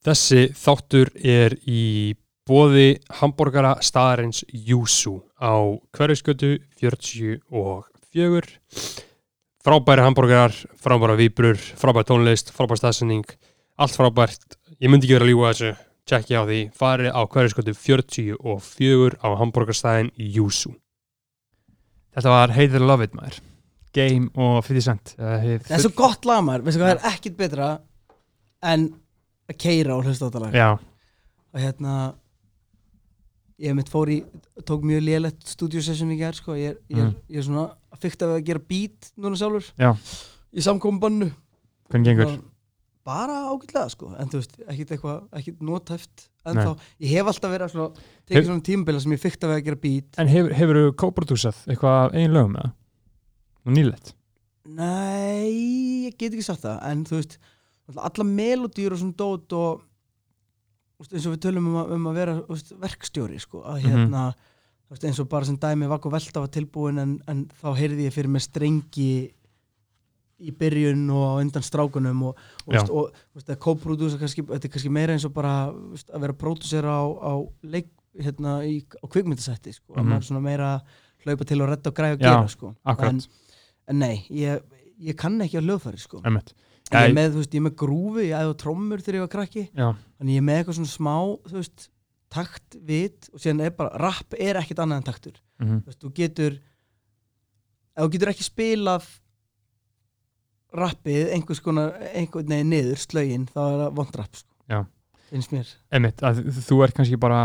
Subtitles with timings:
[0.00, 2.14] Þessi þáttur er í
[2.48, 7.84] bóði hambúrgara staðarins Júsú á hverjusgötu 44
[9.60, 13.28] frábæri hambúrgarar, frábæra výbrur frábæri tónlist, frábæri staðsending
[13.80, 15.72] allt frábært, ég myndi ekki vera að lífa þessu
[16.10, 20.72] tjekki á því, farið á hverjusgötu 44 á hambúrgarstæðin Júsú
[22.16, 23.36] Þetta var It or Love It maður.
[23.94, 25.12] Game og 50 Cent.
[25.18, 27.68] Uh, hið Það er svo gott lag maður, veistu hvað það er ekkit betra
[28.72, 28.88] en
[29.50, 30.68] að keira og hlusta á þetta lag Já,
[31.50, 31.94] og hérna
[33.60, 34.20] ég mitt fór í,
[34.64, 37.16] tók mjög lélegt stúdíosession í gerð sko, ég er, ég er, Mm.
[37.28, 37.66] ég er svona
[38.00, 39.66] fyrkt að gera beat núna sjálfur.
[39.78, 39.92] Já.
[40.54, 41.30] í samkomum bannu.
[41.90, 42.38] Hvernig gengur?
[43.04, 47.50] bara ágætlega sko, en þú veist, ekkit eitthvað ekkit notæft, en þá ég hef alltaf
[47.50, 50.18] verið að svona, Hef- tekið svona tímabila sem ég fyrkt að gera beat.
[50.18, 52.72] En hefur, hefur þú co-producað eitthvað af eigin lögum eða?
[53.66, 54.12] Nú nýlegt?
[54.64, 56.78] Nei, ég get ekki sagt það.
[56.90, 57.38] En þú veist,
[57.96, 59.82] alla melodýr og svona dót og
[61.00, 63.90] veist, eins og við tölum um að, um að vera veist, verkstjóri sko, að Mhm.
[63.90, 67.46] hérna þú veist, eins og bara sem dæmi Vakk og Velta var tilbúin en, en
[67.62, 69.32] þá heyrði ég fyrir mig strengi
[70.40, 75.34] í byrjun og undan strákunum og, og, að co-producer þetta er kannski meira eins og
[75.34, 80.08] bara að vera pródusera á, á leik, hérna, í, á kvikmyndasætti sko, að Mhm.
[80.08, 80.80] maður svona meira
[81.24, 82.74] hlaupa til og redda og græða og Já, gera sko.
[82.86, 83.20] en,
[83.88, 84.62] en nei, ég,
[84.98, 86.22] ég kann ekki á hljóðfæri sko.
[86.24, 86.54] Emmett
[86.90, 89.32] ég er með, veist, ég er með grúfi, ég æði á trommur þegar ég var
[89.34, 89.64] krakki.
[89.76, 89.88] Já,
[90.18, 91.14] þannig ég er með eitthvað svona smá,
[91.54, 91.88] veist
[92.30, 95.40] takt, vit og síðan er bara rapp er ekkert annað en taktur.
[95.60, 96.58] Mhm, þú veist, þú getur
[97.96, 99.08] ef þú getur ekki spilað
[100.80, 104.54] rappið einhvers konar, einhvern veginn niður slögin, þá er það vond rapp sko.
[104.70, 104.84] Já.
[105.30, 105.68] finnst mér.
[105.94, 107.40] Emmett, að þú ert kannski bara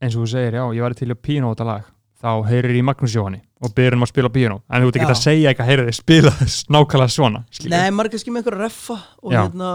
[0.00, 1.86] eins og þú segir, já, ég var til að pínu á þetta lag
[2.20, 5.10] þá heyrir í Magnús Jóhanni og byrjum um að spila pínu en þú ert ekki
[5.14, 6.30] að segja eitthvað, heyrir þið spila
[6.76, 7.70] nákvæmlega svona skilur.
[7.76, 8.96] Nei, maður kannski með eitthvað reffa
[9.30, 9.72] hérna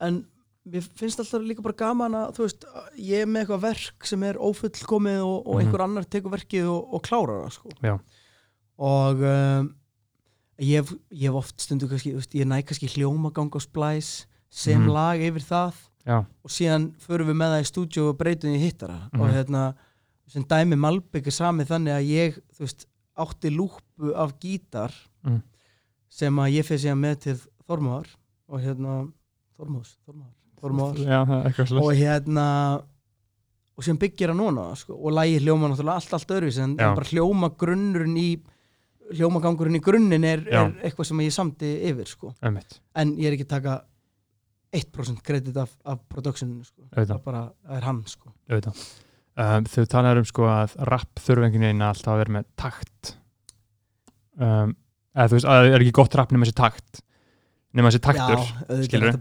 [0.00, 0.24] en
[0.72, 2.64] mér finnst alltaf líka bara gaman að þú veist,
[2.96, 5.60] ég er með eitthvað verk sem er ófullkomið og, og Mhm.
[5.66, 7.98] einhver annar tekur verkið og, og klárar það sko.
[8.82, 9.74] Og um,
[10.62, 14.80] ég, hef, ég hef oft stundu kannski, veist, ég næ kannski hljómagang og splæs sem
[14.80, 14.92] Mhm.
[14.92, 15.74] lag yfir það
[16.06, 19.20] Já, og síðan förum við með það í stúdíu og breytum í hittara Mhm.
[19.20, 19.74] og hérna
[20.28, 22.86] sem dæmi Malbygg er samið þannig að ég þú veist,
[23.18, 24.92] átti lúpu af gítar
[25.24, 25.42] Mhm.
[26.08, 27.36] sem að ég fyrir síðan með til
[27.68, 28.06] Þormáðar
[28.48, 29.12] og hérna
[29.58, 32.46] Þormáðs, Þormáðar, Þormáðar já og hérna
[33.78, 37.08] og sem byggir hann núna sko, og lægi hljóma náttúrulega allt, allt öðruvísi en, bara
[37.08, 38.42] hljóma grunnurinn í
[39.12, 42.34] hljómagangurinn í grunninn er, er eitthvað sem ég samti yfir sko.
[42.94, 43.84] En ég er ekki að taka
[44.72, 46.82] 1% kredit af, af productioninu sko.
[46.94, 48.32] það bara, er hann sko.
[48.48, 48.84] auðvitað
[49.36, 53.14] um, Þau talar um sko að rapp þurfa einhvern veginn alltaf að vera með takt.
[54.36, 54.74] Um,
[55.14, 57.02] eða þú veist, að það er ekki gott rapp nema þessi takt
[57.72, 59.16] nema þessi taktur Já, auðvitað er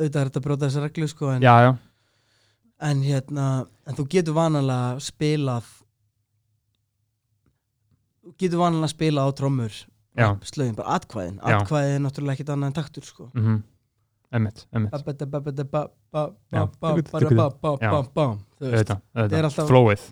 [0.00, 1.70] þetta að að brjóta þessa reglu sko, en, já, já,
[2.88, 3.46] en hérna
[3.88, 5.70] en þú getur vanalega spilað
[8.24, 9.80] þú getur vanalega spilað á trommur
[10.18, 10.32] Já.
[10.42, 11.36] slögin, bara atkvæðin.
[11.46, 13.28] Atkvæðin er náttúrulega ekkit annað en taktur sko.
[13.36, 13.60] mhm
[14.32, 14.92] Emmett, Emmett,
[18.60, 19.00] auðvitað,
[19.38, 20.02] er alltaf- flowið,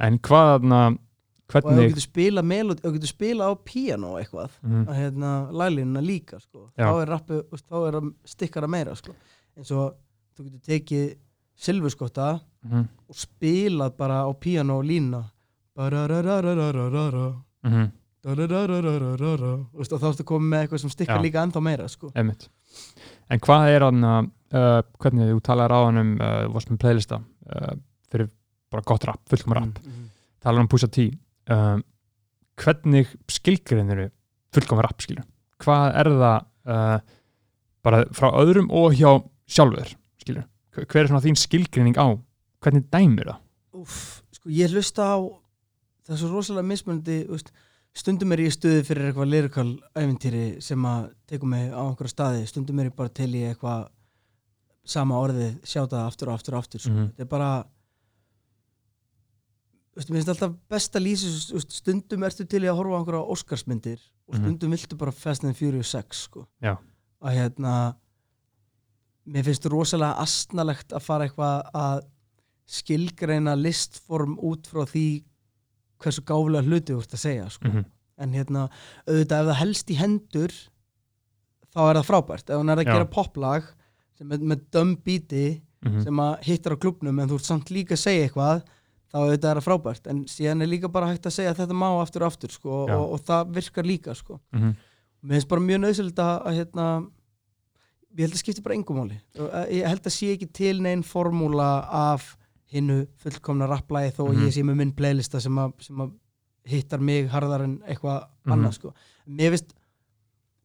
[0.00, 4.86] en hvað, na, og þú getur spilað melodi, þú getur spilað á piano eitthvað, mhm,
[4.88, 9.12] að hérna lælínuna líka, sko, þá er rappu þá er það stikkara meira, sko.
[9.58, 9.94] Eins og
[10.36, 11.16] þú getur tekið
[11.56, 15.24] silfurskotta mhm, og spilað bara á piano og lína
[15.76, 17.42] Bararararararara, mhm, darararararara.
[17.62, 21.24] Þú veist, og þá ertu komið með eitthvað sem stikkar Já.
[21.24, 22.12] líka ennþá meira, sko.
[22.18, 22.48] Emmett
[23.32, 27.18] en hvað er hann uh, hvernig þú talar á hann um uh, varst með playlista
[27.20, 27.74] uh,
[28.12, 28.28] fyrir
[28.72, 30.06] bara gott rapp, fullkomar rapp Mhm.
[30.42, 31.10] talar um Pusha T.
[31.50, 31.82] Um,
[32.56, 34.08] hvernig skilgrinir eru
[34.54, 35.24] fullkomar rapp skilur
[35.62, 36.38] hvað er það
[36.70, 36.98] uh,
[37.82, 39.10] bara frá öðrum og hjá
[39.50, 40.46] sjálfur skilur,
[40.76, 42.06] hver er svona þín skilgrinning á
[42.62, 43.40] hvernig dæmir það?
[43.82, 45.18] Úff, sko ég hlusta á
[46.06, 47.50] það er svo rosalega mismunandi þú veist,
[47.94, 49.66] stundum er ég í stuði fyrir eitthvað lyrikal
[49.98, 53.88] æfintýri sem að tekur mig á einhverja staði, stundum er ég bara til í eitthvað
[54.84, 56.90] sama orðið sjáta það aftur og aftur og aftur sko.
[56.90, 57.10] Mhm.
[57.12, 57.50] þetta er bara
[59.92, 64.00] mér finnst alltaf lýsi þú veist, stundum ertu til í að horfa á einhverja Óskarsmyndir
[64.28, 64.40] og Mhm.
[64.42, 66.46] stundum viltu bara Fast and Furious 6 sko.
[66.62, 67.94] Að hérna
[69.28, 72.00] mér finnst rosalega astnalegt að fara eitthvað að
[72.66, 75.22] skilgreina listform út frá því
[76.02, 77.68] hversu gáfulega hluti þú ert að segja sko.
[77.68, 77.84] mm -hmm.
[78.18, 78.68] en hérna,
[79.08, 80.52] auðvitað ef það helst í hendur
[81.74, 82.92] þá er það frábært ef hún er að Já.
[82.92, 83.62] gera poplag
[84.22, 86.02] með, með döm bíti Mhm.
[86.04, 88.62] sem að hittar á klubnum en þú ert samt líka að segja eitthvað
[89.12, 91.74] þá auðvitað er það frábært en síðan er líka bara hægt að segja að þetta
[91.74, 94.40] má aftur og aftur sko, og, og það virkar líka sko.
[94.52, 94.76] Mhm.
[95.24, 96.86] mér finnst bara mjög nöðsöld að, hérna,
[98.16, 100.80] ég held að skipti bara engum máli Og, uh, ég held að sé ekki til
[100.80, 102.36] neinn formúla af
[102.72, 104.46] hinnu fullkomna rapplæði þó mm Mhm.
[104.46, 106.12] ég sé með minn playlista sem að, sem að
[106.64, 108.52] hittar mig harðar en eitthvað Mhm.
[108.52, 108.94] annað sko.
[109.28, 109.74] mér finnst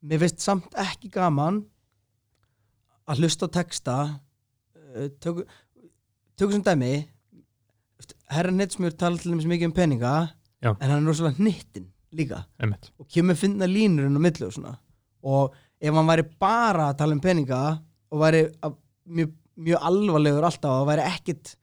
[0.03, 1.65] mér finnst samt ekki gaman
[3.07, 3.95] að hlusta texta
[4.95, 5.43] uh, tökum
[6.37, 7.07] tökum sem dæmi
[8.29, 10.13] herra Netsmjör tala til dæmis mikið um peninga
[10.63, 10.75] Já.
[10.79, 14.53] en hann er rosalega hnittin líka einmitt og kemur finna línur inn á milli og
[14.53, 14.77] svona
[15.23, 17.61] og ef hann væri bara að tala um peninga
[18.11, 18.77] og væri að-
[19.07, 21.55] mjög, mjög alvarlegur alltaf og væri ekkit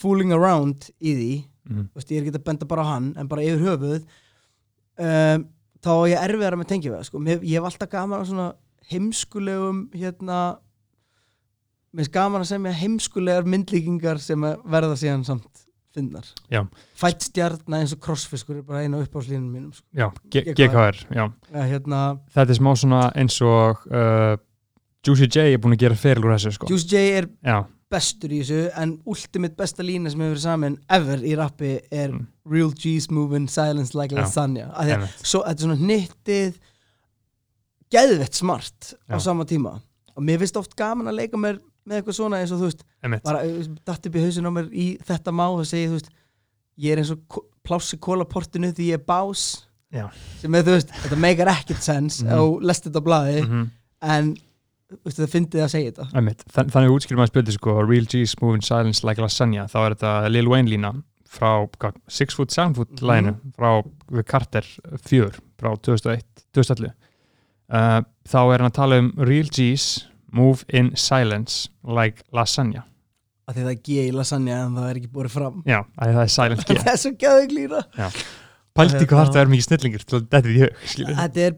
[0.00, 1.30] fooling around í því
[1.70, 1.86] mm.
[1.94, 5.46] Veist, ég er ekki að benda bara á hann en bara yfir höfuð um,
[5.80, 7.22] þá er ég erfiðar með tengjum við sko.
[7.24, 8.48] Mér- ég hef alltaf gaman á svona
[8.90, 10.40] heimskulegum hérna
[11.90, 15.64] mér finnst gaman að semja heimskulegar myndlíkingar sem verða síðan samt
[15.94, 16.26] finnar
[16.98, 19.86] fætt stjarna eins og crossfiskur er bara eina uppáðslínum mínum sko.
[19.90, 21.00] já, GKR.
[21.10, 21.24] Já.
[21.50, 24.36] ja, hérna, þetta er smá svona eins og uh,
[25.06, 26.68] Juicy J er búin að gera feril úr þessu sko.
[26.70, 27.58] Juice J er já,
[27.90, 32.10] bestur í þessu en ultimate besta lína sem hefur verið saman ever í rappi er
[32.12, 32.26] Mm.
[32.46, 34.20] real G's moving silence like Já.
[34.22, 36.54] lasagna að svo, þetta er svona hnittið
[37.90, 39.20] geðvett smart á Já.
[39.20, 39.80] sama tíma
[40.16, 41.58] og mér finnst oft gaman að leika mér
[41.88, 44.52] með eitthvað svona eins og þú veist einmitt, bara uh, datt upp í hausin á
[44.54, 46.10] mér í þetta má og segi þú veist
[46.78, 50.06] ég er eins og plássi kólaportinu því ég er bás Já.
[50.40, 52.38] sem er þú veist þetta meikar ekkert sens Mhm.
[52.38, 53.70] og lest þetta á blaði mm
[54.02, 54.30] en
[55.04, 56.06] veist, það fyndið að segja þetta.
[56.18, 56.44] Einmitt.
[56.54, 59.66] Þann, þannig útskýrum maður spildi sko Real G's Moving Silence Like Lasagna.
[59.70, 60.92] Þá er þetta Lil Wayne lína
[61.30, 63.06] frá hvað, Six Foot, Seven Foot Mhm.
[63.06, 63.70] læginu frá
[64.10, 64.66] við Carter
[65.06, 66.90] 4 frá 2001, 2011
[67.70, 72.82] uh, þá er hann að tala um Real G's Move in Silence Like Lasagna.
[73.50, 75.62] Að það er G í lasagna en það er ekki búið fram.
[75.66, 76.74] Já, að það er Silent G.
[76.84, 77.80] Það er svo gæðið glýra
[78.78, 81.16] Pælti hvað Hérna- þetta er mikið snillingur til að þetta er í skilur.
[81.18, 81.56] þetta er,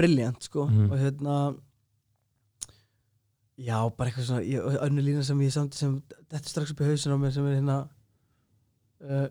[0.00, 0.88] briljant sko Mhm.
[0.90, 1.36] og hérna
[3.60, 5.98] já, bara eitthvað svona önnur lína sem ég samt sem
[6.30, 7.76] þetta er strax upp í hausin á mér sem er hérna
[9.04, 9.28] uh,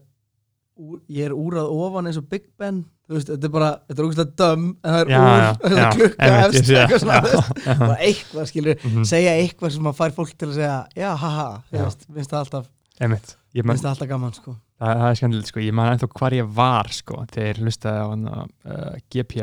[0.79, 3.99] úr, ég er úrað ofan eins og Big Ben þú veist, þetta er bara, þetta
[4.03, 5.49] er ógustlega döm en það er Já, úr, já,
[5.79, 6.29] er klukka
[6.61, 7.33] sé eitthvað svona, það.
[7.33, 9.03] þú veist, bara eitthvað skilur Mhm.
[9.09, 12.43] segja eitthvað sem að fær fólk til að segja já, haha, þú veist, minnst það
[12.45, 12.69] alltaf
[12.99, 13.35] Einmitt.
[13.55, 16.09] Ég man, minnst það alltaf gaman sko það, það er skemmtilegt sko, ég man ennþá
[16.19, 19.33] hvar ég var sko, þegar ég hlustaði á uh, GP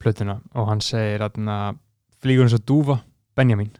[0.00, 1.38] plötuna og hann segir að
[2.20, 2.98] flýgur eins og dúfa
[3.36, 3.70] Benjamin.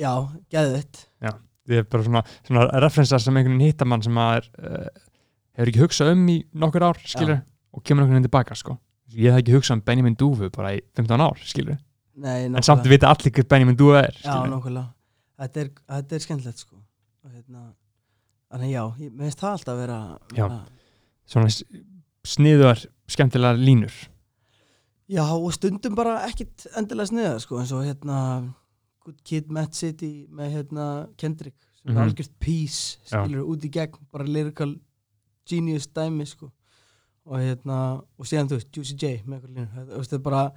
[0.00, 0.12] Já,
[0.52, 4.88] geðvitt það er bara svona, svona referensar sem einhvern veginn hittar mann sem maður uh,
[5.54, 7.38] hefur ekki hugsað um í nokkur ár skilur,
[7.70, 8.74] og kemur einhvern veginn tilbaka sko.
[9.14, 11.78] ég hef ekki hugsað um Benjamin Dúfu bara í 15 ár skilur,
[12.18, 14.50] Nei, en samt vita allir hver Benjamin Dúfa er Já, skilur.
[14.56, 14.88] nákvæmlega.
[15.42, 16.76] Þetta er, þetta er skemmtilegt sko.
[17.30, 17.62] Hérna
[18.52, 20.00] þannig já, ég mér finnst það alltaf vera,
[20.36, 20.42] Já.
[20.48, 20.58] vera
[21.32, 21.62] svona s-
[22.34, 23.94] sniðuðar skemmtilegar línur
[25.10, 28.54] já, og stundum bara ekkit endilega sniða sko, eins og hérna
[29.04, 31.98] Good Kid, Mad City með hérna Kendrick, sem Mhm.
[31.98, 34.76] er algjört peace skilur út í gegn, bara lyrical
[35.48, 36.50] genius dæmi sko
[37.26, 40.26] og hérna, og síðan þú veist, Juicy J með eitthvað línur, þú veist, þetta er
[40.30, 40.52] bara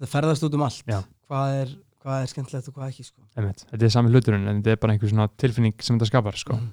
[0.00, 1.02] það ferðast út um allt, Já.
[1.28, 3.64] hvað er hvað er skemmtilegt og hvað ekki sko Einmitt.
[3.72, 6.54] þetta er sami hluturinn en þetta er bara einhver svona tilfinning sem þetta skapar sko.
[6.54, 6.72] Mhm.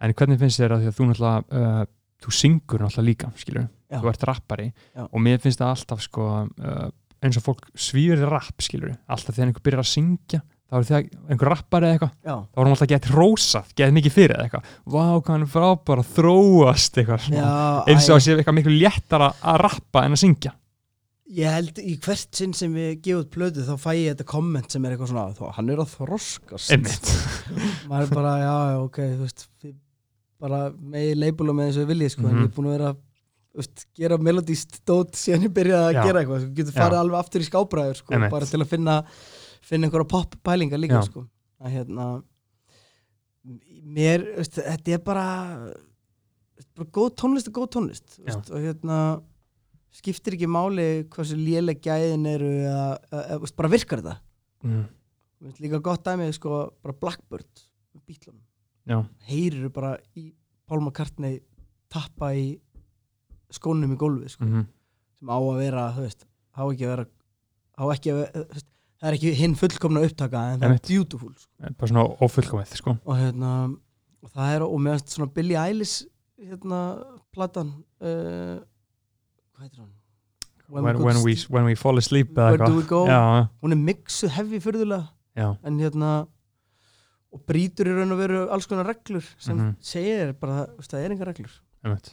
[0.00, 1.44] en hvernig finnst þér að að þú náttúrulega
[1.80, 1.86] uh,
[2.20, 4.00] þú syngur náttúrulega líka skilur Já.
[4.02, 5.04] þú ert rappari Já.
[5.06, 6.88] og mér finnst það alltaf sko uh,
[7.22, 10.86] eins og fólk svífur í rapp skilur alltaf þegar einhver byrjar að syngja þá er
[10.88, 12.14] þegar einhver rappari eða eitthvað.
[12.26, 14.70] Þá hann alltaf gett rósað, gett mikið fyrir eða eitthvað.
[14.90, 15.04] Vá,
[15.52, 17.50] frábær að þróast eitthvað já
[17.86, 20.52] eins og að sé eitthvað miklu léttara að rappa en að syngja.
[21.36, 24.70] Ég held í hvert sinn sem við gefum út plötu þá fæ ég þetta komment
[24.74, 25.94] sem er eitthvað svona þá, hann er að
[26.74, 27.10] einmitt.
[27.90, 29.46] Maður er bara, já, ok þú veist,
[30.42, 32.42] bara megi leibula með þessu vilji sko, en Mhm.
[32.42, 32.92] ég er búin að vera
[33.62, 36.02] veist, gera melodíst dót síðan ég byrjaði að Já.
[36.06, 36.78] gera eitthvað, sko, getur Já.
[36.80, 38.96] farið alveg aftur í skábræður sko, bara til að finna
[39.66, 41.06] finna einhverja pop pælinga líka Já.
[41.08, 41.26] sko,
[41.62, 42.08] að hérna
[43.96, 45.28] mér, þú veist, þetta er bara
[46.76, 48.28] bara góð tónlist er góð tónlist þú Já.
[48.28, 49.00] veist, og hérna
[49.96, 54.20] skiptir ekki máli hversu léleg gæðin eru eða, eða, eða þú bara virkar þetta
[54.66, 54.84] mm.
[55.60, 57.60] Líka gott dæmi sko, bara Blackbird
[58.88, 58.96] já,
[59.28, 60.30] heyrir bara í
[60.66, 61.42] Paul McCartney
[61.92, 62.56] tappa í
[63.54, 64.66] skónum í gólfið sko, mm
[65.16, 67.04] sem á að vera veist, á ekki að vera
[67.80, 68.66] á ekki að vera, veist,
[69.00, 70.84] það er ekki hinn fullkomna upptaka en það Einmitt.
[70.84, 71.70] er beautiful sko.
[71.78, 72.96] bara svona ófullkomið sko.
[73.04, 73.52] og hérna
[74.22, 76.04] og það er, og finnst svona Billie Eilish
[76.36, 76.80] hérna,
[77.32, 77.70] platan
[78.04, 78.60] uh,
[79.56, 79.92] hvað heitir hann?
[80.68, 83.06] when, when, we, when we fall asleep Where do we go?
[83.08, 86.12] já, hún er mixuð hefði fyrðulega en hérna
[87.32, 89.76] og brýtur í raun og veru alls konar reglur sem Mhm.
[89.80, 92.12] segir bara, það er engar reglur einmitt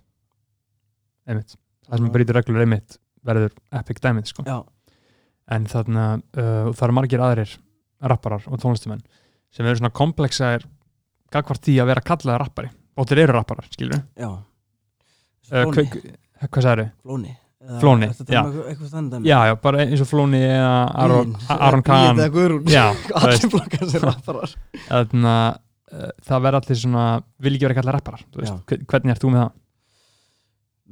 [1.29, 4.45] einmitt, það sem brýtur reglur einmitt verður epic dæmið sko.
[4.47, 4.57] já,
[5.55, 7.57] en þarna uh, það eru margir aðrir
[8.03, 9.03] rapparar og tónlistumenn
[9.53, 10.65] sem eru svona komplexaðir
[11.33, 12.73] gagvart því að vera kallaði rappari.
[12.93, 14.29] Og þeir eru rapparar, skilur já.
[15.49, 17.33] Uh, Flóni, hva, hvað sagði Flóni.
[17.79, 19.27] Flóni, að um þannig dæmi?
[19.29, 22.65] já, já, bara eins og Flóni eða Aron, Aron Kahn eða Guðrún.
[22.67, 22.89] Já,
[23.19, 24.55] allir veist, flokkar sem rapparar.
[24.89, 27.05] Þarna uh, það verða allir svona,
[27.45, 28.53] vil ekki vera kallaði rapparar Já.
[28.91, 29.53] Hvernig ert þú með það?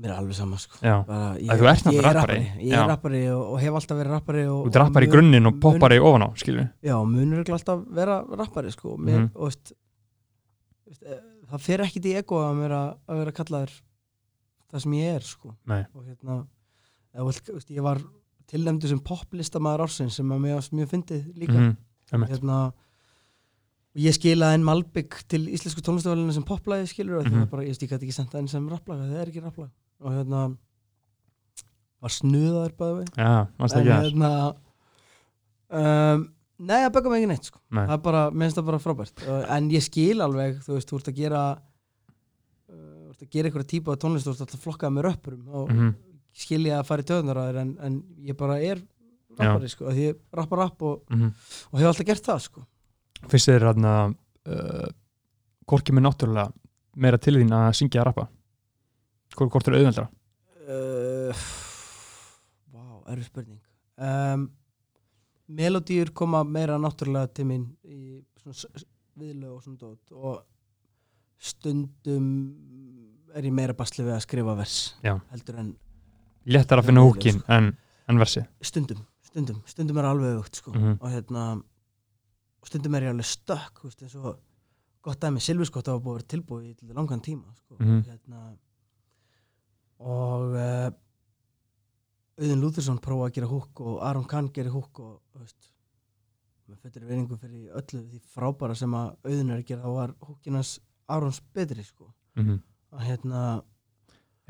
[0.02, 0.80] Mér er alveg sama sko.
[0.82, 2.40] Bara, ég, Að þú ert náttúrulega er rappari.
[2.66, 5.14] ég er rappari og, og hef alltaf verið rappari og, þú ert rappar í mun-
[5.16, 8.96] grunninn og mun- poppar í ofan á, skilur já, munur ekki alltaf vera rappari sko.
[8.98, 9.30] Mér, Mhm.
[9.36, 9.74] og veist,
[10.88, 11.20] veist, eh,
[11.52, 13.72] það fer ekkit í ego að vera, að vera kallaður
[14.74, 15.56] það sem ég er sko.
[15.70, 16.48] Og hérna
[17.26, 17.98] veist, ég var
[18.48, 21.54] tilnæmdu sem poplistamæður ársins sem að mér mjög fyndið líka.
[21.60, 21.78] Mhm,
[22.12, 22.30] einmitt.
[22.30, 22.74] hérna
[23.96, 27.92] ég skilaði en Malbygg til íslensku tónlistafælinu sem poplæði skilur það var bara, ég stík
[27.92, 29.70] að ekki senda enn sem rapplag það er ekki rapplag
[30.02, 30.44] og hérna
[32.02, 34.32] var snuðaður bæði það hérna
[35.70, 36.24] um,
[36.62, 37.60] nei, það mig ekki neitt sko.
[37.70, 37.84] Nei.
[37.84, 39.26] það er bara, minnst það bara frábært.
[39.26, 43.36] Uh, en ég skil alveg, þú veist, þú ert að gera uh, þú ert að
[43.36, 45.94] gera einhverja típa af tónlist, þú ert alltaf flokkað með röppurum og Mhm,
[46.42, 48.82] skil ég að fara í töðunar á þér en, en ég bara er
[49.38, 51.32] rappari, sko, því ég rappar rapp og, mhm.
[51.72, 52.66] og hef alltaf gert það, sko.
[53.32, 54.88] Fyrst er þarna uh,
[55.70, 56.50] hvorki með náttúrulega
[57.02, 58.26] meira til þín að syngja að rappa
[59.38, 60.08] hvort, er auðveldra
[60.68, 61.44] uh,
[62.72, 62.84] Vá,
[63.14, 63.62] erfið spurning
[63.98, 64.48] um,
[65.52, 68.22] Melodíur koma meira náttúrulega til mín í
[69.20, 70.44] viðlög og svona dót og
[71.42, 72.28] stundum
[73.36, 75.16] er ég meira basli við að skrifa vers Já.
[75.32, 75.74] heldur en
[76.48, 77.52] léttar að finna húkin sko.
[77.54, 77.74] en,
[78.10, 80.74] en versi stundum, stundum, stundum er alveg aukt sko.
[80.76, 80.98] Mhm.
[81.00, 81.46] og hérna
[82.68, 84.40] stundum er ég alveg stökk veist, eins og
[85.02, 87.78] gott dæmi, Silviskott hafa búið að tilbúið í langan tíma sko.
[87.80, 88.04] Mhm.
[88.06, 88.42] hérna,
[90.02, 90.92] og uh,
[92.42, 95.68] Auðun Lúþursson prófa að gera húk og Aron Kahn gerir húk og veist
[96.72, 100.14] með fyrir veiningu fyrir öllu því frábæra sem að Auðun er að gera þá var
[100.26, 100.72] húkinans
[101.12, 102.12] Arons betri sko.
[102.40, 102.60] mm
[102.92, 103.42] og hérna,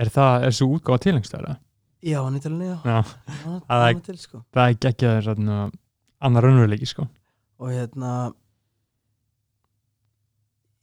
[0.01, 1.49] er það, er svo útgáfa tilengstæður
[2.01, 2.53] já, hann er til
[2.85, 3.01] Já,
[3.43, 4.39] hann Það er- sko.
[4.71, 5.27] er geggjaður
[6.21, 7.05] annar raunveruleiki sko.
[7.61, 8.33] Og hérna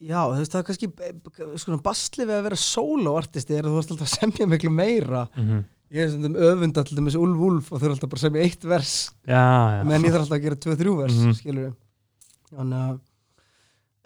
[0.01, 3.75] já, þú veist það er kannski sko basli við að vera solo-artisti er að þú
[3.81, 5.27] varst alltaf að semja miklu meira.
[5.37, 8.19] Mm ég er svona öfund alltaf með þessu Ulf Ulf og þau eru alltaf bara
[8.21, 8.91] að semja eitt vers.
[9.25, 9.39] Já,
[9.73, 11.33] já, meðan ég þarf alltaf að gera tvö, þrjú vers Mhm.
[11.39, 13.01] skilur við að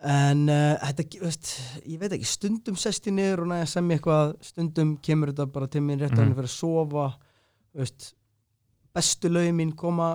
[0.03, 1.51] en uh, þetta, þú veist,
[1.87, 5.47] ég veit ekki stundum sest ég niður og næja að semja eitthvað stundum kemur þetta
[5.53, 6.23] bara til mín rétt að Mhm.
[6.23, 7.05] hann fyrir að sofa
[7.75, 8.15] þú veist,
[8.95, 10.09] bestu lögin mín koma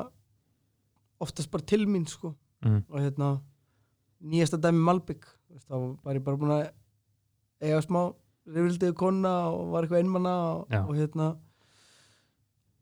[1.19, 2.33] oftast bara til mín sko.
[2.63, 2.83] Mhm.
[2.89, 3.41] og hérna
[4.23, 5.23] nýjasta dæmi Malbygg
[5.65, 6.63] þá var ég bara búin að
[7.65, 8.01] eiga smá
[8.47, 11.31] rifildiðu kona og var eitthvað einmanna og, og hérna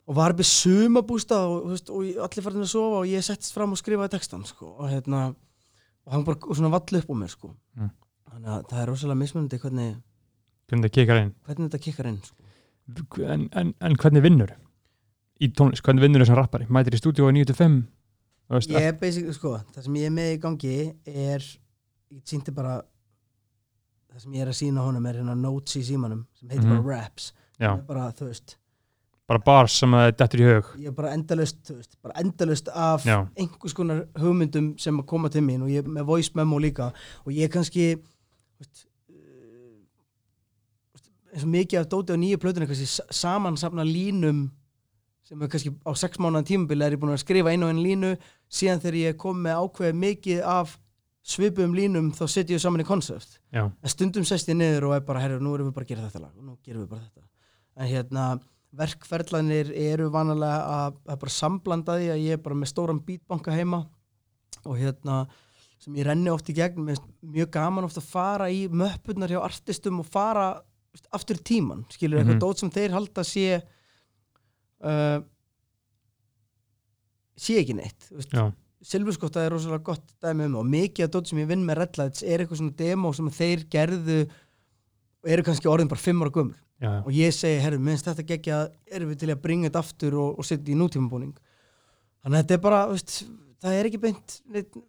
[0.05, 3.55] og var upp í sumabústa og, og ég- allir farin að sofa og ég settist
[3.55, 5.23] fram og skrifaði textan sko, og hérna
[6.05, 7.49] og hann bara svona vall upp á mér sko.
[7.79, 7.89] Mm.
[8.29, 9.95] þannig að það er rosalega mismunandi hvernig,
[10.69, 13.25] hvernig það kikar inn hvernig þetta kikkar inn sko.
[13.25, 14.53] en, en, en hvernig vinnur
[15.41, 17.81] í tónlist, hvernig vinnur sem rappari mætir í stúdíu á 9-5
[18.45, 20.75] þú veist, ég er basic, sko, það sem ég er með í gangi
[21.09, 21.47] er
[22.15, 22.81] ég sýndi bara
[24.13, 26.83] það sem ég er að sína honum er hérna notes í símanum sem heitir Mhm.
[26.83, 27.33] bara raps.
[27.59, 28.55] Já, Sem er bara, þú veist,
[29.27, 30.65] bara bars sem að þetta dettur í hug.
[30.79, 33.27] ég er bara endalust veist, bara endalust af Já.
[33.37, 36.93] einhvers konar hugmyndum sem að koma til mín og ég er með voice memo líka.
[37.25, 37.95] Og ég er kannski
[38.59, 39.15] veist, uh,
[40.93, 44.51] veist, eins og mikið af dóti á nýju plötunni kannski sa- samansafna línum
[45.23, 47.83] sem er kannski á sex mánuðan tímabili er ég búin að skrifa einu og einu
[47.83, 48.17] línu.
[48.49, 50.77] Síðan þegar ég kom með ákveð mikið af
[51.25, 53.39] svipum línum þá setjum ég saman í konsept
[53.81, 56.03] en stundum sest ég niður og er bara herru, nú erum við bara að gera
[56.09, 57.25] þetta lag og nú gerum við bara þetta.
[57.81, 58.25] En hérna,
[58.75, 63.55] verkferðlanir eru vanalega að, að bara samblanda því að ég er bara með stóran beatbanka
[63.55, 63.81] heima
[64.65, 65.17] og hérna
[65.81, 69.29] sem ég renni oft í gegn, mér finnst mjög gaman oft að fara í möppurnar
[69.33, 70.47] hjá artistum og fara
[71.11, 72.29] aftur tíman skilur Mhm.
[72.35, 73.47] eitthvað dót sem þeir halda sé
[74.85, 75.19] uh,
[77.35, 78.31] sé ekki neitt veist,
[78.85, 81.79] já, Silfurskotta er rosalega gott dæmi um og mikið af dótt sem ég vinn með
[81.81, 84.19] Red Lights er eitthvað svona demo sem þeir gerðu
[85.25, 86.99] og eru kannski orðin bara fimm ára gömur já, já.
[87.01, 90.35] og ég segi, herru, minnst þetta gegja erum við til að bringa þetta aftur og,
[90.37, 91.33] og setja í nútímabúning
[92.21, 93.15] þannig að þetta er bara, veist,
[93.63, 94.79] það er ekki beint neitt,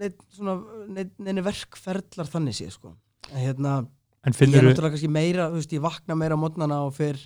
[0.00, 0.56] neitt svona
[0.88, 2.94] neitt, neini verkferðlar þannig sé sko.
[3.32, 3.76] en hérna,
[4.24, 7.20] en ég er náttúrulega kannski meira, veist, ég vakna meira á mótnana og fyrr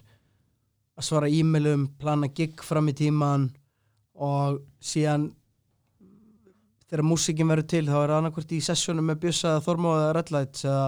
[0.97, 3.50] að svara e-mailum, plana gig fram í tíman
[4.16, 5.30] og síðan
[6.90, 10.12] þegar músíkin verður til þá er það annarkvort í sessjónum með Bjössa eða Þormó eða
[10.16, 10.87] Redlights eða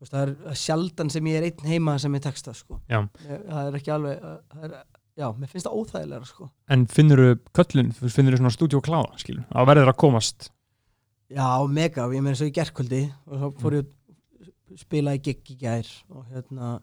[0.00, 2.78] það er sjaldan sem ég er einn heima sem ég texta sko.
[2.88, 4.78] Það er ekki alveg það er
[5.20, 6.48] já, mér finnst það óþægilega sko.
[6.72, 10.50] en finnur þú köllun, finnur þú svona stúdíu kláða skilur, að verður að komast
[11.30, 15.52] já, mega, ég meina svo í gerkvöldi og þá fór ég að spila í gig
[15.52, 16.78] í gær og hérna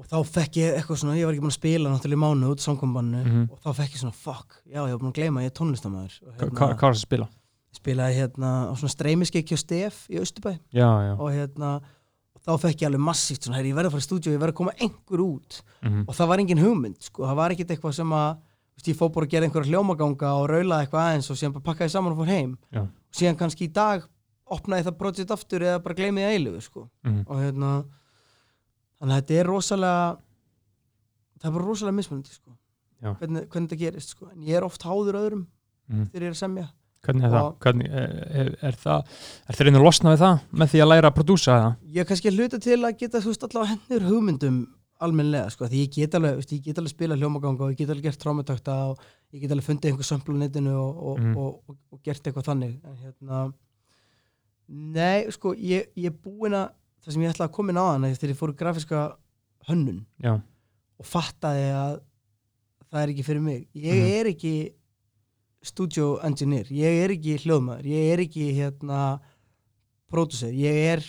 [0.00, 2.50] og þá fekk ég eitthvað svona, ég var ekki búin að spila náttúrulega í mánu
[2.54, 3.42] út samkombannu Mhm.
[3.52, 6.14] og þá fekk ég svona, fuck, já, ég var búin að gleyma ég er tónlistamæður
[6.38, 7.28] Hva- hvað er það að spila?
[7.76, 11.80] spilaði hérna á svona streymiskeiki og stef í Östubæ Já, já, og hérna
[12.34, 14.52] og þá fekk ég alveg massíft svona, ég verði að fara í stúdíu, ég verði
[14.54, 15.62] að koma einhver út.
[15.84, 18.38] Mhm, og það var engin hugmynd, sko, það var ekkit eitthvað sem að
[18.86, 21.90] ég fór bara að gera einhverja hljómaganga og raulaði eitthvað aðeins og síðan bara pakkaði
[21.90, 22.56] saman og fór heim.
[22.72, 22.80] Já.
[22.80, 24.02] og síðan kannski í dag
[24.50, 26.88] opnaði það projekt aftur eða bara gleymið það eilugu, sko.
[27.04, 27.84] Mhm, og hérna
[29.00, 30.02] þannig að þetta er rosalega
[31.40, 32.56] það er bara rosalega mismunandi, sko.
[33.00, 34.28] Hvernig, hvernig þetta gerist, sko.
[34.34, 35.46] En ég er oft háður öðrum
[35.88, 36.10] mhm.
[36.12, 36.66] þegar ég er að semja.
[37.00, 37.46] Hvernig er það?
[37.46, 39.14] Og- Hvernig, er, er, er það
[39.48, 41.78] Er það reyna að losna við það með því að læra að prodúsa það?
[41.94, 44.58] ég er kannski að hluta til að geta þú veist allavega hendur hugmyndum
[45.00, 47.92] almennilega sko, því ég get alveg, veist, ég get alveg spila hljómaganga og ég get
[47.94, 49.00] alveg gert trámatakta og
[49.32, 52.50] ég get alveg fundið einhver sömplu á netinu og, og, og, og, og gert eitthvað
[52.50, 52.74] þannig.
[52.84, 53.40] En hérna
[54.68, 56.68] nei, sko, ég, ég er búin að
[57.04, 59.00] það sem ég ætlaði að koma inn á hana þegar ég fór í grafíska
[59.68, 60.34] hönnun Já,
[61.00, 61.94] og fattaði að
[62.90, 63.68] það er ekki fyrir mig.
[63.74, 64.10] Ég Mhm.
[64.20, 64.54] er ekki
[65.62, 67.84] studio engineer, ég er ekki hljóðmaður.
[67.86, 69.20] Ég er ekki hérna
[70.10, 71.04] producer, ég er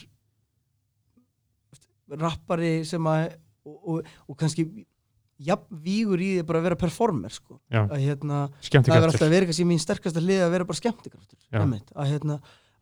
[2.21, 4.65] rappari sem að og, og, og kannski
[5.41, 7.60] jafn vígur í því bara að vera performer sko.
[7.71, 11.39] já, að hérna, það er alltaf verið kannski mín sterkasta hlið að vera bara skemmtikraftur
[11.50, 11.62] Já.
[11.63, 12.36] að hérna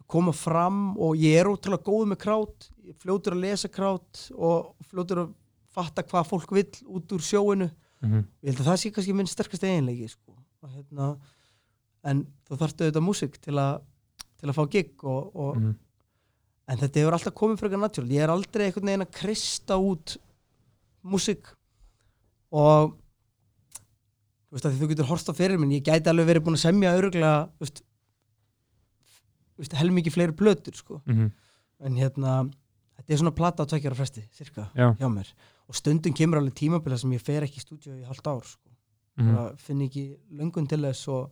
[0.09, 5.23] koma fram og ég er ótrúlega góð með krát fljótur að lesa krát og fljótur
[5.23, 5.35] að
[5.75, 7.69] fatta hvað fólk vill út úr sjóinu.
[8.01, 10.33] Mhm, ég held að það sé kannski minn sterkast eiginleiki sko.
[10.69, 11.11] Hérna,
[12.03, 13.81] en þú þarftu auðvitað músík til að
[14.39, 15.75] til að fá gig og, og, mhm,
[16.69, 20.15] en þetta hefur alltaf komið frekar natúral ég er aldrei einhvern veginn að krista út
[21.03, 21.51] músík
[22.55, 22.95] og
[24.49, 26.57] þú veist að því þú getur horst á fyrir minn ég gæti alveg verið búin
[26.57, 27.83] að semja öruglega þú veist,
[29.79, 31.01] helmingi fleiri plötur sko.
[31.05, 31.31] mhm,
[31.79, 32.34] en hérna
[32.99, 35.31] þetta er svona plata á tveggjara fresti cirka Já, hjá mér
[35.69, 38.69] og stundum kemur alveg tímabila sem ég fer ekki í stúdíu í halvt ár sko.
[39.17, 41.31] mhm, bara finn ekki löngun til þess og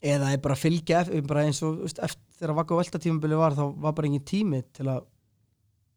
[0.00, 3.52] eða ég bara fylgja bara eins og veist, eftir, þegar vakka og velta tímabili var
[3.52, 5.04] þá var bara engin tími til að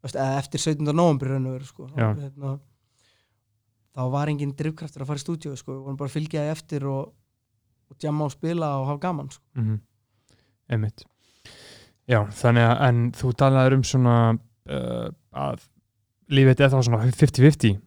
[0.03, 0.91] veist, eftir 17.
[0.91, 1.87] november og sko.
[1.95, 2.59] Hérna,
[3.95, 5.77] þá var engin drifkraftur að fara í stúdíu sko.
[5.77, 7.13] við vorum bara að fylgja því eftir og,
[7.89, 9.43] og jamma og spila og hafa gaman sko.
[9.55, 9.81] mhm
[10.71, 11.03] Einmitt
[12.09, 15.07] Já, þannig að en þú talaður um svona uh,
[15.39, 15.61] að
[16.33, 17.77] lífið þetta er þá svona 50-50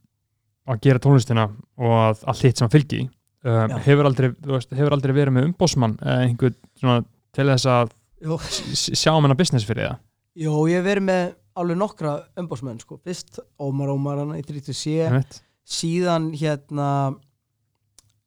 [0.66, 1.44] að gera tónlistina
[1.78, 3.10] og að allt hitt sem að fylgi því.
[3.50, 7.02] uh, hefur, aldrei, veist, hefur aldrei verið með umbósmann eða einhvern svona
[7.36, 7.92] til þess að
[8.96, 10.00] sjá um hennar business fyrir það
[10.36, 11.22] Jó, ég hef verið með
[11.56, 12.98] alveg nokkra umbásmenn sko.
[13.00, 15.38] fyrst Ómar Ómar hana í 30C Einmitt.
[15.64, 16.88] síðan hérna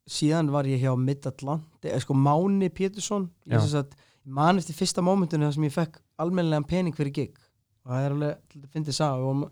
[0.10, 3.94] síðan var ég hjá Mid-Atlanti eða sko Máni Pétursson ég sem sagt,
[4.30, 7.38] man eftir fyrsta mómentinu þar sem ég fekk almennilegan pening fyrir gig
[7.86, 9.46] og það er alveg, þetta fyndið sá og,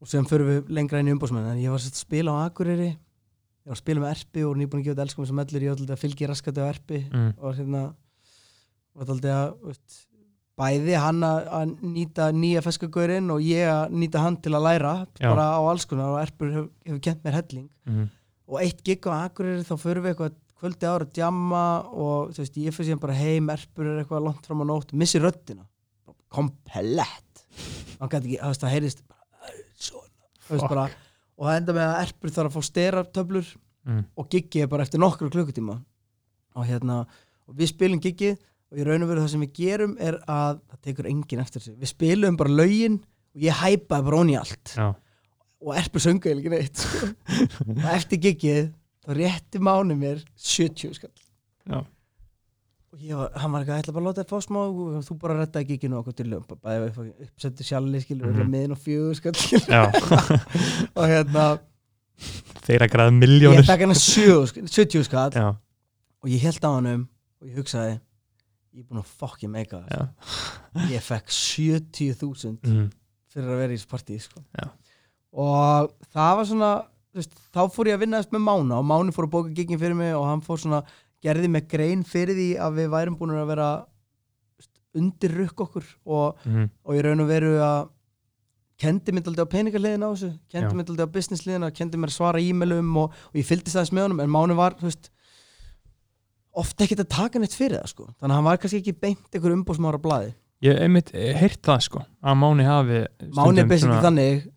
[0.00, 2.90] og sem förum við lengra inn í umbósmenn en ég var að spila á Akureyri
[2.90, 5.72] ég var að spila með Erpi og nýbúin að gefa þetta elskum sem ellur ég
[5.72, 7.32] var alltaf að fylgja raskati á Erpi mm.
[7.38, 7.82] og hérna
[9.00, 9.98] var alltaf að veist,
[10.60, 15.30] bæði hann að nýta nýja feskagörinn og ég að nýta hann til að læra Já.
[15.30, 18.10] bara á alls konar og Erpur hefur, hefur kent mér helling Mm.
[18.46, 22.42] og eitt gig á Akureyri þá förum við eitthvað kvöldi ára að djamma og þú
[22.44, 25.64] veist, ég fyrir síðan bara heim Erpur er eitthvað langt fram á nótt missi röddina.
[26.30, 27.44] Komplett.
[28.00, 29.02] Hann gæti ekki, það heyrist
[30.60, 30.86] bara,
[31.40, 34.02] og það enda með að Erpur þarf að fá steratöflur Mm.
[34.12, 35.78] og giggið er bara eftir nokkru klukkutíma.
[36.54, 36.98] Og hérna
[37.48, 40.58] og við spilum giggið og í raun og veru það sem við gerum er að
[40.68, 41.78] það tekur enginn eftir sig.
[41.80, 44.74] Við spilum bara lögin og ég hæpaði bara onni allt.
[44.76, 44.90] Já.
[45.60, 46.84] og erpur söngu eða ekki neitt.
[47.84, 48.70] Og eftir giggið
[49.10, 51.10] þá rétti mánu mér 70 skall
[51.66, 51.80] Já.
[52.90, 55.00] og ég var, hann var ekki að ætla bara að láta þér fá smá og
[55.06, 58.38] þú bara rettaði gigginu okkur til lömpa bæði upp, uppsettu sjálfli skilur mm.
[58.40, 58.52] -hmm.
[58.54, 59.34] miðin og fjögur skall
[60.98, 61.48] og hérna
[62.66, 65.48] þeir að græða ég miljónir fekk hann 70 skall Já.
[66.22, 67.08] og ég held á hann
[67.40, 67.98] og ég hugsaði
[68.70, 69.10] ég er búin að
[69.90, 70.06] Já.
[70.74, 72.90] það ég fekk 70.000 Mm.
[73.30, 74.42] fyrir að vera í þessu partí sko.
[75.32, 76.70] Og það var svona
[77.14, 79.80] veist, þá fór ég að vinna þess með Mána og Máni fór að bóka giggin
[79.80, 80.82] fyrir mig og hann fór svona
[81.22, 83.70] gerði með grein fyrir því að við værum búin að vera
[84.98, 86.68] undir rukk okkur og, Mm.
[86.84, 87.88] og ég raun og veru að
[88.80, 92.16] kendi mér aldrei á peningaliðin á þessu kendi mér aldrei á businessliðina kendi mér að
[92.16, 95.10] svara e-mailum og, og ég fylgdist aðeins með honum en Máni var þú veist,
[96.56, 98.06] ofta ekkert að taka neitt fyrir það sko.
[98.18, 100.32] þannig að hann var kannski ekki beint einhver umbóðsmára blaði
[100.64, 103.02] ég hef einmitt heyrt það sko að Máni hafi
[103.36, 104.48] Máni er basically svona- þannig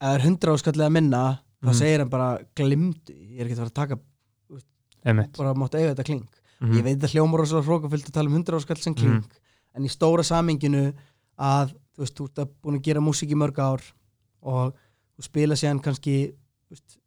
[0.00, 1.22] að er 100 áskallið að minna
[1.62, 1.74] þá Mhm.
[1.78, 3.98] segir hann bara glimdu, ég er ekki að fara að taka
[5.04, 6.26] einmitt bara mátt eiga þetta kling
[6.60, 6.72] Mhm.
[6.76, 9.24] ég veit að hljómar rosalega hrókafyllt að tala um 100 áskall sem kling
[9.74, 10.92] en í stóra saminginu
[11.38, 13.80] að þú veist, þú ert að búin að gera músík í mörg ár
[14.42, 14.74] og
[15.18, 16.32] þú spila síðan kannski
[16.70, 16.98] veist,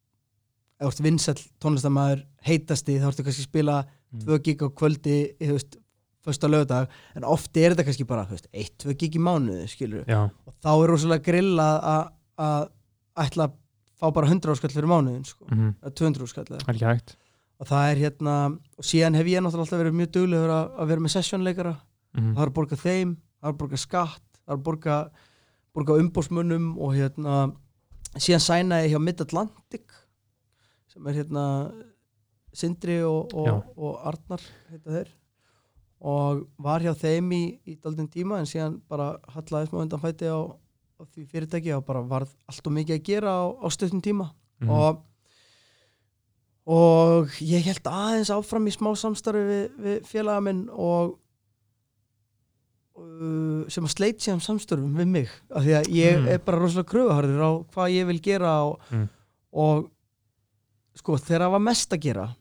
[0.79, 4.19] ef þú ert vinsall tónlistamæður heitasti þá ertu kannski að spila Mm.
[4.21, 5.77] tvö gig á kvöldi þú veist,
[6.25, 9.67] fyrsta lögdag en oft er þetta kannski bara þú veist, eitt, tvö gig í mánuði
[9.69, 12.69] skilur já, og þá er rosalega grill að- að að
[13.17, 13.53] ætla að
[14.03, 17.15] fá bara 100 áskall fyrir mánuðin sko, mhm, eða 200 áskall það er ekki hægt.
[17.63, 20.87] Og það er hérna og síðan hef ég náttúrulega alltaf verið mjög duglegur að, að
[20.93, 21.75] vera með sessjónleikara
[22.13, 22.33] Mhm.
[22.35, 23.11] það er að borga þeim,
[23.41, 24.97] það er að borga skatt það er að borga,
[25.73, 27.37] borga umbósmönnum og hérna
[28.21, 29.95] síðan sæna ég hjá Mid-Atlantic
[30.93, 31.45] sem er hérna
[32.53, 33.47] Sindri og, og,
[33.81, 35.07] og Arnar heita þeir.
[36.03, 40.27] Og var hjá þeim í, í daldinn tíma en síðan bara hallaði smá undan fæti
[40.29, 40.37] á,
[41.03, 44.31] á því fyrirtæki og bara varð allt og mikið að gera á, á stöðnum tíma
[44.61, 44.69] Mhm.
[44.69, 45.03] og
[46.65, 51.17] og ég held aðeins áfram í smá samstarfi við, við félaga minn og
[52.95, 56.27] uh, sem að sleit sér um samstarfum við mig af því að ég Mm.
[56.29, 59.09] er bara rosalega kröfuharður á hvað ég vil gera og, Mm.
[59.53, 59.91] og
[60.95, 62.35] sko þegar það var mest að gera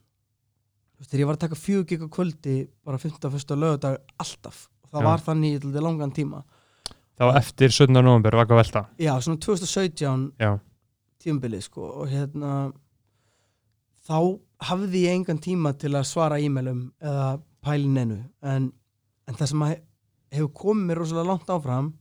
[1.03, 3.31] þegar ég var að taka fjögur gig á kvöldi bara 15.
[3.31, 5.05] fyrsta lögadag alltaf og það Já.
[5.05, 6.44] var þannig í langan tíma
[7.18, 7.92] það var eftir 17.
[8.03, 8.85] november að velta.
[8.98, 10.53] Já, svona 2017 já,
[11.22, 12.72] tímabilið sko og hérna
[14.07, 14.16] þá
[14.68, 17.29] hafði ég engan tíma til að svara e-mailum eða
[17.62, 18.72] pælin enu en,
[19.29, 19.75] en það sem að
[20.33, 21.92] hefur komið mér rosalega langt áfram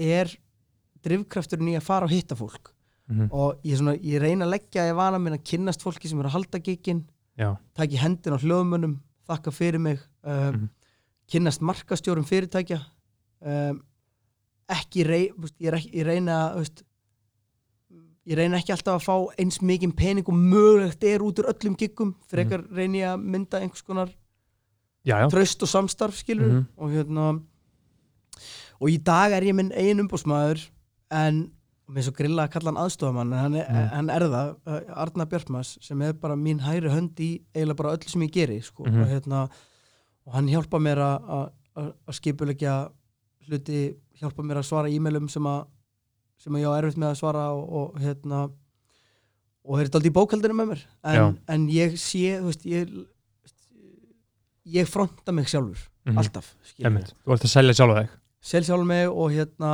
[0.00, 0.32] er
[1.04, 2.72] drifkrafturinn í að fara og hitta fólk.
[3.10, 6.18] Mhm, og ég, svona, ég reyna að leggja í vana minn að kynnast fólki sem
[6.22, 7.00] er að halda gigin
[7.38, 8.98] já, taki hendin á hljóðmönnum
[9.30, 10.68] þakka fyrir mig um, Mhm.
[11.30, 12.80] kynnast markastjórum fyrirtækja
[13.42, 13.80] um,
[14.70, 16.82] ekki rey, veist, ég, er ekki, ég reyna veist,
[18.30, 21.76] ég reyna ekki alltaf að fá eins mikið pening og mögulegt er út úr öllum
[21.80, 24.08] giggum frekar reyni ég að mynda einhvers konar
[25.04, 25.28] já, já.
[25.32, 26.66] tröst og samstarf skilur Mhm.
[26.76, 27.42] og hérna
[28.80, 30.68] og í dag er ég minn eigin umbúsmaður
[31.10, 31.50] en
[31.90, 33.88] með svo grilla að kalla hann aðstofamann en hann er, Mhm.
[33.96, 37.96] hann er það, uh, Arna Björkmas sem er bara mín hæri hönd í eiginlega bara
[37.96, 38.84] öll sem ég geri sko.
[38.84, 39.00] Mhm.
[39.02, 39.50] og, hérna,
[40.26, 41.50] og hann hjálpa mér að
[42.12, 42.90] skipulegja
[43.50, 43.80] hluti,
[44.20, 45.66] hjálpa mér að svara e-mailum sem að
[46.40, 50.10] sem að ég á erfitt með að svara og, og hérna og er þetta aldrei
[50.12, 52.94] í bókaldinu með mér en, en ég sé, þú veist, ég
[54.70, 56.16] ég fronta mig sjálfur Mhm.
[56.18, 57.10] alltaf, skilur Einmitt.
[57.26, 58.10] þú ert að selja sjálfa þig
[58.40, 59.72] sel sjálfur mig og hérna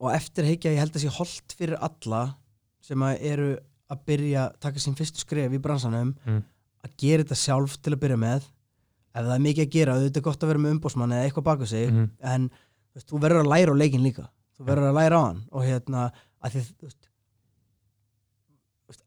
[0.00, 2.36] og eftir heikja ég held að sé holdt fyrir alla
[2.84, 3.48] sem að eru
[3.90, 6.42] að byrja taka sín fyrstu skref í bransanum Mm.
[6.84, 8.42] að gera þetta sjálf til að byrja með
[9.14, 11.44] ef það er mikið að gera, auðvitað er gott að vera með umbósmann eða eitthvað
[11.50, 12.10] baka sig, Mhm.
[12.20, 15.22] en þú, veist, þú verður að læra á leikin líka þú verður að læra á
[15.26, 16.10] hann og hérna
[16.44, 17.08] þú veist,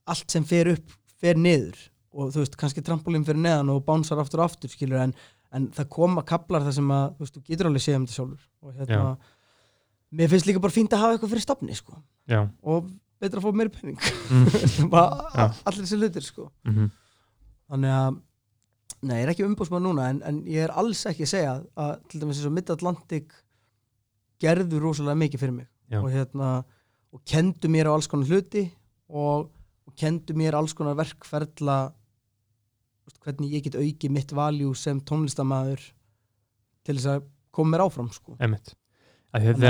[0.08, 1.78] allt sem fer upp fer niður
[2.14, 5.14] og þú veist, kannski trampolín fyrir neðan og bánsar aftur og aftur skilur en,
[5.56, 8.18] en það koma kaplar þar sem að þú veist, þú getur alveg séð um þetta
[8.18, 9.18] sjálfur og hérna,
[10.14, 11.98] mér finnst líka bara fínt að hafa eitthvað fyrir stafni sko
[12.30, 12.92] já, og
[13.24, 14.46] betra að fá meiri penning mm.
[14.94, 15.48] Já.
[15.66, 16.92] allir þessi hlutir sko Mhm.
[17.72, 18.22] þannig að
[19.04, 21.92] nei, ég er ekki umbúsmann núna en, en ég er alls ekki að segja að
[22.12, 23.34] til dæmis eins og Mid-Atlantic
[24.44, 26.00] gerðu rosalega mikið fyrir mig Já.
[26.02, 26.52] og hérna
[27.14, 28.64] og kendu mér á alls konar hluti
[29.10, 29.50] og,
[29.88, 30.96] og kendu mér alls konar
[33.04, 35.82] veist, hvernig ég get aukið mitt valjú sem tónlistamæður
[36.88, 38.38] til þess að koma mér áfram sko.
[39.34, 39.68] Þetta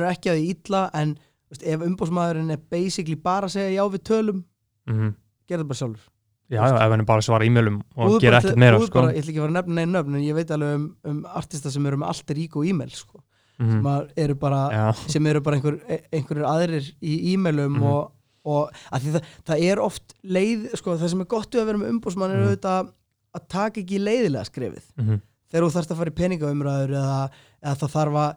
[0.00, 1.12] er ekki að því illa en
[1.50, 4.44] veist, ef umbúsmaðurinn er basically bara að segja já við tölum
[4.90, 5.14] Mhm.
[5.46, 6.08] gera það bara sjálfur
[6.50, 9.00] Já, já, ef hann bara svara e-mailum og gera ekkert meira sko.
[9.00, 10.86] bara, ég ætla ekki að fara að nefna neina nöfn en ég veit alveg um,
[11.12, 13.20] um artista sem eru með allt rík og e-mail sko.
[13.60, 13.82] Mhm.
[13.84, 15.76] sem, eru bara, Já, sem eru bara einhver,
[16.10, 17.82] einhverjir aðrir í e-mailum Mhm.
[17.86, 18.12] og,
[18.44, 21.90] og því það, það er oft leið sko, það sem er gott að vera með
[21.94, 22.48] umbúsmann er Mhm.
[22.48, 22.88] auðvitað
[23.36, 25.20] að taka ekki leiðilega skrefið mhm.
[25.52, 27.30] þegar þú þarfst að fara í peningaumræður eða,
[27.62, 28.36] eða það þarf að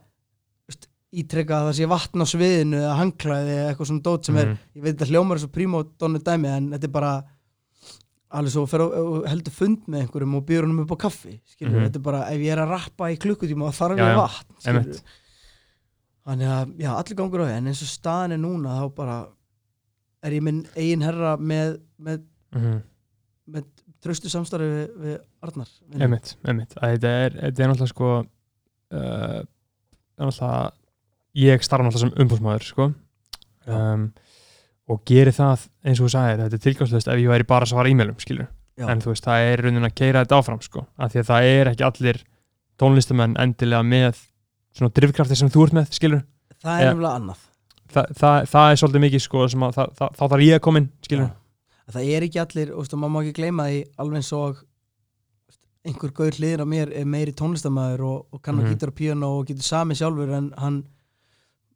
[1.13, 4.45] ítrekka að það sé vatn á sviðinu eða hangklæði eða eitthvað svona dót sem er
[4.47, 4.57] Mhm.
[4.75, 7.23] ég veit að hljómar er svo prímó donu dæmi en þetta er bara
[8.33, 11.75] alveg svo fer og, heldur fund með einhverjum og býður honum upp á kaffi skilur,
[11.77, 11.85] Mhm.
[11.87, 14.57] þetta er bara ef ég er að rappa í klukkutíma þá þarf ég vatn
[16.23, 19.17] þannig að já, allir gangur á því en eins og staðan er núna þá bara
[20.23, 22.21] er ég minn eigin herra með, með,
[22.55, 22.77] Mhm.
[23.51, 23.65] með
[24.03, 25.67] tröstu samstarfi við, við Arnar.
[25.99, 26.73] Einmitt, einmitt.
[26.79, 28.09] Að Þetta er, þetta er náttúrulega sko
[28.93, 30.71] uh, er náttúrulega
[31.35, 32.93] ég starfa náttúrulega sem umbúsmaður sko
[33.67, 34.13] um,
[34.89, 37.71] og geri það eins og þú sagðir, þetta er tilgangslöst ef ég væri bara að
[37.73, 38.87] svara e-mailum, skilur Já.
[38.89, 41.49] en þú veist, það er raunin að keira þetta áfram sko, af því að það
[41.53, 42.21] er ekki allir
[42.81, 44.19] tónlistamenn endilega með
[44.73, 46.23] svona drifkrafti sem þú ert með, skilur
[46.63, 47.41] það er nefnilega annað.
[47.93, 50.81] Það, það, það er svolítið mikið sko að það, það, þá þarf ég að koma
[50.81, 51.31] inn skilur
[51.93, 54.61] það er ekki allir, og maður má ekki gleyma því alveg eins og
[55.83, 58.73] einhver gaur hliðin á mér er meiri tónlistamæður og, og kann að Mhm.
[58.73, 60.77] gítar og píano og getur sami sjálfur en hann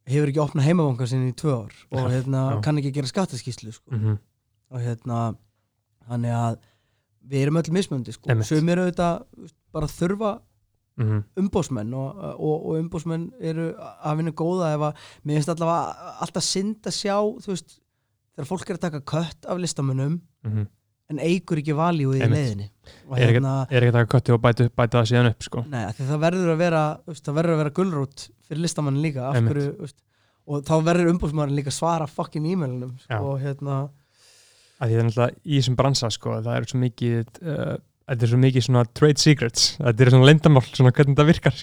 [0.08, 3.91] hefur ekki opnað heimavangar sinni í tvö ár og hérna, kann ekki gera skattaskíslu sko.
[3.91, 4.17] mm -hmm.
[4.72, 5.22] og hérna
[6.08, 6.60] þannig að
[7.28, 8.43] við erum öll mismöndi sko.
[8.43, 9.26] Sem eru auðvitað
[9.72, 10.38] bara þurfa
[10.98, 16.15] Mm umbósmenn og, og, og umbósmenn eru af henni góða ef að mér finnst allavega
[16.26, 17.76] alltaf synd að sjá þú veist,
[18.34, 20.15] þegar fólk er að taka kött af listamönnum
[21.08, 24.70] en eigur ekki valjúið í er, hérna, ekki, er ekki að taka kötti og bæta,
[24.74, 25.63] bæta það síðan upp sko?
[25.70, 29.98] Nei, það verður að vera að vera gullrót fyrir listamann líka hverju, veist,
[30.48, 33.82] og þá verður umbósmann líka svara fucking e-mailunum sko, hérna,
[34.80, 37.76] það er náttúrulega í þessum bransa sko það er svo mikið uh,
[38.08, 41.62] þetta er svo mikið svona trade secrets þetta er svona leyndamál, svona hvernig þetta virkar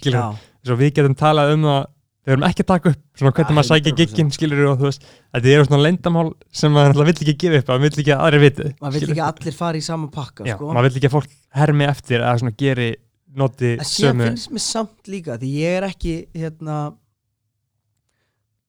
[0.65, 1.83] svo við getum talað um það
[2.25, 3.99] við erum ekki að taka upp svona hvernig Ja, maður sækir 100%.
[4.01, 7.59] gigginn skilur og þú veist þetta eru svona leyndamál sem maður náttúrulega vill ekki gefa
[7.61, 10.09] upp maður vill ekki að aðri viti maður vil ekki að allir fara í sama
[10.15, 10.71] pakka Já, sko.
[10.73, 12.89] maður vill ekki að fólk hermi eftir að svona geri
[13.37, 16.77] noti en sömu finnst mér samt líka því ég er ekki hérna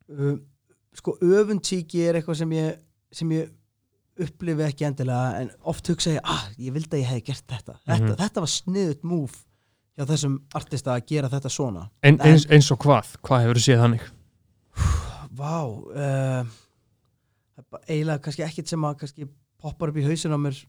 [0.09, 0.35] uh,
[0.95, 2.81] sko öfundsíki er eitthvað sem ég
[3.15, 3.51] sem ég
[4.25, 7.73] upplifi ekki endilega en oft hugsa ég, ah, ég vildi að ég hefði gert þetta.
[7.83, 8.17] Þetta, Mhm.
[8.21, 9.33] þetta var sniðut múf
[9.97, 11.89] hjá þessum artista að gera þetta svona.
[12.03, 14.05] Ein, eins, eins og hvað, hvað hefur þú séð þannig?
[15.35, 16.45] Vá uh,
[17.59, 19.27] það eiginlega kannski ekkit sem að kannski
[19.59, 20.61] poppar upp í hausin á mér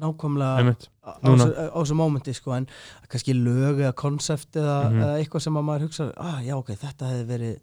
[0.00, 2.66] nákvæmlega á þessu- mómenti sko, en
[3.08, 5.00] kannski lög eða konsept eða, Mhm.
[5.02, 7.58] eða eitthvað sem að maður hugsa ah, já ok, þetta hefði verið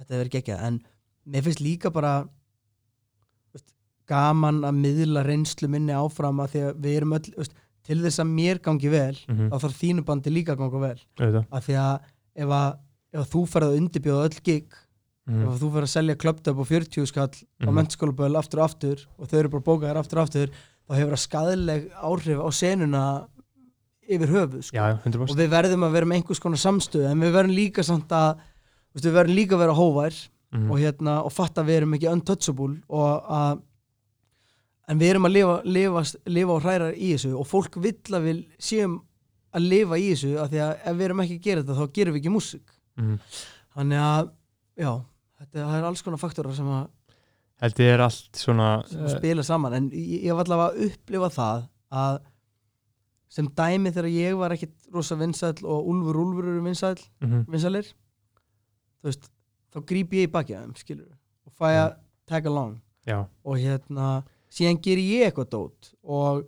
[0.00, 0.80] þetta hefði verið geggjað, en
[1.28, 2.14] mér finnst líka bara
[3.54, 3.72] veist,
[4.10, 7.54] gaman að miðla reynslu minni áfram að því að við erum öll veist,
[7.86, 11.00] til þess að mér gangi vel mm þá þarf þínu bandi líka að ganga vel
[11.18, 12.00] auðvitað af því að
[12.36, 12.78] ef, að
[13.12, 14.66] ef að þú ferð að undirbjóða öll gig
[15.30, 15.42] Mhm.
[15.42, 17.74] ef að þú ferð að selja klöptöp og 40 skall á Mhm.
[17.76, 20.48] mennskólaböl aftur og aftur og þau eru bara bókaðir aftur og aftur
[20.90, 23.02] þá hefur það skadaleg áhrif á senuna
[24.10, 24.74] yfir höfuð sko.
[24.76, 27.54] já, já, 100% og við verðum að vera með einhvers konar samstöð en við verðum
[27.54, 28.40] líka samt að
[28.94, 30.70] veist, við verðum líka að vera hóvær Mhm.
[30.70, 33.60] og, hérna, og fatta að við erum ekki untouchable og að
[34.90, 38.24] en við erum að lifa, lifa, lifa og hræra í þessu og fólk vill að
[38.26, 38.96] við séum
[39.54, 41.92] að lifa í þessu af því að ef við erum ekki að gera þetta þá
[42.00, 43.20] gerum við ekki músík Mhm.
[43.76, 44.30] þannig að
[44.82, 44.90] já,
[45.38, 46.88] þetta það er alls konar faktorar sem að
[47.60, 49.76] Þetta er allt svona sem uh, spila saman.
[49.76, 51.64] En ég, ég var allavega að upplifa það
[52.00, 52.20] að
[53.30, 57.92] sem dæmi þegar ég var ekkit rosa vinsæll og Úlfur Úlfur eru vinsæll mhm, vinsælir
[59.00, 59.28] þú veist,
[59.70, 61.04] þá gríp ég í baki að þeim
[61.46, 61.92] og fæ að
[62.30, 62.78] tag along.
[63.08, 64.08] Já, og hérna
[64.52, 66.42] síðan ger ég eitthvað dót og,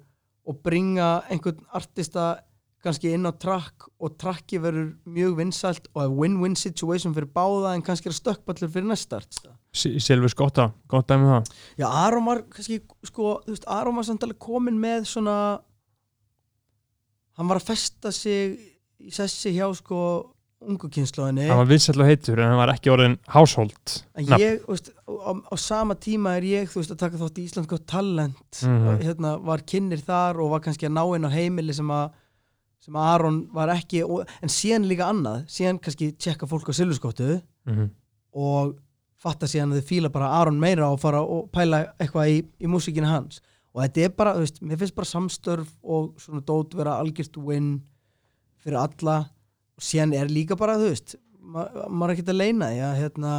[0.44, 2.42] og bringa einhvern artista
[2.82, 7.76] kannski inn á track og tracki verður mjög vinsælt og er win-win situation fyrir báða
[7.76, 9.54] en kannski er stökkballur fyrir næsta artista.
[9.72, 11.52] Silfur Skotta, gott dæmi um það.
[11.78, 15.36] Já, Aron var kannski, sko, þú veist, Aron var samt alveg komin með svona
[17.38, 18.58] hann var að festa sig
[19.02, 20.00] í sessi hjá, sko,
[20.62, 24.60] ungu kynnslóðinni Hann var vinsæll og heitur en hann var ekki orðin household en ég,
[24.62, 27.78] þú veist, á, á sama tíma er ég, þú veist, að taka þátt í Íslandsko
[27.86, 28.60] talent.
[28.62, 29.00] Mhm.
[29.02, 32.12] hérna, var kynir þar og var kannski að ná inn á heimili sem að
[32.82, 34.00] sem að Aron var ekki,
[34.42, 37.90] en síðan líka annað síðan kannski tjekka fólk á silfurskottu Mhm.
[38.34, 38.76] og
[39.22, 42.66] fatta síðan að þau fíla bara Aron meira og fara og pæla eitthvað í, í
[42.66, 43.40] músíkinu hans
[43.74, 47.36] og þetta er bara, þú veist, mér finnst bara samstörf og svona dót vera algjört
[47.38, 47.82] win
[48.64, 49.18] fyrir alla
[49.78, 52.98] og síðan er líka bara, þú veist ma maður er ekkert að leina því að
[53.02, 53.30] hérna,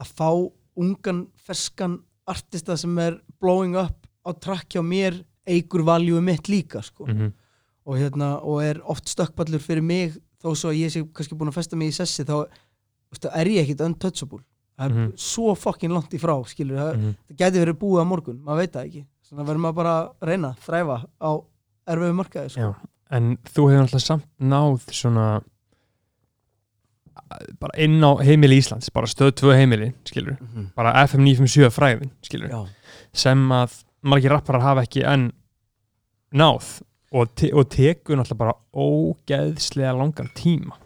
[0.00, 0.30] að fá
[0.76, 6.80] ungan ferskan artista sem er blowing up á track hjá mér eigur valjúi mitt líka
[6.82, 7.32] sko Mhm.
[7.86, 11.48] Og, hérna, og er oft stökkpallur fyrir mig þó svo að ég sé kannski búin
[11.50, 12.46] að festa mig í sessi þá
[13.12, 14.40] veistu, er ég ekkit untouchable
[14.78, 15.12] það er Mhm.
[15.16, 17.14] svo fucking langt í frá skilur, það, Mhm.
[17.30, 19.94] það gæti verið búið á morgun maður veit það ekki, þannig að verðum maður bara
[20.02, 21.30] að reyna þræfa á
[21.88, 22.74] erfiðu markaði sko.
[23.10, 25.42] En þú hefur alltaf samt náð svona
[27.60, 30.72] bara inn á heimili Íslands bara stöð tvö heimili, skilur Mhm.
[30.74, 32.68] bara FM 957 fræðin, skilur Já.
[33.12, 35.32] sem að margir rapparar hafa ekki enn
[36.34, 36.82] náð
[37.12, 40.78] og, te og tekur náttúrulega bara ógeðslega langan tíma.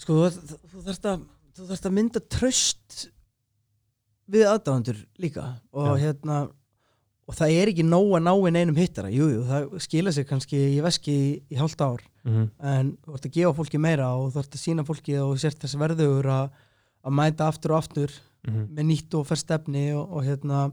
[0.00, 2.98] Sko þú, þú, þarft að þú þarft að mynda tröst
[4.30, 5.46] við aðdáðandur líka.
[5.72, 6.02] Og Já.
[6.08, 6.42] hérna
[7.24, 9.12] og það er ekki nóg að ná inn einum hittara.
[9.12, 12.04] Jújú, jú, það skila sig kannski í veski í, í hálft ár.
[12.26, 15.34] Mm en þú ert að gefa fólki meira og þú ert að sína fólki og
[15.40, 16.46] sért þess verðugur að,
[17.04, 18.66] að mæta aftur og aftur -hmm.
[18.72, 20.64] með nýtt og færst stefni og, og hérna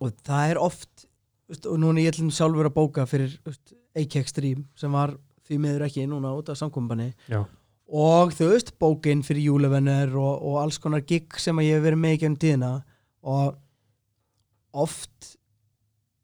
[0.00, 1.06] og það er oft
[1.50, 5.16] veist, og núna ég ætlum sjálfur að bóka fyrir veist, AK Extreme sem var
[5.48, 7.40] því miður ekki núna út af samkombanni Já.
[7.90, 11.86] og þú veist, bókin fyrir júlevenner og, og alls konar gig sem að ég hef
[11.88, 12.72] verið með í gegnum tíðina
[13.26, 13.58] og
[14.72, 15.32] oft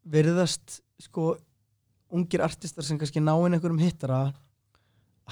[0.06, 1.34] virðast sko
[2.14, 4.20] ungir artistar sem kannski náinn einhverjum hittara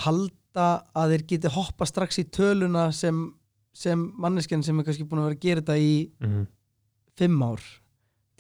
[0.04, 0.66] halda
[0.98, 3.28] að þeir geti hoppa strax í töluna sem,
[3.74, 6.44] sem manneskjan sem er kannski búin að vera að gera þetta í Mhm.
[7.16, 7.62] fimm ár,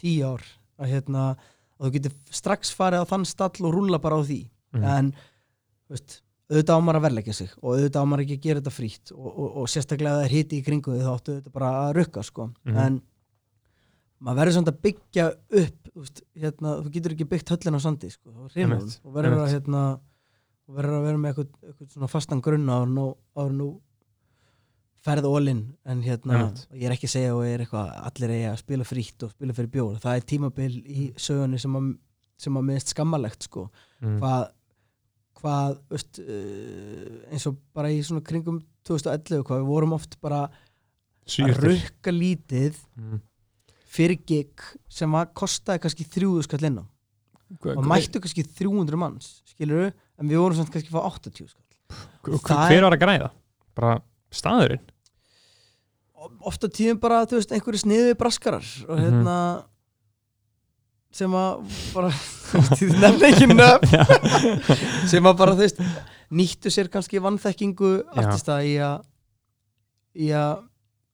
[0.02, 0.42] tíu ár
[0.78, 1.36] að hérna,
[1.80, 4.40] að þú getur strax farið á þann stall og rúlla bara á því
[4.74, 4.84] Mhm.
[4.84, 5.14] en
[5.90, 9.26] veist, auðvitað ámar að verleggja sig og auðvitað ámar ekki að gera þetta frítt og,
[9.38, 12.22] og, og sérstaklega að það er hiti í kringu þá áttu auðvitað bara að rukka
[12.24, 12.50] sko.
[12.64, 12.76] Mhm.
[12.76, 13.02] en
[14.24, 15.26] maður verður svona að byggja
[15.62, 18.30] upp veist, hérna, þú getur ekki byggt höllin á sandi sko.
[19.04, 19.82] og verður að, hérna,
[20.68, 23.80] að vera með eitthvað, eitthvað svona fastan grunn á nú
[25.04, 26.66] ferð ólinn en hérna, Einmitt.
[26.72, 29.30] ég er ekki að segja og ég er eitthvað allir eigi að spila frítt og
[29.34, 31.90] spila fyrir bjór það er tímabil í sögunni sem að,
[32.40, 33.66] sem að minnst skammalegt sko
[34.00, 34.18] Mhm.
[34.20, 34.48] hvað,
[35.40, 40.46] hvað veist, uh, eins og bara í svona kringum 2011 hvað við vorum oft bara
[40.46, 40.56] að
[41.26, 41.68] Svíurtir.
[41.70, 43.20] rukka lítið Mhm.
[43.94, 46.84] fyrir gig sem að kostaði kannski 300 skall inn á
[47.60, 51.48] Hva- og mættu kannski 300 manns skilur en við vorum samt kannski að fá 80
[51.48, 53.30] skall Hver er- var að græða?
[53.74, 54.80] Bara staðurinn?
[56.24, 59.04] Og oft á tíðum bara, þú veist, einhverju sniði braskarar og Mhm.
[59.04, 59.36] hérna
[61.14, 62.08] sem að bara,
[62.74, 63.90] þú nefna ekki nöfn.
[65.12, 65.82] Sem að bara, þú veist,
[66.34, 69.04] nýttu sér kannski vannþekkingu artista í að
[70.18, 70.64] í að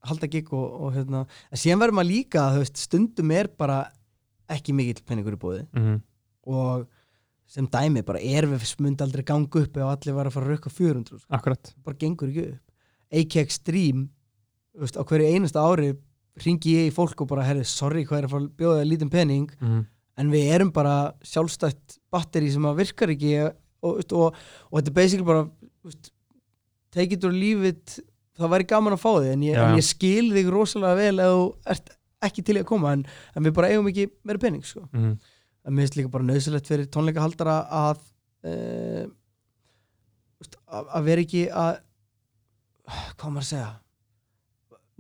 [0.09, 3.83] halda gig og, og hérna, en síðan verður maður líka þú veist, stundum er bara
[4.51, 6.01] ekki mikill penningur í bóði Mhm.
[6.47, 6.87] og
[7.51, 10.71] sem dæmi bara erfis myndi aldrei ganga upp ef allir var að fara að rukka
[10.71, 11.27] 400 sko.
[11.35, 11.75] Akkurat.
[11.85, 12.61] Bara gengur ekki upp.
[13.13, 14.20] AK Extreme þú
[14.79, 15.95] veist, á hverju einasta ári
[16.41, 18.89] ringi ég í fólk og bara herri, sorry hvað er að fara að bjóða þér
[18.93, 19.87] lítinn pening Mhm.
[20.21, 23.33] en við erum bara sjálfstætt batteri sem að virkar ekki
[23.83, 24.35] og, veist, og,
[24.71, 25.49] og þetta er basically bara
[25.85, 26.11] veist,
[26.93, 27.99] take it or leave it
[28.39, 31.19] það væri gaman að fá þig en ég, Já, en ég skil þig rosalega vel
[31.21, 31.91] ef þú ert
[32.23, 33.05] ekki til að koma en,
[33.37, 34.87] en við bara eigum ekki meira pening sko.
[34.93, 35.19] Mhm.
[35.65, 37.99] en mér finnst líka bara nöðsilegt fyrir tónleikahaldara að
[38.49, 39.07] uh,
[40.73, 41.81] að, að vera ekki að
[43.21, 43.71] hvað maður að segja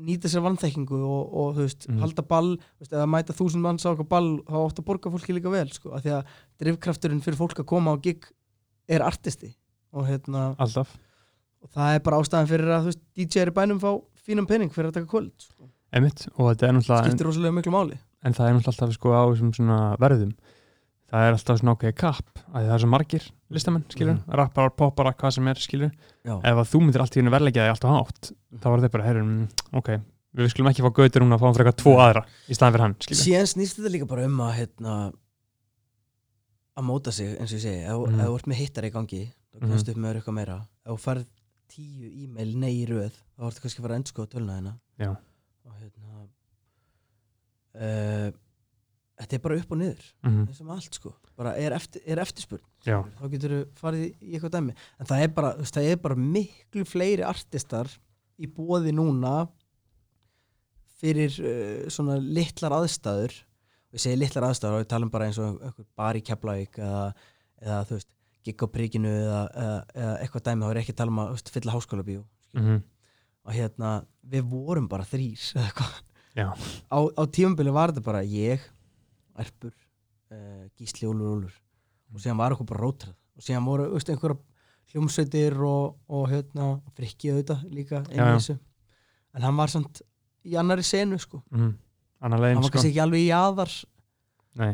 [0.00, 2.00] nýta sér vannþekkingu og, og veist, Mhm.
[2.00, 5.34] halda ball veist, eða mæta þúsund manns á okkur ball þá átt að borga fólki
[5.36, 6.24] líka vel sko, af því að
[6.62, 8.24] drifkrafturinn fyrir fólk að koma á gig
[8.88, 9.54] er artisti
[9.92, 10.96] og, hérna, Alltaf
[11.62, 13.90] og það er bara ástæðan fyrir að veist, DJ er í bænum fá
[14.26, 15.68] fínum penning fyrir að taka kvöld sko.
[15.92, 19.08] Einmitt Og þetta er náttúrulega skiptir rosalega miklu máli en það er náttúrulega alltaf sko
[19.12, 20.32] á svona verðum
[21.10, 24.34] Það er alltaf svona okkur kapp að það er svo margir listamenn, skilur Mhm.
[24.40, 25.90] Rapparar, popparar, hvað sem er, skilur
[26.24, 26.36] Já.
[26.38, 29.04] Ef að þú myndir allt í henni verðleggja þig alltaf hátt þá var þetta bara,
[29.08, 29.90] heyrðum, ok
[30.36, 32.94] Við skulum ekki fá gautur núna að fá frekar tvo aðra í staðan fyrir hann,
[33.02, 35.12] skilur síðan snýst þetta líka bara um að hérna,
[36.78, 39.58] að móta sig eins og ég segi, ef, þú ert með hittar í gangi þá
[39.58, 39.70] Mhm.
[39.72, 40.58] kemst upp með eitthvað meira.
[40.86, 41.26] Ef þú færð
[41.68, 44.30] tíu e-mail nei í röð þá ertu kannski að fara að endskoða
[49.20, 52.20] þetta er bara upp og niður eins og með allt sko, bara er, eftir, er
[52.22, 52.62] eftirspurn.
[52.86, 54.76] Já, þá getur þú farið í, eitthvað dæmi.
[54.98, 57.90] En það er bara, það er bara miklu fleiri artistar
[58.40, 59.34] í bóði núna
[61.00, 63.36] fyrir uh, svona litlar aðstæður.
[63.90, 66.80] Og ég segi litlar aðstæður og við talum bara eins og einhver bar í Keflavík
[66.80, 67.04] eða,
[67.60, 68.10] eða þú veist,
[68.46, 71.32] gigg á príkinu eða, eða, eða eitthvað dæmi, þá er ekki að tala um að
[71.34, 72.22] veist, fylla háskóla bíó
[72.56, 72.78] mhm,
[73.44, 73.90] og hérna,
[74.32, 75.42] við vorum bara þrýr
[76.88, 78.64] á, á tímabili var þetta bara ég
[79.38, 79.74] Erpur,
[80.32, 81.58] uh, Gísli Úlfur Úlfur
[82.10, 84.38] og síðan var okkur bara rótrað og síðan voru veist, einhverja
[84.90, 88.24] hljómsveitir og, og hérna, frikki auðvitað líka já.
[88.26, 88.56] þessu.
[89.36, 90.02] En hann var samt
[90.42, 91.42] í annari senu sko.
[91.50, 91.76] mhm.
[92.20, 92.74] Annar hann legin, var sko.
[92.74, 93.74] kannski ekki alveg í aðar
[94.60, 94.72] Nei,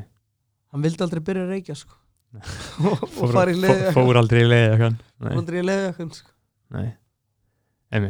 [0.73, 1.99] hann vildi aldrei byrja að reykja sko.
[2.37, 3.53] og, fór, fór,
[3.95, 6.33] fór aldrei í leiði Nei, aldrei í leiði sko.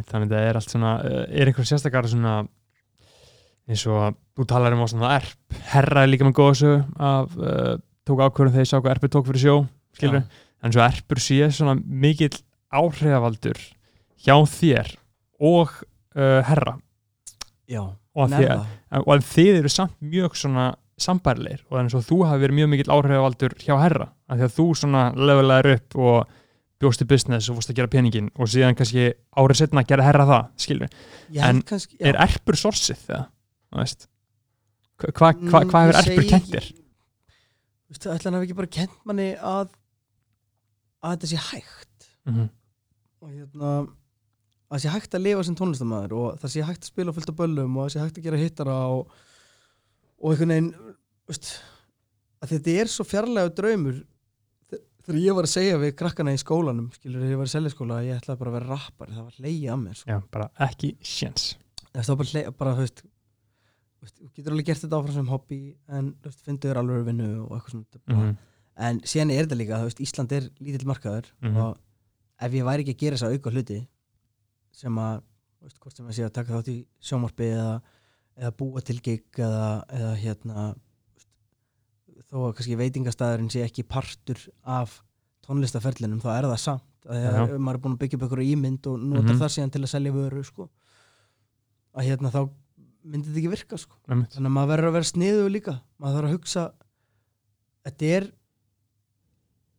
[0.08, 2.38] þannig að það er allt svona uh, er einhver sérstakar svona
[3.66, 5.58] eins og að þú talar um á svona erp.
[5.72, 6.78] Herra er líka með góða sögu
[7.10, 7.74] af uh,
[8.06, 9.56] tók ákvörðum þegar ég sá hvað erpur tók fyrir sjó
[9.96, 10.24] skilur,
[10.62, 12.34] en svo erpur sé svona mikill
[12.74, 13.60] áhrifavaldur
[14.22, 14.96] hjá þér
[15.42, 15.72] og
[16.16, 16.76] uh, herra.
[17.66, 17.82] Já,
[18.16, 18.66] og að, þér,
[19.02, 22.68] og að þið eru samt mjög svona sambærleir og þannig að þú hafi verið mjög
[22.72, 26.36] mikill áhrifavaldur hjá herra af því að þú svona levelaðir upp og
[26.80, 30.06] bjóst í business og fórst að gera peningin og síðan kannski árið setna að gera
[30.06, 30.94] herra það skilur,
[31.32, 32.08] held en kannski, já.
[32.10, 33.26] er erpur sorsið það,
[33.76, 36.66] hvað hva, hva, hva Mm, hefur ég erpur segi- kennt þér?
[37.90, 39.68] Veist, ætla hann hafi ekki bara kent manni að
[41.04, 42.48] að þetta sé hægt Mm -hmm.
[43.22, 43.86] og hérna að
[44.72, 47.36] það sé hægt að lifa sem tónlistamæður og það sé hægt að spila fullt af
[47.36, 49.10] böllum og það sé hægt að gera hittara og,
[50.18, 50.74] og einhvern veginn
[51.28, 51.62] veist,
[52.42, 54.00] að þetta er svo fjarlægur draumur
[54.72, 57.54] þe- þegar ég var að segja við krakkana í skólanum skilur þegar ég var í
[57.54, 60.10] seljaskóla að ég ætlaði bara að vera rappar það var leiði að mér sko.
[60.10, 61.56] Já, bara ekki sjens
[61.94, 63.02] það var bara, bara þú veist
[64.06, 66.12] veist, þú getur alveg gert þetta áfram sem hobby en
[66.64, 68.36] þér alveg vinnu og eitthvað svona mm -hmm.
[68.88, 71.56] en síðan er þetta líka, þú veist, Ísland er lítill markaður Mhm.
[71.56, 71.78] og
[72.40, 73.86] ef ég væri ekki að gera þess að auka hluti
[74.72, 75.20] sem að,
[75.60, 77.80] þú veist, hvort sem að sé að taka þátt í sjómarpi eða,
[78.36, 80.74] eða búa til gig eða, eða hérna
[81.16, 81.28] veist,
[82.30, 85.02] þó að kannski veitingastæðurinn sé ekki partur af
[85.46, 87.58] tónlistaferlinum, þá er það samt ja.
[87.58, 89.40] maður er búin að byggja upp einhverju ímynd og notar Mhm.
[89.40, 90.68] það síðan til að selja vöru sko.
[91.96, 92.50] að hérna þá
[93.06, 93.96] myndi þetta ekki virka sko.
[94.08, 96.64] Þannig að maður verður að vera sniðu líka maður þarf að hugsa
[97.86, 98.28] þetta er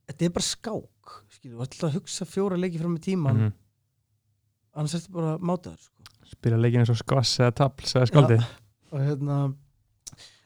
[0.07, 3.53] þetta er bara skák þú ætla að hugsa fjóra leiki fram í tíman Mhm.
[4.77, 5.93] annars er þetta bara mátaður sko.
[6.27, 8.45] Spila leikin eins og skvass eða tapls eða skaldið
[8.91, 9.37] og hérna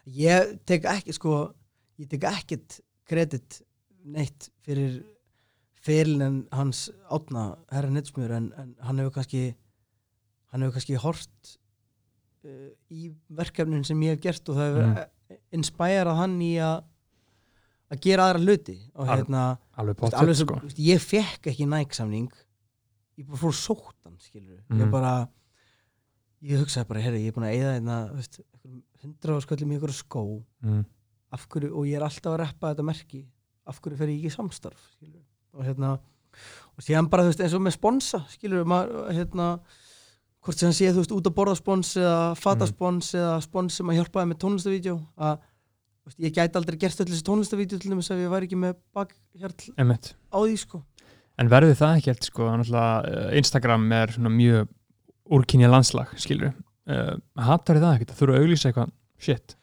[0.06, 1.54] ég tek ekki sko
[2.02, 3.62] ég tek ekkit kredit
[4.06, 5.04] neitt fyrir
[5.82, 9.56] fyrirlin hans átna herra Netsmjör en, en hann hefur kannski
[10.52, 11.58] hann hefur kannski hort
[12.46, 14.96] uh, í verkefnin sem ég hef gert og það hefur Mm.
[14.96, 15.42] mm.
[15.60, 16.84] inspærað hann í að
[17.92, 19.42] að gera aðra hluti og hérna
[19.76, 22.32] Alveg potið sko ég fekk ekki nægsamning
[23.20, 24.80] ég bara fór sóttan skilur Mhm.
[24.82, 25.28] ég bara
[26.42, 27.98] ég hugsaði bara, herri, ég er búin að eyða hérna
[29.04, 30.24] hundra ásköllum í ykkur skó
[30.64, 30.86] mm.
[31.50, 33.22] hverju, og ég er alltaf að reppa þetta merki
[33.68, 35.22] af hverju fer ég ekki samstarf skilur
[35.54, 35.92] og hérna
[36.78, 39.48] og síðan bara, þú veist, eins og með sponsa skilur, maður, hérna
[40.42, 42.72] hvort sem hann sé, þú veist, út að borða spons eða fata Mhm.
[42.74, 45.40] spons eða spons sem að hjálpaði með tónlistavídeó að
[46.06, 48.76] veist, ég gæti aldrei gert öll þessi tónlistavídeó til dæmis ef ég væri ekki með
[48.96, 50.14] bakhjarl Einmitt.
[50.34, 50.84] á því sko
[51.40, 54.68] En verður það ekki eftir sko eh, Instagram er svona mjög
[55.32, 56.54] úrkynja landslag, skilur
[56.88, 59.56] uh, Hattar það ekkert að þurfa að auglýsa eitthvað shit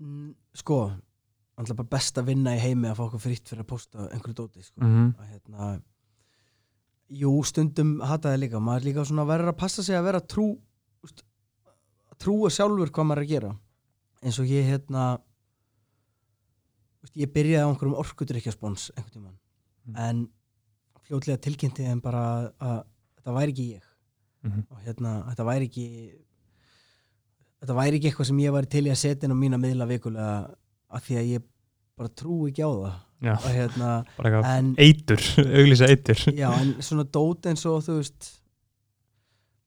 [0.00, 0.76] Mm, sko
[1.60, 4.36] alltaf bara best að vinna í heimi að fá okkur fritt fyrir að posta einhverju
[4.38, 4.80] dóti sko.
[4.80, 5.66] mm að hérna
[7.10, 8.60] jú, stundum hataði líka.
[8.62, 10.46] Maður líka svona verður að passa sig að vera trú
[11.06, 13.52] að trúa sjálfur hvað maður er að gera.
[14.20, 15.04] Eins og ég hérna
[17.16, 19.38] ég byrjaði á einhverjum orkudrykkjaspons einhvern tímann.
[19.88, 19.94] Mm.
[19.96, 20.18] en
[21.08, 22.80] fljótlega tilkynnti þeim bara að, að
[23.16, 23.86] þetta væri ekki ég.
[24.42, 24.66] -hmm.
[24.70, 25.86] og hérna, þetta væri ekki
[27.60, 29.88] þetta væri ekki eitthvað sem ég væri til í að setja inn á mína miðla
[29.90, 30.34] vikulega
[30.90, 31.46] af því að ég
[32.00, 33.90] bara trú ekki á það og hérna,
[34.56, 35.20] en eitur,
[35.60, 36.22] auglýsa eitur.
[36.32, 38.30] Já, en svona dót eins og þú veist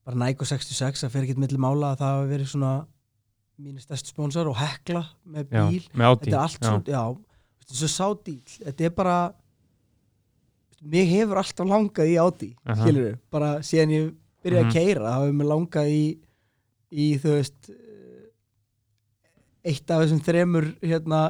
[0.04, 2.72] bara Nike 66, það fer ekki milli mála að það hafi verið svona
[3.64, 5.84] mínu stærstu sponsor og hekla með Já, bíl.
[5.94, 7.04] með áti þetta er allt svona, já,
[7.64, 9.14] já svo sádíl, þetta er bara
[10.84, 12.74] mér hefur alltaf langað í áti Aha.
[12.82, 14.10] skilur við, bara síðan ég
[14.44, 14.68] byrjaði Mhm.
[14.68, 16.02] að keira, það hefur mér langað í
[16.92, 17.70] í þú veist
[19.64, 21.20] eitt af þessum þremur hérna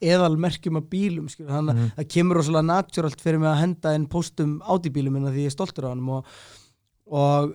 [0.00, 1.90] eðalmerkjum af bílum skilur, þannig að Mhm.
[1.98, 5.56] það kemur rosalega naturalt fyrir mig að henda inn postum átíbílum minna því ég er
[5.56, 6.24] stoltur á hann og,
[7.06, 7.54] og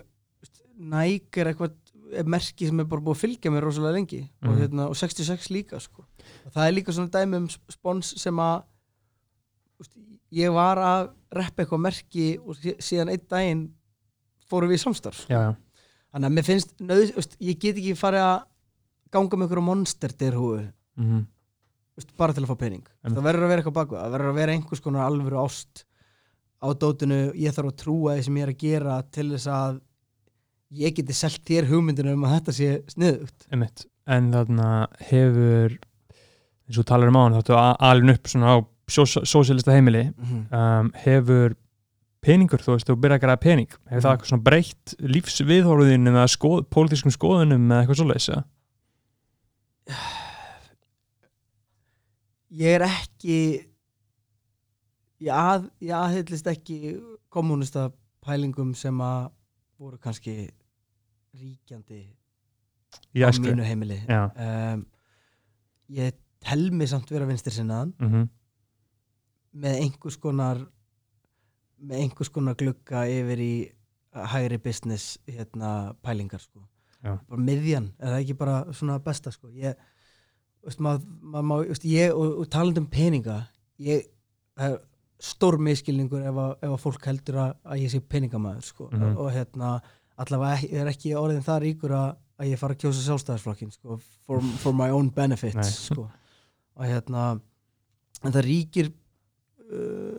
[0.80, 1.74] Nike er eitthvað
[2.14, 4.60] er merki sem er bara búið að fylgja mér rosalega lengi og, Mhm.
[4.62, 6.06] hérna, og 66 líka sko.
[6.46, 8.64] og það er líka svona dæmi um spons sem að
[10.36, 13.64] ég var að reppa eitthvað merki og sí- síðan einn daginn
[14.50, 15.56] fórum við í samstarf Já, já,
[16.14, 18.44] þannig að mér finnst, nöð, ég get ekki farið að
[19.12, 21.26] ganga með einhverju monster derhúi mm
[22.00, 22.84] veist, bara til að fá pening.
[23.04, 23.18] Einmitt.
[23.20, 24.14] það verður að vera eitthvað bakvað, það.
[24.16, 25.84] Verður að vera einhvers konar alvöru ást
[26.60, 27.20] á dótinu.
[27.40, 29.80] Ég þarf að trúa því sem ég er að gera til þess að
[30.80, 33.48] ég geti selt þér hugmyndinu um að þetta sé sniðugt.
[33.52, 33.86] Einmitt.
[34.10, 34.68] En þarna
[35.10, 35.78] hefur
[36.70, 38.58] eins og talar um á hann, þáttu alveg upp svona á
[38.90, 40.04] sós- sósíalista heimili
[40.54, 41.56] um, hefur
[42.22, 43.70] peningur, þú veist, þú byrjar að græða pening.
[43.90, 44.18] Hefur það Mhm.
[44.20, 48.44] eitthvað svona breytt lífsviðhóruðinu eða skoð, pólitískum skoðunum eða eitthvað svoleiðis eða?
[52.50, 53.40] ég er ekki
[55.20, 56.96] ég, að, ég aðhyllist ekki
[57.30, 57.90] kommunista
[58.26, 59.30] pælingum sem að
[59.80, 60.50] voru kannski
[61.38, 62.02] ríkjandi
[63.22, 64.02] á mínu heimili.
[64.10, 64.84] Um,
[65.94, 68.28] ég tel mig samt vera vinstir sinnaðan mm
[69.60, 70.60] með einhvers konar
[71.80, 73.54] með einhvers konar glugga yfir í
[74.34, 76.66] hægri business hérna pælingar sko.
[77.02, 79.52] Bara miðjan, er það ekki bara svona besta sko.
[79.56, 79.78] Ég,
[80.66, 83.38] veist, maður, maður, maður, veist, ég og, og talandi um peninga
[83.80, 84.06] ég,
[84.60, 84.80] er
[85.20, 89.18] stór miskilningur ef að, ef að fólk heldur að, að ég sé peningamæður sko Mhm.
[89.18, 89.82] og hérna
[90.20, 93.98] allavega er ekki orðin það ríkur að, að ég fara að kjósa sjálfstæðarsflokkin sko
[94.28, 96.10] for, for my own benefits sko
[96.76, 97.40] og hérna
[98.24, 98.92] en það ríkir
[99.72, 100.18] uh,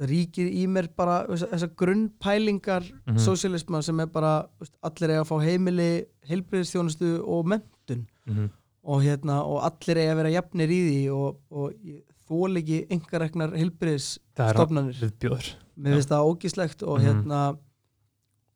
[0.00, 3.18] það ríkir í mér bara þessar þessa grunnpælingar Mhm.
[3.20, 5.90] sósialisma sem er bara veist, allir eiga að fá heimili
[6.28, 8.48] heilbriðstjónustu og mentun -hmm.
[8.82, 11.98] Og, hérna, og allir eiga að vera jafnir í því og, og ég,
[12.30, 15.50] þól ekki engareknar heilbriðis það er stofnanir viðbjóður
[15.80, 17.06] mér finnst það ógíslegt og Mhm.
[17.08, 17.40] hérna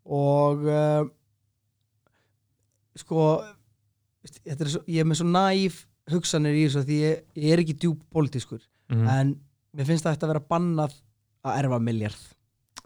[0.05, 1.07] og uh,
[3.01, 3.25] sko
[4.45, 5.81] er svo, ég er með svo næf
[6.13, 8.61] hugsanir í þessu því ég, ég er ekki djúb pólitískur
[8.93, 9.07] mm.
[9.09, 9.35] en
[9.75, 10.97] mér finnst það ætti að vera bannað
[11.45, 12.27] að erfa miljard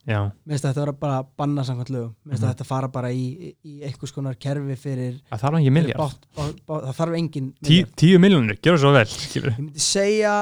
[0.08, 2.48] já, mér finnst það ætti að bara bannað samkvæmt lögum mér finnst Mhm.
[2.48, 5.76] það ætti að fara bara í, í einhvers konar kerfi fyrir, það þarf ekki fyrir
[5.78, 6.26] miljard
[6.68, 7.94] það þarf engin milljarð.
[7.96, 9.52] tíu miljónir, gjör það svo vel skilur.
[9.52, 10.34] ég myndi segja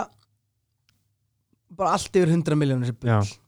[1.77, 2.95] bara allt yfir 100 miljónir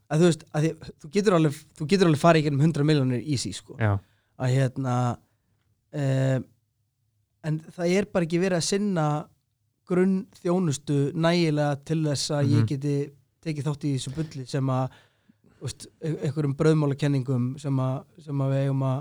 [0.08, 0.70] að þú veist, að því,
[1.02, 3.76] þú getur alveg þú getur alveg farið í gegnum 100 miljónir easy sko.
[3.78, 3.98] já,
[4.38, 4.94] að hérna
[5.92, 6.44] um,
[7.48, 9.04] en það er bara ekki verið að sinna
[9.88, 12.54] grunn þjónustu nægilega til þess að Mhm.
[12.58, 12.96] ég geti
[13.44, 14.90] tekið þátt í þessu bulli sem að
[15.62, 17.78] einhverjum bröðmálakenningum sem
[18.24, 19.00] sem að við eigum að,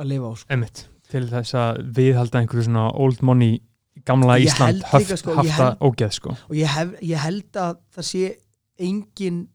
[0.00, 0.48] að lifa á sko.
[0.54, 0.84] einmitt.
[1.10, 3.58] Til þess að viðhalda einhverju svona old money
[4.06, 4.84] gamla Ég Ísland
[5.18, 6.30] sko, hafta held- ógeð sko.
[6.48, 8.36] og ég, hef, ég held að það sé
[8.78, 9.48] engin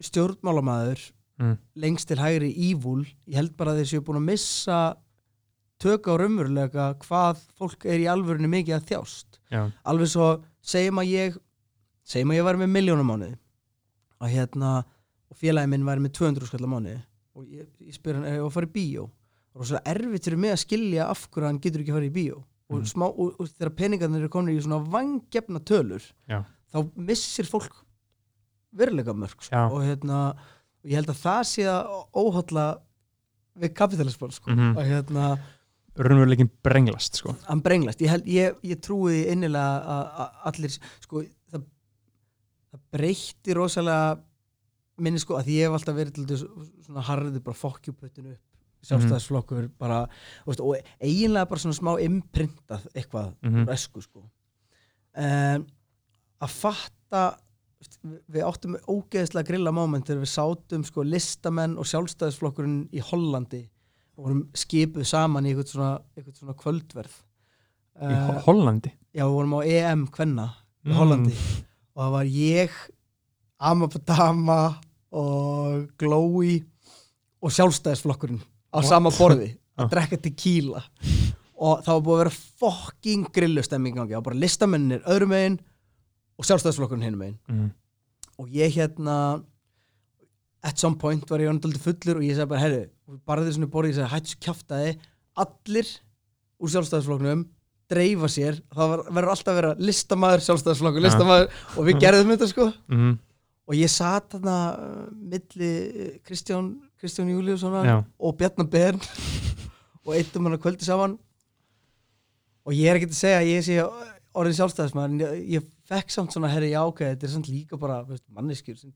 [0.00, 1.58] stjórnmálamæður Mm.
[1.76, 4.96] lengst til hægri ívúl ég held bara að þeir séu búin að missa
[5.78, 9.26] tök á raunverulega hvað fólk er í alvörinu mikið að þjást.
[9.52, 10.28] Já, alveg svo
[10.64, 11.36] segjum að ég
[12.08, 13.36] segjum að ég væri með miljónum mánuði
[14.20, 14.72] og hérna
[15.30, 16.98] og félagi minn væri með 200 skall á mánuði
[17.36, 19.08] og ég, ég spyr hann, er ég að fara í bíó
[19.56, 22.10] og það er erfitt fyrir mig að skilja af hverju hann getur ekki að fara
[22.10, 22.36] í bíó
[22.68, 22.86] og, Mhm.
[22.90, 26.42] smá, og, og þegar peningarnir eru komin í svona vangjefna tölur Já.
[26.74, 27.72] þá missir fólk
[28.76, 29.56] veruleika mörg sko.
[29.70, 30.34] Og hérna
[30.84, 32.64] ég held að það sé að óhalla
[33.56, 34.50] við kapitalisman sko.
[34.50, 34.76] Mhm.
[34.76, 35.38] og hérna
[35.96, 41.22] raunveruleikin brenglast sko hann brenglast ég, held, ég, ég trúi innilega að, að allir sko,
[42.76, 44.18] það, breytti rosalega
[44.98, 46.38] minni sko að ég hef alltaf verið til
[46.86, 48.42] svona harði bara fokkjúputtinu upp.
[48.86, 50.02] Sjálfstæðisflokkur bara
[50.46, 53.64] veist, og eiginlega bara svona smá imprintað eitthvað Mhm.
[53.66, 54.22] úr esku sko.
[55.16, 55.66] Um,
[56.44, 57.22] að fatta
[58.30, 63.68] við, áttum ógeðslega grilla moment þegar við sátum sko listamenn og sjálfstæðisflokkurinn í Hollandi
[64.16, 67.16] og vorum skipuð saman í eitthvað svona, eitthvað svona kvöldverð.
[67.96, 68.92] Í Eh, Ho- Hollandi?
[69.14, 70.54] Já, við vorum á EM kvenna
[70.84, 70.96] í Mm.
[70.96, 71.34] Hollandi
[71.96, 72.80] og það var ég
[73.56, 74.60] Amapadama
[75.16, 76.58] og Glói
[77.40, 78.88] og sjálfstæðisflokkurinn á What?
[78.88, 80.82] sama borði að drekka tequila
[81.56, 85.58] og það var búið að vera fokking grillustemming gangi, það var bara listamennir öðrum megin
[86.36, 87.68] og sjálfstæðisflokkurinn hinum megin mm.
[88.42, 89.16] og ég hérna
[90.66, 92.82] at some point var ég ondaldi fullur og ég sagði bara, herru,
[93.28, 94.96] bara því svona borðið ég sagði, hættu kjaftaði
[95.46, 95.92] allir
[96.60, 97.46] úr sjálfstæðisflokknum
[97.90, 101.06] dreifa sér, það var, verður alltaf að vera listamaður, sjálfstæðisflokkur, Ja.
[101.06, 103.12] listamaður og við gerðum þetta sko Mm.
[103.68, 107.74] og ég satt þarna uh, milli uh, Kristján, Kristján Júliusson
[108.18, 109.00] og Bjarnar Ben
[110.06, 111.18] og eittum hann að kvöldi saman
[112.66, 113.78] og ég er ekki að segja að ég sé
[114.36, 118.00] orðin sjálfstæðismæður en ég, ég fekk samt svona herri ok, þetta er samt líka bara
[118.04, 118.90] veist, manneskjur sem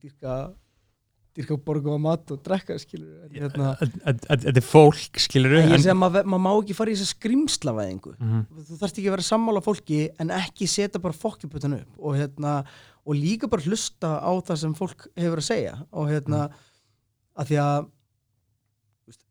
[1.37, 5.21] dýrka dýrka borgu á mat og drekka hérna, Þetta er fólk
[5.95, 8.41] að maður má ekki fara í þessa skrimslavæðingu Mhm.
[8.69, 12.65] þú þarfst ekki að vera sammála fólki en ekki setja bara fokkjuputan upp og, hérna,
[13.07, 16.51] og líka bara hlusta á það sem fólk hefur að segja og hérna
[17.39, 17.87] að því að,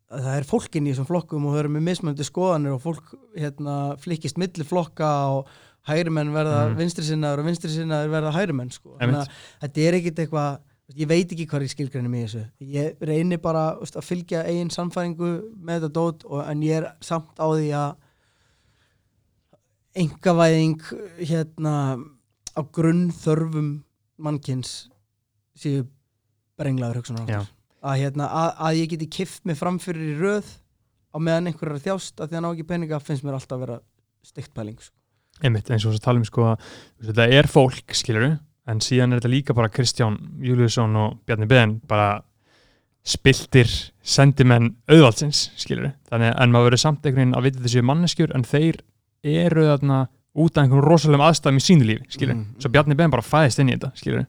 [0.09, 3.11] að það er fólkin í þessum flokkum og þau eru með mismöndi skoðanir og fólk
[3.37, 5.47] hérna, flikkist milli flokka og
[5.89, 6.77] hægrimenn verða Mhm.
[6.79, 8.97] vinstri sinnaður og vinstri sinnaður verða hægrimenn sko.
[8.99, 9.27] Að
[9.61, 10.59] þetta er ekkit eitthvað
[10.97, 12.43] ég veit ekki hvað er skilgrænum í þessu.
[12.73, 16.87] Ég reyni bara veist, að fylgja eigin samfæringu með þetta dót og, en ég er
[17.05, 17.91] samt á því að
[19.99, 20.81] engavæðing
[21.19, 21.75] hérna
[22.55, 23.69] á grunnþörfum
[24.19, 24.89] mannkins
[25.59, 25.85] séu
[26.59, 30.49] brenglaður að, hérna, að, að ég geti kift mig fram fyrir í röð
[31.15, 33.57] á meðan einhver er að þjást að því að ná ekki peninga finnst mér alltaf
[33.57, 33.79] að vera
[34.25, 34.95] stygt pæling sko.
[35.41, 36.69] einmitt eins og þess að tala um sko að
[37.09, 38.27] þetta er fólk skilur
[38.69, 42.09] en síðan er þetta líka bara Kristján Júliusson og Bjarni Ben bara
[43.09, 43.69] spiltir
[44.03, 48.43] sendimenn auðvaldsins skilur þannig en maður verður samt einhvern veginn að vita þessu manneskjur en
[48.45, 48.81] þeir
[49.29, 49.99] eru þarna
[50.39, 52.45] út af einhverjum rosalegum aðstæðum í sínu lífi skilur Mm.
[52.61, 54.27] svo Bjarni Ben bara fæðist inn í þetta skilur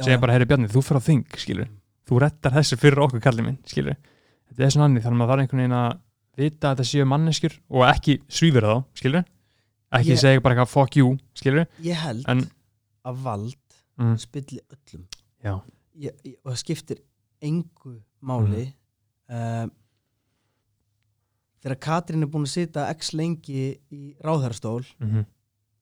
[0.00, 1.66] segja bara, heyri Bjarni, þú fyrir á þing, skilur
[2.08, 3.96] þú rettar þessu fyrir okkur kallið minn, skilur
[4.48, 5.98] þetta er svona annir, þannig að maður þarf einhvern veginn að
[6.40, 9.24] vita að þetta séu manneskjur og ekki svífur þá, skilur
[9.98, 12.46] ekki Ég- segja bara eitthvað fuck you, skilur ég held en,
[13.04, 13.56] að vald
[14.00, 15.04] mm, spilli öllum.
[15.44, 15.54] Já,
[16.00, 17.02] ég, ég, og það skiptir
[17.40, 18.66] engu máli
[19.30, 19.70] mm.
[21.62, 25.28] þegar Katrín er búin að sitja x lengi í ráðherrastól mm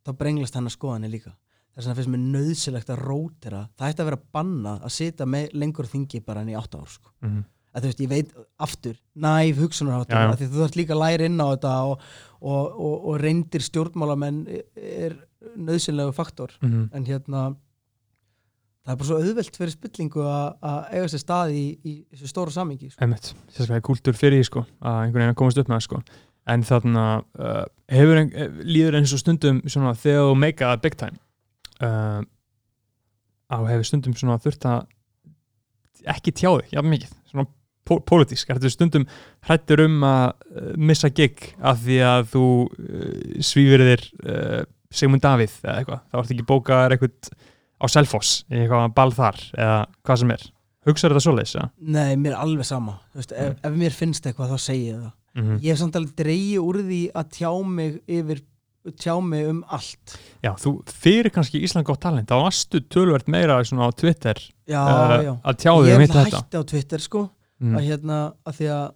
[0.09, 1.35] þá brenglast hennar skoðanir líka.
[1.77, 3.61] Þess vegna finnst mér nöðsilegt að rótera.
[3.79, 6.91] Það ætti að vera bannað að sitja með lengur þingi bara enn í átta ár
[6.91, 7.13] sko.
[7.23, 10.37] mm, að að þú veist, ég veit aftur næf hugsunarháttur, Já, já.
[10.41, 12.07] því þú þarft líka að læra inn á þetta og,
[12.41, 14.41] og, og, og reyndir stjórnmálamenn
[14.75, 15.17] er
[15.55, 16.57] nöðsynlegu faktor.
[16.65, 17.45] Mm en hérna
[18.89, 22.31] það er bara svo auðvelt fyrir spillingu að að eiga sér stað í, í þessu
[22.31, 23.03] stóra samingi sko.
[23.05, 26.01] Einmitt, sérstaklega kúltur fyrir því sko, að einhvern veginn að komast upp með það sko.
[26.49, 30.97] en þarna uh, hefur ein, eh, líður eins og stundum svona, þegar þú meika big
[30.97, 31.21] time
[31.85, 32.23] uh,
[33.53, 34.89] að þú hefur stundum svona þurft að
[36.09, 37.49] ekki tjáði, jafn mikið svona
[37.85, 39.05] pó pólitísk, er þetta stundum
[39.45, 44.09] hrættur um að missa gig af því að þú uh, svífur þér
[44.89, 47.33] Sigmund Davíð eða eitthvað, þá ertu ekki bókaðar eitthvað
[47.79, 50.45] á Selfoss, í eitthvað ball þar eða hvað sem er,
[50.89, 51.71] hugsaður þetta svoleiðis eða?
[51.97, 52.99] Nei, mér er alveg sama.
[53.17, 55.15] Veist, ef, ef mér finnst eitthvað þá segi ég það.
[55.39, 58.41] Mm ég hef samt alveg dreigið úr því að tjá mig yfir
[58.99, 60.15] tjá mig um allt.
[60.43, 62.31] Já, þú fyrir kannski Ísland gott talent.
[62.31, 65.33] Þá varstu tölvert meira svona á Twitter já, uh, já.
[65.43, 66.41] að tjá þig ég um er hitt og alltaf þetta.
[66.45, 67.25] hætti á Twitter sko.
[67.59, 67.75] Mm.
[67.75, 68.87] að hérna að því að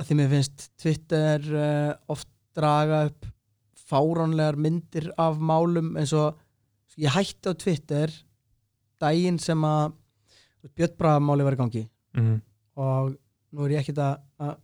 [0.00, 3.26] að því mér finnst Twitter uh, oft draga upp
[3.90, 6.38] fáránlegar myndir af málum eins og
[7.00, 8.12] ég hætti á Twitter
[9.00, 9.94] daginn sem að
[10.76, 11.84] Björn Braðamáli var í gangi
[12.18, 12.34] mm.
[12.80, 13.14] og
[13.56, 14.58] nú er ég ekkert að,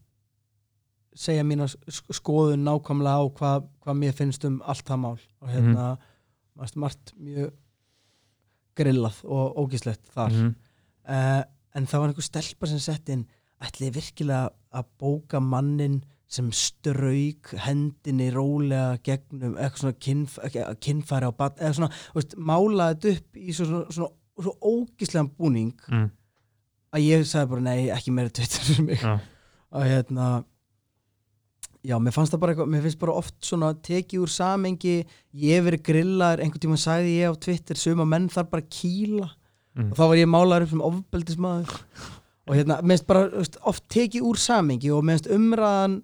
[1.16, 5.48] segja mína sk- skoðun nákvæmlega á hvað, hvað mér finnst um allt það mál og
[5.54, 6.74] hérna mm.
[6.82, 7.54] margt mjög
[8.76, 10.50] grillað og ógislegt þar Mm.
[11.08, 11.42] uh,
[11.76, 13.24] en það var einhver stelpa sem sett inn
[13.64, 20.38] ætliði virkilega að bóka mannin sem strauk hendinni rólega gegnum eitthvað svona kynf,
[20.82, 24.10] kynfæri á bat eða svona, veist, málaði þetta upp í svo, svona, svona,
[24.42, 26.10] svo ógislegan búning Mm.
[26.96, 29.20] að ég sagði bara nei, ekki meira Twitter fyrir mig Já.
[29.72, 30.44] og hérna
[31.86, 34.96] já, mér fannst það bara eitthvað, mér finnst bara oft svona tekið úr samengi
[35.32, 39.30] ég verið grillaður, einhvern tíma sagði ég á Twitter suma menn þar bara að kýla
[39.76, 39.90] Mm.
[39.92, 41.72] og þá var ég málaður upp sem ofbeldismæður
[42.48, 45.96] og hérna, mér finnst bara veist, oft tekið úr samengi og mér finnst umræðan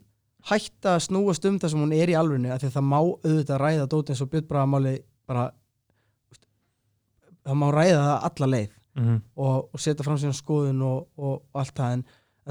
[0.51, 3.63] hætta að snúast um það sem hún er í af því að það má auðvitað
[3.63, 4.95] ræða dót eins og Björn Braðamáli
[5.27, 5.51] bara
[7.43, 9.23] það má ræða það alla leið Mm.
[9.41, 12.03] og, og setja fram síðan skoðun og, og, allt það en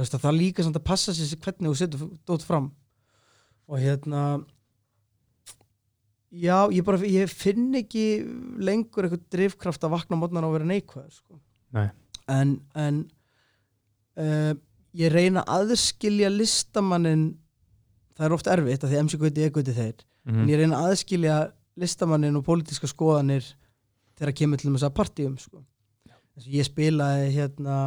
[0.09, 2.71] það er líka samt að passa sér hvernig þú setur dót fram
[3.69, 4.21] og hérna
[6.33, 8.05] já, ég bara ég finn ekki
[8.57, 11.37] lengur eitthvað drifkraft að vakna á mótnan og vera neikvæður sko.
[11.77, 11.91] Nei.
[12.25, 13.03] en, en
[14.17, 14.57] uh,
[14.97, 17.35] ég reyna að aðskilja listamannin
[18.18, 20.38] það er oft erfitt að því MC Guði er Guði þeir Mm.
[20.43, 21.36] en ég reyna að aðskilja
[21.82, 23.41] listamannin og pólitíska skoðanir
[24.20, 25.64] þegar kemur til þess að partíum sko.
[26.38, 27.78] Að ég spilaði hérna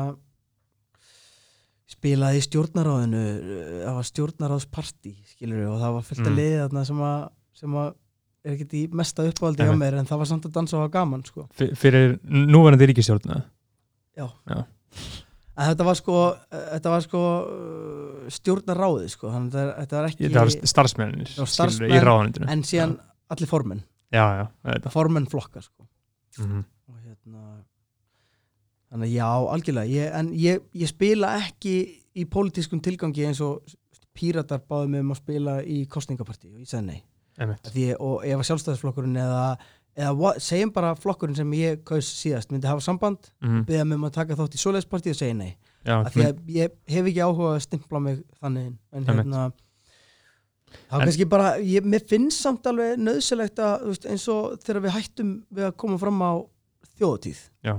[1.94, 6.38] spilaði í stjórnaráðinu uh, það var stjórnaráðspartí skilur og það var fullt að Mm.
[6.40, 7.28] liða þarna sem að,
[7.60, 7.94] sem að
[8.44, 9.32] er ekkert í mesta hjá
[9.70, 9.78] Einmitt.
[9.78, 11.46] mér en það var samt að dansa og hafa gaman sko.
[11.54, 14.64] Fyrir núverandi ríkistjórn eða?
[15.56, 16.18] En þetta var sko,
[16.50, 19.30] þetta var sko uh, stjórnaráði sko.
[19.34, 22.96] þannig að þetta- þetta var ekki Það var starfsmennir starfsmenn, í ráðanindinu en síðan
[23.34, 23.84] allir formenn,
[24.14, 25.86] Já, já, þetta formenn flokka sko.
[26.38, 26.64] mm.
[26.90, 27.44] og hérna
[28.94, 29.90] þannig að já, algjörlega.
[29.90, 31.72] Ég, en ég, ég spila ekki
[32.14, 33.64] í pólitískum tilgangi eins og
[34.14, 37.00] píratar báðu mig um að spila í kostningapartí og ég sagði nei.
[37.66, 39.40] Því, og ef að sjálfstæðisflokkurinn eða,
[39.96, 43.64] eða segjum bara flokkurinn sem ég kaus síðast myndi hafa samband, Mm.
[43.68, 46.40] beða mig um að taka þátt í svoleiðispartí og segja nei, Já, af því að
[46.48, 49.16] ég hef ekki áhuga að stimpla mig þannig en Einmitt.
[49.20, 49.52] hérna
[50.90, 54.94] þá kannski bara, ég, mér finnst samt alveg nöðsilegt að, veist, eins og þegar við
[54.96, 56.32] hættum við að koma fram á
[56.98, 57.74] þjóðatíð Já.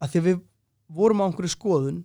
[0.00, 0.40] að því við
[1.00, 2.00] vorum á einhverju skoðun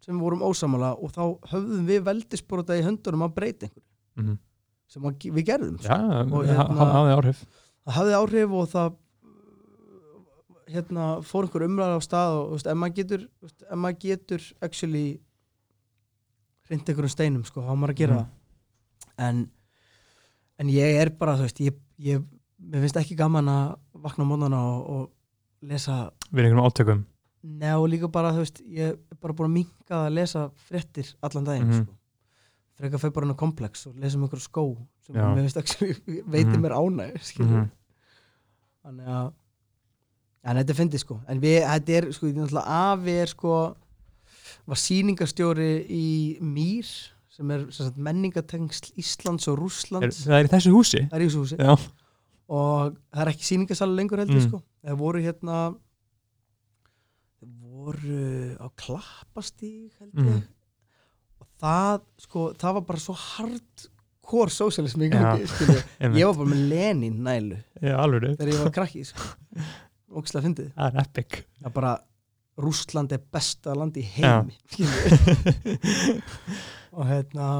[0.00, 1.22] sem við vorum ósamala og þá
[1.52, 3.86] höfðum við veldisborða í höndunum að breyta einhverju
[4.24, 4.38] mm.
[4.90, 5.88] sem að, við gerðum sko.
[5.92, 7.44] Já, það hérna- hafði áhrif
[7.86, 8.96] það hafði áhrif og það
[10.70, 14.44] hérna fór einhver umræða á stað og veist, ef maður getur veist, ef maður getur
[14.62, 15.06] actually
[16.68, 18.26] hrind einhverjum steinum sko, þá maður að gera Mhm.
[19.16, 19.40] það en,
[20.58, 22.22] en ég er bara þú veist, ég, ég
[22.60, 25.10] mér finnst ekki gaman að vakna á mótana og, og
[25.62, 27.04] lesa Við einhvern átökum
[27.42, 31.14] Nei og líka bara, þú veist, ég er bara búin að minka að lesa fréttir
[31.24, 31.82] allan daginn, Mhm.
[31.86, 31.94] sko.
[32.80, 34.64] Frekar fyrir bara hana komplex og lesa um einhverju skó
[35.04, 35.26] sem Já.
[35.34, 35.90] mér finnst ekki,
[36.32, 36.62] veitir Mhm.
[36.64, 37.50] mér ánæg, skilur.
[37.50, 37.70] Mhm.
[38.86, 39.32] Þannig að,
[40.44, 41.20] en þetta fyndið, sko.
[41.28, 43.76] En við, þetta er, sko, þetta er náttúrulega afi er, sko,
[44.66, 46.06] var sýningarstjóri í
[46.40, 46.86] Mýr,
[47.28, 50.24] sem er sem sagt, menningatengsl Íslands og er, Rússlands.
[50.26, 51.56] Það er í þessu húsi Það er í þessu húsi.
[51.60, 51.76] Já,
[52.48, 54.48] og það er ekki sýningarsala lengur heldur Mm.
[54.48, 55.58] sko það voru hérna
[57.40, 60.36] það voru á klappastíg held ég Mm.
[60.36, 60.42] og
[61.60, 65.04] það sko það var bara svo hardcore socialism
[65.54, 65.80] skilju.
[66.00, 66.20] einmitt.
[66.20, 67.62] ég var bara með Lenin nælu.
[67.94, 69.32] Alveg þegar ég var krakki sko.
[70.10, 70.70] Ógislega fyndið.
[70.74, 71.42] Það er epic.
[71.60, 72.10] Það bara, þú
[72.60, 75.14] Rússland er besta land í heimi skilur
[76.96, 77.50] og hérna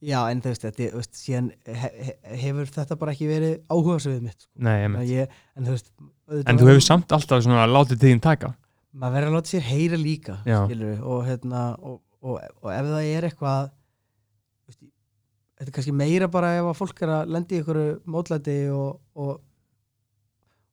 [0.00, 2.14] já en þú veist, þetta, veist síðan he, he,
[2.44, 4.52] hefur þetta bara ekki verið áhuga við mitt sko.
[4.66, 5.92] Nei, ég, en þú veist
[6.30, 8.54] En þú hefur samt alltaf svona látið tíðin taka?
[8.94, 13.10] Maður verður að láta sér heyra líka skilur og hérna og, og, og ef það
[13.10, 13.70] er eitthvað
[15.60, 19.00] þetta er kannski meira bara ef að fólk er að lendi í ykkur mótlæti og,
[19.20, 19.32] og,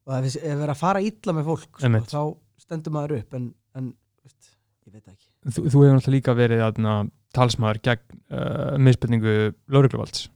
[0.07, 2.21] og ef, ef er að fara illa með fólk sko, þá
[2.63, 3.91] stendur maður upp en, en
[4.23, 4.55] veist,
[4.87, 5.29] ég veit það ekki.
[5.47, 6.95] Þú, þú hefur náttúrulega líka verið aðna,
[7.35, 9.37] talsmaður gegn uh, misbyrningu
[9.71, 10.27] laurugluvalds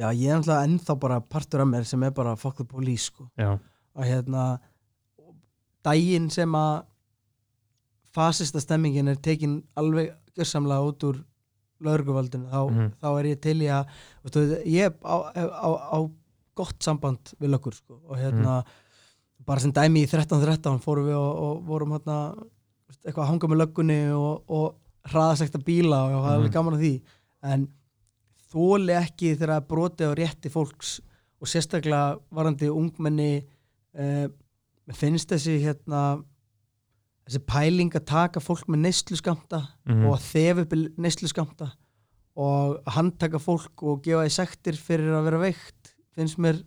[0.00, 3.28] já ég er náttúrulega ennþá bara partur af mér sem er bara the police sko.
[3.36, 4.60] Að hérna
[5.84, 6.84] daginn sem að
[8.14, 11.20] fasista stemmingin er tekin alveg gjörsamlega út úr
[11.80, 12.92] lauruguvaldinu þá, Mhm.
[13.02, 13.86] þá er ég til í að
[14.24, 15.98] veistu, ég á, á, á
[16.54, 18.00] gott samband við löggur sko.
[18.08, 18.64] og hérna
[19.46, 22.34] bara sem dæmi í 13-13 fórum við og, og vorum hérna
[23.06, 24.74] eitthvað að hanga með löggunni og, og
[25.08, 26.52] hraðasekta bíla og það er alveg Mhm.
[26.52, 27.02] gaman að því
[27.42, 27.68] en
[28.52, 31.00] þóli ekki þegar broti á rétti fólks
[31.40, 33.44] og sérstaklega varandi ungmenni
[33.94, 34.28] eh,
[34.92, 36.22] finnst þessi hérna
[37.30, 40.04] þessi pæling að taka fólk með neyslu skamta Mhm.
[40.06, 41.70] og að þefa upp neyslu skamta
[42.36, 46.62] og að handtaka fólk og gefa því sektir fyrir að vera veikt finnst mér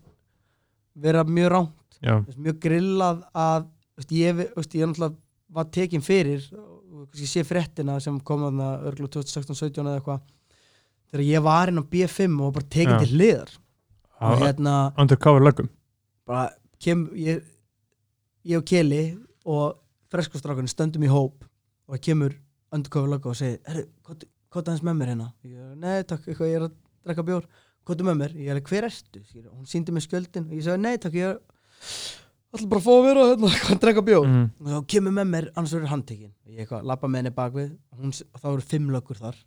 [0.96, 5.16] vera mjög rámt já, finnst mjög grillað að veist, ég, veist, ég
[5.54, 10.22] var tekin fyrir og kannski sé fréttina sem kom þarna örglu 2016-17 eða eitthvað
[11.12, 13.00] þegar ég var inn á B5 og bara tekin Já.
[13.04, 13.50] til hliðar
[14.24, 15.70] og hérna undercover löggum
[16.26, 16.50] bara
[16.80, 17.42] kem ég,
[18.46, 19.78] ég og Keli og
[20.14, 22.36] freskustrákunni stöndum í hóp og það kemur
[22.74, 23.86] undercover lögga og segir herru,
[24.54, 25.30] hvað aðeins með mér hérna.
[25.82, 27.48] Nei takk, eitthvað, ég er að drekka bjór.
[27.84, 29.22] Hvað með mér, ég er hver ertu?
[29.28, 31.40] Skilur, hún síndi mig skjöldin og ég sagði nei takk, ég er
[32.54, 34.28] ætla bara að fá að vera hérna, hvað drekka bjór.
[34.30, 34.46] Mhm.
[34.62, 36.34] og þá kemur með mér, annars verður handtekinn.
[36.48, 37.72] Ég eitthvað, lappa með henni bakvið.
[37.92, 39.40] Og hún, og þá eru fimm löggur þar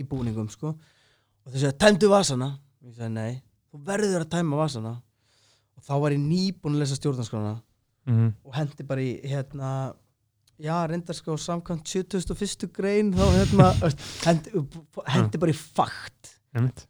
[0.00, 0.74] í búningum sko.
[1.44, 2.48] og þau segja, tæmdu vasana.
[2.82, 4.94] Og ég sagði, nei, þú verður að tæma vasana.
[5.76, 7.60] Og þá var ég nýbúin að lesa stjórnarskrána
[8.06, 8.32] Mhm.
[8.44, 9.94] og hendi bara í hérna
[10.62, 12.68] já, reyndar sko samkvæmt 71.
[12.72, 13.70] grein þá hérna
[14.26, 14.50] hendi,
[15.16, 16.86] hendi bara í fakt Einmitt.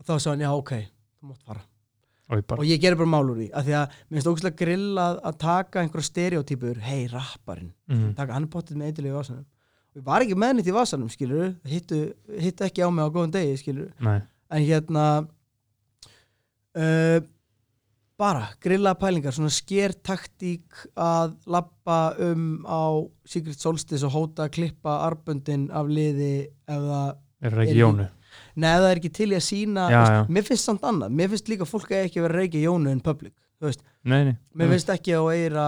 [0.00, 0.72] og þá sagði hann, já, ok,
[1.20, 1.64] þú mátt fara
[2.26, 4.58] Og ég og ég gerir bara mál úr því, af því að mér finnst ógæslega
[4.58, 8.14] grillað að taka einhverja stereotypur hei, rapparinn Mhm.
[8.18, 10.74] taka hann er pottið með eitthvað í vasanum og ég var ekki með nýtt í
[10.74, 12.00] vasanum skilur hittu,
[12.40, 14.18] hittu ekki á mig á góðan degi skilur nei,
[14.50, 15.04] en hérna
[16.76, 17.20] uh,
[18.16, 24.54] bara grillaða pælingar svona sker taktík að lappa um á Secret Solstice og hóta að
[24.56, 27.10] klippa arbundin af liði ef það
[27.42, 28.06] er ekki Jónu
[28.56, 30.22] Nei, ef það er ekki til í að sína Já, veist, já.
[30.36, 33.34] Mér finnst samt annað, mér finnst líka fólk að ekki vera reykja Jónu in public
[33.60, 35.66] veist, Nei, nei, mér finnst ekki að eira,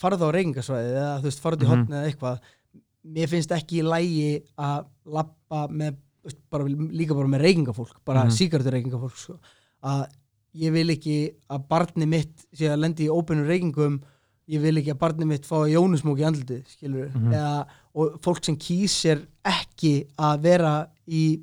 [0.00, 1.72] fara þá á reykingasvæði eða fara út í Mhm.
[1.74, 2.40] hotni eða eitthvað
[3.14, 4.28] mér finnst ekki í lægi
[4.58, 8.36] að lappa með, veist, bara, líka bara með reykingafólk, bara mm Mhm.
[8.38, 8.72] síkartur
[9.18, 9.38] sko.
[9.82, 10.06] að
[10.54, 11.16] ég vil ekki
[11.50, 14.00] að barni mitt sé að lendi í óbennum reykingum
[14.48, 17.32] ég vil ekki að barni mitt fá jónusmók í andliti skilur Mhm.
[17.32, 20.74] eða, og fólk sem kýsir ekki að vera
[21.08, 21.42] í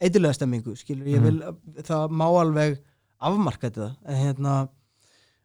[0.00, 1.24] eitthulega stemmingu skilur, ég Mhm.
[1.24, 2.78] vil, það má alveg
[3.20, 3.96] afmarka þetta.
[4.06, 4.68] En hérna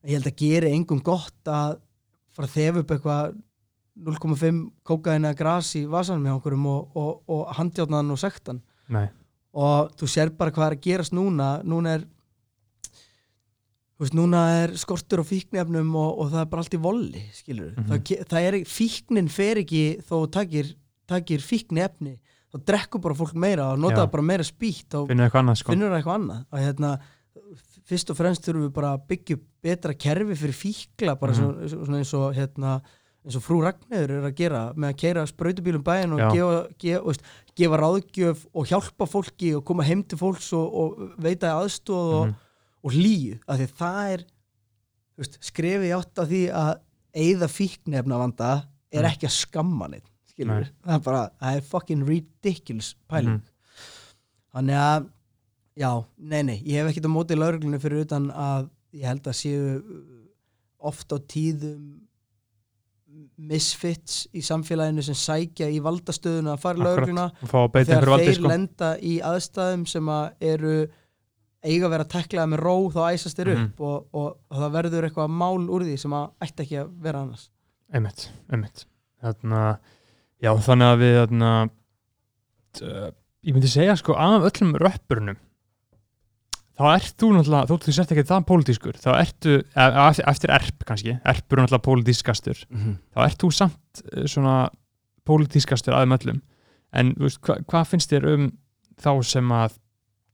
[0.06, 1.80] ég held að gera engum gott að
[2.32, 3.36] fara að þefa upp eitthvað
[3.98, 8.62] 0,5 kókaðina gras í vasanum hjá okkurum og, og, og handjátnaðan og sektan.
[8.90, 9.08] Nei,
[9.54, 11.64] og þú sér bara hvað er að gerast núna.
[11.64, 12.04] Núna er
[13.96, 17.22] þú veist, núna er skortur á fíknefnum og, og það er bara allt í volli
[17.34, 17.88] skilur Mhm.
[17.92, 20.74] það, ge- það er, fíknin fer ekki þó takir,
[21.08, 22.18] takir fíknefni
[22.54, 25.72] þá drekkur bara fólk meira og nota bara meira spýtt og finnur eitthvað annað sko
[25.72, 26.92] finnur það eitthvað annað og hérna,
[27.86, 31.68] fyrst og fremst þurfum við bara að byggja betra kerfi fyrir fíkla bara Mhm.
[31.70, 32.82] svo, svona eins og hérna,
[33.26, 37.04] eins og frú Ragnæður er að gera með að keira sprautubílum bæinn og gefa, gefa,
[37.06, 37.22] veist,
[37.56, 42.28] gefa ráðgjöf og hjálpa fólki og koma heim til fólks og, og veita aðstóð og,
[42.28, 42.36] Mhm.
[42.86, 44.24] Og hlýju af því það er
[45.18, 46.72] veist, skrefið átt af því að
[47.16, 48.50] eigða fíknefna vanda
[48.92, 49.10] er Mm.
[49.12, 50.64] ekki að skamma neitt Nei.
[50.84, 53.44] það er bara, það er fucking ridiculous pæling Mhm.
[54.56, 55.10] þannig að
[55.78, 59.40] já, nei nei, ég hef ekkert á móti lauruglunni fyrir utan að ég held að
[59.40, 60.28] séu uh,
[60.80, 62.02] oft á tíðum
[63.38, 68.90] misfits í samfélaginu sem sækja í valdastöðuna að fara í laurugluna þegar þeir sko lenda
[69.00, 70.76] í aðstæðum sem að eru
[71.66, 73.64] eiga að vera teklaða með ró þá æsast þeir Mhm.
[73.66, 76.92] upp og, og, og það verður eitthvað mál úr því sem að ætti ekki að
[77.06, 77.50] vera annars.
[77.94, 78.86] Einmitt, einmitt.
[79.24, 79.64] Þarna,
[80.44, 81.52] já þannig að við þarna,
[82.76, 83.12] t-
[83.46, 85.38] ég myndi segja sko af öllum röppurnum
[86.76, 90.84] þá ert þú náttúrulega, þótt þú sért ekki það pólitískur, þá ertu, e- eftir, erp
[90.90, 92.66] kannski, erpur er náttúrulega pólitískastur
[93.16, 94.56] þá ert þú samt eh, svona
[95.26, 96.42] pólitískastur aðeim öllum.
[96.96, 98.44] En veist, hva, hvað finnst þér um
[99.02, 99.78] þá sem að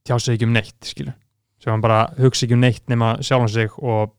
[0.06, 1.14] tjá sig ekki um neitt, skilur
[1.62, 4.14] sem hann bara hugsa ekki um neitt nema sjálfan sig og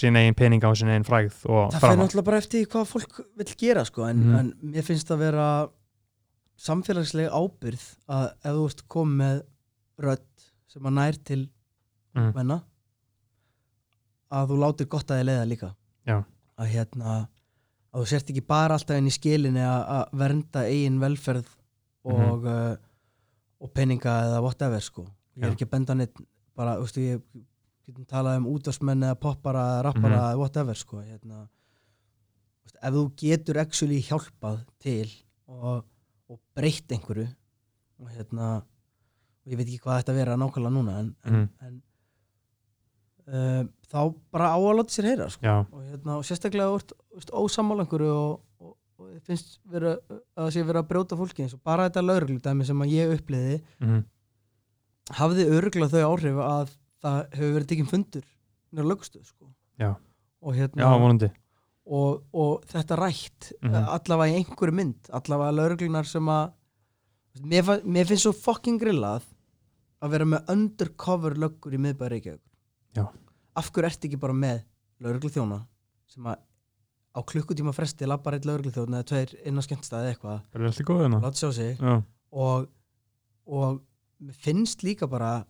[0.00, 3.20] sín eigin peninga og sín eigin frægð og það fyrir náttúrulega bara eftir hvað fólk
[3.38, 4.38] vil gera sko, en, Mhm.
[4.38, 5.46] en mér finnst að vera
[6.60, 9.42] samfélagsleg ábyrð að ef þú ert komið með
[10.00, 10.26] rödd
[10.68, 11.40] sem að nær til
[12.14, 12.32] mm.
[12.34, 12.60] menna
[14.30, 15.70] að þú látir gott að þið leiða líka
[16.06, 16.16] Já.
[16.60, 17.14] að hérna
[17.90, 21.48] að þú sért ekki bara alltaf inn í skilinni að vernda eigin velferð
[22.06, 22.76] og, uh,
[23.60, 25.54] og peninga eða whatever sko ég er Já.
[25.56, 26.22] ekki að benda neitt
[26.60, 27.22] bara, þú veist, ég
[27.88, 31.44] getum talað um útvarsmenn eða poppara eða rappara eða whatever sko hérna,
[32.66, 35.08] veist, ef þú getur actually hjálpað til
[35.50, 35.86] og,
[36.30, 37.26] og breytt einhverju
[38.00, 41.48] og hérna og ég veit ekki hvað þetta vera nákvæmlega núna en, en, Mhm.
[41.66, 41.80] en
[43.30, 43.98] uh, þá
[44.32, 45.42] bara á að láta sér heyra sko.
[45.72, 46.68] og, hérna, og sérstaklega
[47.40, 49.96] ósammála einhverju og, og, og finnst vera,
[50.36, 53.60] að sé vera að brjóta fólki eins og bara þetta laurugludæmi sem að ég uppliði
[53.80, 54.00] mm.
[55.20, 58.26] Hafði öruglega þau áhrif að það hefur verið tekinn fundur
[58.70, 59.48] nýra lögstuð sko.
[60.40, 60.82] Og hérna
[61.90, 66.52] og, og þetta rætt mm allavega í einhverju mynd allavega lauruglunar sem að
[67.42, 69.24] mér, mér finnst svo fucking grillað
[70.00, 72.40] að vera með undercover löggur í miðbæri Reykjavík
[73.56, 74.62] af hverju ertu ekki bara með
[75.00, 75.60] lauruglu þjóna
[76.06, 76.38] sem að
[77.10, 80.40] á klukkutíma fresti lappar eitt lauruglu þjóna eða tveir inn á skemmtstæði eitthvað?
[81.80, 81.96] Hérna?
[82.30, 82.68] Og,
[83.50, 83.80] og
[84.44, 85.40] finnst líka bara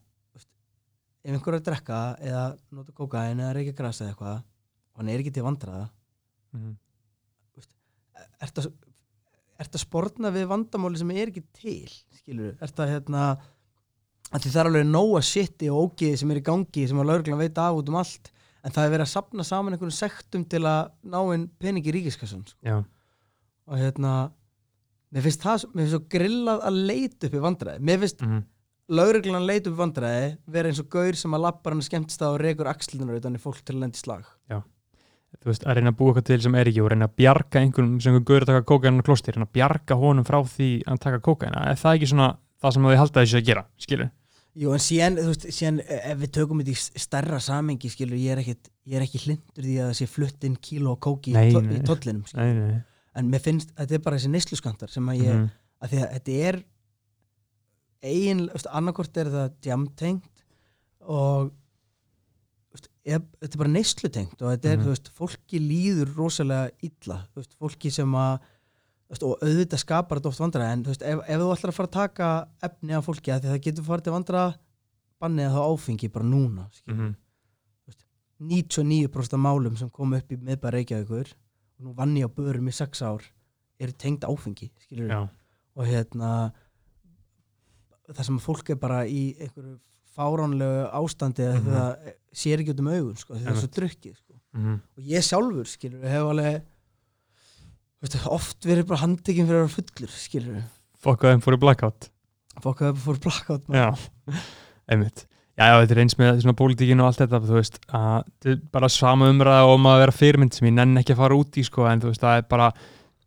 [1.20, 5.10] ef einhver er að drekka eða nota kókain eða reykja gras eða eitthvað og hann
[5.12, 5.86] er ekki til vandraða
[6.56, 6.74] mm.
[8.40, 8.70] að,
[9.60, 11.90] ert að sportna við vandamáli sem er ekki til
[12.20, 13.24] skilur, ert að hérna
[14.30, 17.58] það er alveg nóga shiti og ógiði sem er í gangi sem að lauruglan veit
[17.60, 20.92] af út um allt en það er verið að sapna saman einhvern sektum til að
[21.12, 22.58] ná inn peningi ríkiskassan sko.
[22.64, 22.80] já,
[23.66, 24.14] og hérna
[25.10, 28.42] mér finnst það, mér finnst svo grillað að leita upp í vandræði, mér finnst mm.
[28.90, 32.40] Lauruglan að í vandræði vera eins og gaur sem að lappar hann skemmtist á og
[32.42, 34.26] rekur axlunar utan í fólk til að lendi slag.
[35.40, 37.60] Þú veist, að reyna að búa eitthvað til sem er ekki og reyna að bjarga
[37.62, 40.98] einhverjum sem gaur að taka kókain á klostir, reyna að bjarga honum frá því að
[41.04, 42.26] taka kókain, er það ekki svona
[42.60, 44.10] það sem þau halda þessu að gera, skilur?
[44.58, 47.88] Jú, en síðan, þú veist, síðan eh, ef við tökum þetta í s- stærra samengi,
[47.94, 50.96] skilur, ég er, ekkit, ég er ekki hlindur því að það sé flutt inn kíló
[50.96, 52.42] og kóki Nei, í, tollinum, skilur.
[52.42, 52.80] nei, nei,
[53.14, 55.46] En mér finnst, þetta er bara þessi neysluskantar sem að ég, Mhm.
[55.80, 56.58] að því að þetta er
[58.02, 60.44] eigin, veist, annarkort er það jamtengt
[61.00, 61.50] og
[62.72, 64.84] veist, er, þetta er bara neyslutengt og þetta er, Mhm.
[64.86, 68.40] þú veist, fólki líður rosalega illa, þú veist, fólki sem að
[69.10, 71.78] veist, og auðvitað skapar þetta oft vandræði en þú veist, ef, ef þú ætlar að
[71.80, 74.44] fara að taka efni af fólki að því það getur farið til vandra
[75.20, 76.96] bannið að það áfengi bara núna skilur.
[76.96, 77.16] Mhm.
[78.40, 82.68] 99% af málum sem kom upp í miðbæð Reykjavíkur og nú vann ég á börum
[82.70, 83.20] í sex ár
[83.80, 84.70] eru tengd áfengi
[85.76, 86.52] og hérna
[88.16, 89.78] það sem fólk er bara í einhverju
[90.16, 91.70] fáránlegu ástandi mm Mhm.
[91.70, 94.34] það sér ekki út um augun sko, það er svo drukkið sko.
[94.54, 94.74] mhm.
[94.98, 96.62] og ég sjálfur skilur hef alveg
[98.02, 100.62] veistu, oft verið bara handtekinn fyrir að vera fullur skilur
[101.00, 102.08] fokk að þeim fóru blackout
[102.60, 103.88] fólk hefur fór blackout já,
[104.90, 105.24] einmitt
[105.56, 108.50] já, já, þetta er eins með svona pólitíkin og allt þetta þú veist, að þetta
[108.54, 111.38] er bara sama umræða og maður að vera fyrirmynd sem ég nenn ekki að fara
[111.40, 112.70] út í sko, en þú veist, það er bara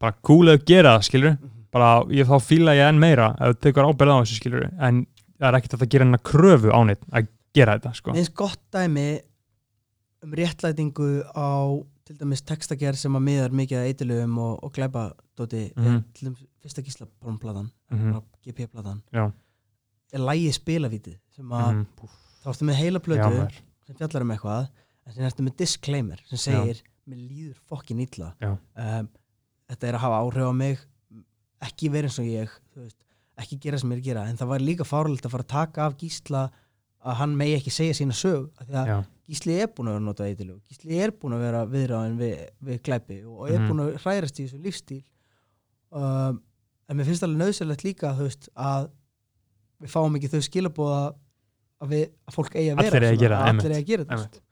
[0.03, 1.49] bara cool að gera það, skilur Mhm.
[1.73, 5.05] Bara, ég þá fíla ég enn meira ef þú tekur ábyrð á þessu, skilur en
[5.39, 8.35] það er ekkert að gera hennar kröfu á neitt að gera þetta, sko Mér finnst
[8.39, 9.07] gott dæmi
[10.23, 11.49] um réttlætingu á
[12.03, 16.03] til dæmis textagerð sem að miðar mikið að eitilugum og, og glæpadóti mm Mhm.
[16.13, 18.21] til dæmis fyrsta gíslabránpladan Mhm.
[18.45, 19.31] GP-pladan Já.
[20.13, 21.85] er lægið spilavítið sem að Mhm.
[22.43, 23.53] þá ertu með heila Já, plötu maður.
[23.87, 24.67] sem fjallar um eitthvað
[25.05, 28.57] en sem ertu með disclaimer sem segir mér líður fokkin illa Já.
[28.75, 29.09] um,
[29.69, 30.79] þetta er að hafa áhrif á mig
[31.67, 32.97] ekki vera eins og ég veist,
[33.39, 35.53] ekki gera sem ég er að gera en það var líka fárlegt að fara að
[35.55, 36.43] taka af gísla
[37.03, 39.09] að hann megi ekki segja sína sög því að.
[39.23, 42.39] Gísli er búin að vera að nota eitilug Gísli er búin að vera viðráðin við,
[42.67, 43.67] við glæpi og er Mhm.
[43.69, 45.03] búin að hrærast í þessu lífstíl
[45.91, 46.41] um,
[46.89, 48.89] en mér finnst alveg nöðsynlegt líka veist, að
[49.83, 50.97] við fáum ekki þau skilabóða
[51.83, 54.19] að, við, að fólk eigi að vera Allir eigi að gera, að að gera þetta
[54.23, 54.43] sko.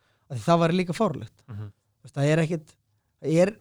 [0.48, 1.72] Það var líka fárlegt Mhm.
[2.16, 2.74] það er ekkit
[3.22, 3.54] það er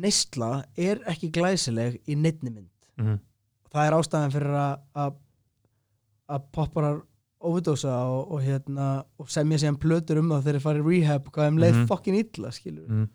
[0.00, 2.68] neysla er ekki glæsileg í neittni mynd
[3.00, 3.18] Mhm.
[3.72, 5.12] það er ástæðan fyrir að
[6.28, 6.98] að, popparar
[7.40, 8.88] overdósa og, og hérna
[9.18, 11.86] og semja síðan plötur um það þegar þeir fara í rehab hvað þeim leið Mhm.
[11.88, 13.08] fokkin illa skilur Mhm.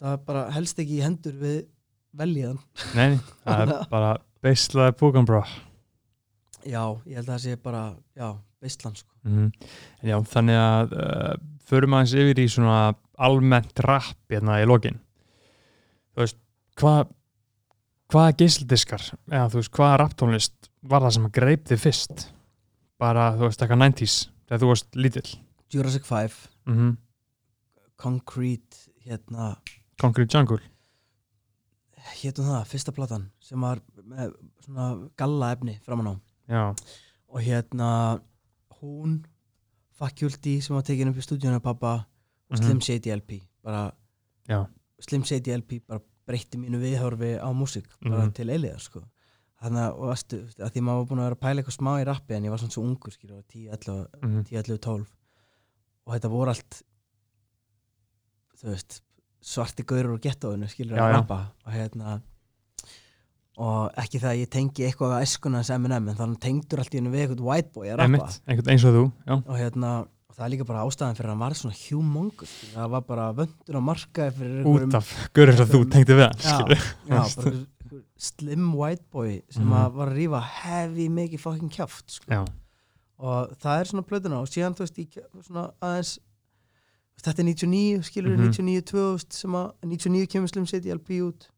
[0.00, 1.58] það er bara helst ekki í hendur við
[2.16, 2.58] veljiðan
[2.94, 5.42] Nei, það er bara beislaði búkan brá
[6.64, 7.84] já, ég held að það sé bara
[8.16, 8.28] já,
[8.62, 9.52] veistlan sko mm.
[10.02, 11.36] en já, þannig að uh,
[11.68, 14.98] förum aðeins yfir í svona almennt rapp hérna í lokin
[16.14, 16.38] þú veist,
[16.80, 17.12] hvað
[18.12, 22.26] hvaða gísildiskar eða þú veist, hvaða rapptónlist var það sem greip þig fyrst?
[23.02, 25.30] Bara, þú veist, eitthvað 90s þegar þú varst lítill.
[25.72, 26.36] Jurassic 5,
[26.66, 26.96] mm -hmm.
[27.96, 29.56] Concrete hérna,
[30.00, 30.60] Concrete Jungle.
[32.22, 34.32] Hétum það, fyrsta platan sem var með
[34.64, 36.14] svona galla efni framan á.
[36.48, 36.74] Já,
[37.28, 38.20] og hérna
[38.80, 39.24] hún
[39.92, 42.06] Faculty sem var tekin upp í stúdíunum pappa
[42.50, 42.64] og Mhm.
[42.64, 43.92] Slim Shady LP bara,
[44.48, 44.66] Já.
[45.02, 48.32] Slim Shady LP bara breytti mínu viðhorfi á músík bara Mhm.
[48.38, 49.02] til eiliðar sko.
[49.62, 51.92] Þannig að, og veistu, að því maður var búin að vera að pæla eitthvað smá
[52.02, 54.78] í rappi en ég var svona svo ungur skilur, var 10, 11, mm 10, 11,
[54.78, 55.06] 12
[56.06, 56.82] og þetta voru allt
[58.58, 59.00] þú veist
[59.42, 61.38] svarti gaurur og gettóinu skilur Já, að rappa.
[61.66, 62.20] Og hérna
[63.62, 66.94] og ekki það að ég tengi eitthvað að eskuna hans M&M en þannig tengdur allt
[66.94, 68.06] í hennu við eitthvað white boy að rappa.
[68.08, 69.90] Einmitt, einhvern eins og þú já, og hérna
[70.32, 72.72] og það er líka bara ástæðan fyrir að hann var svona humongous skilur.
[72.78, 76.24] það var bara vöndun á markaði fyrir út af görur sem þú einhverjum- tengdi við
[76.24, 76.56] hann Já.
[77.12, 79.72] já, bara slim white boy sem Mhm.
[79.76, 82.44] að var að rífa heavy mikið fucking kjáft sko.
[83.18, 85.06] og það er svona plötuna og síðan þú veist í
[85.44, 86.18] svona aðeins
[87.22, 88.48] þetta er 99 skilur Mhm.
[88.50, 91.48] 99 2000 sem að 99 kemur Slim City LP út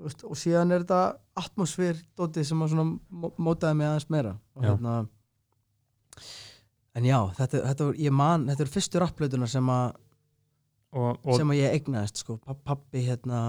[0.00, 4.08] Þú veist, og síðan er þetta atmosfér dótið sem að svona mó- mótaði mig aðeins
[4.08, 4.68] meira og Já.
[4.70, 5.08] hérna
[7.00, 9.86] en já, þetta, þetta ég man þetta er fyrstu rapplötuna sem að
[11.38, 13.42] sem að ég eignaðist sko, Pa- pabbi hérna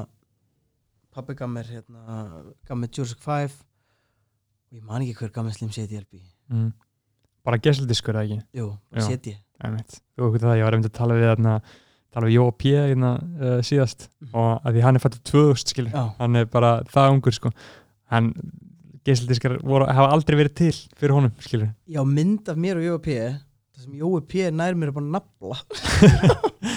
[1.12, 2.22] pabbi gaf mér hérna
[2.68, 3.60] gaf mér Jurassic 5
[4.72, 6.22] og ég man ekki hver gaf mér Slim City LP
[6.54, 6.70] mm,
[7.46, 8.44] bara gæsildiskur eða ekki?
[8.62, 9.08] Jú, bara
[9.62, 11.56] einmitt, þú veit það, ég var einmitt að tala við þarna
[12.12, 12.72] tala við Jóa P.
[12.76, 14.10] hérna uh, síðast.
[14.20, 14.32] Mhm.
[14.36, 17.52] og að því hann er fættur 2000 skilur hann er bara það ungur sko.
[18.12, 18.32] Hann
[19.08, 23.00] geisildiskar voru, hafa aldrei verið til fyrir honum skilur já, mynd af mér og Jói
[23.08, 25.58] P það sem Jói P nær mér er bara nafla.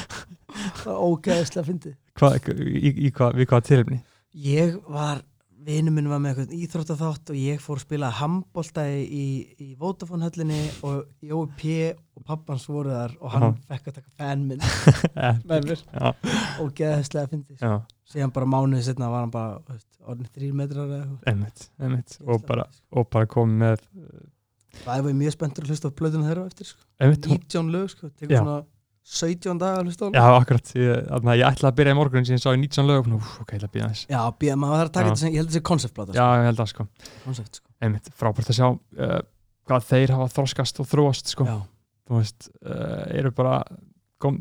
[0.85, 1.95] Það er ógæðislega fyndið.
[2.19, 3.97] Hva, í, í, hva, við hvaða tilefni?
[4.45, 5.23] Ég var,
[5.65, 9.25] vinnu minn var með eitthvað íþróttaþátt og ég fór að spila handbolta í,
[9.59, 11.77] í Vodafone höllinni og Jói P
[12.15, 14.65] og pappans voru þar og hann fekk að taka fanminn
[15.25, 15.85] Eh, með mér.
[16.63, 17.59] Ógæðislega fyndið.
[17.65, 17.75] Já,
[18.13, 20.95] síðan bara mánuðið setna var hann bara orðin þrýr metrar
[21.31, 22.19] einmitt, einmitt.
[22.27, 23.87] Og bara, og bara komið með
[24.85, 26.81] það er mjög spenntur að hlusta á plöðuna þeirra eftir sko.
[27.01, 28.11] einmitt, hún- 19 lög, sko.
[28.11, 28.41] tekur Já.
[28.43, 28.65] svona
[29.05, 30.71] 17 daga að hlusta á já, akkurat.
[30.81, 33.27] Ég, þarna, ég ætlaði að byrja í morgun sem ég sá í 19 lög og
[33.43, 35.37] ok, ég ætla að byrja þess já, býða, maður þarf að taka þetta sem, ég
[35.37, 36.87] held að þetta sé konceptplata já, ég held að sko,
[37.25, 37.69] koncept, sko.
[37.85, 39.21] einmitt, frábært að sjá uh,
[39.69, 41.59] hvað þeir hafa þroskast og þróast sko, já,
[42.09, 43.59] þú veist, uh, eru bara
[44.25, 44.41] kom,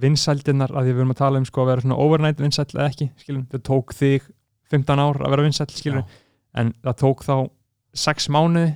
[0.00, 2.88] vinsældirnar að því við erum að tala um sko að vera svona overnight vinsæll eða
[2.90, 4.28] ekki, skilum, þau tók þig
[4.70, 6.60] 15 ár að vera vinsæll, skilum, já.
[6.60, 7.34] en það tók þá
[7.94, 8.74] 6 mánuði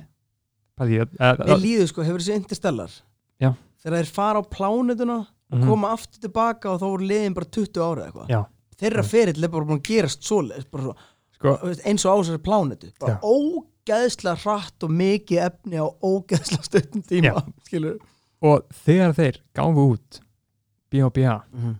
[0.83, 2.91] Mér líður sko, hefur þessi interstellar
[3.39, 3.51] Já.
[3.83, 5.19] þegar þeir fara á plánutuna
[5.53, 5.67] og Mhm.
[5.69, 8.45] koma aftur tilbaka og þá voru liðin bara 20 ára eða eitthvað
[8.81, 9.09] þeirra Mhm.
[9.11, 10.41] ferill er bara búin að gerast svo,
[11.35, 13.21] sko, eins og á þessari plánutu bara Já.
[13.21, 17.43] ógeðslega hratt og mikið efni á ógeðslega stöttum tíma Já.
[17.69, 17.99] skilur
[18.41, 20.19] og þegar þeir gáfu út
[20.93, 21.39] B.O.B.A.
[21.53, 21.79] mm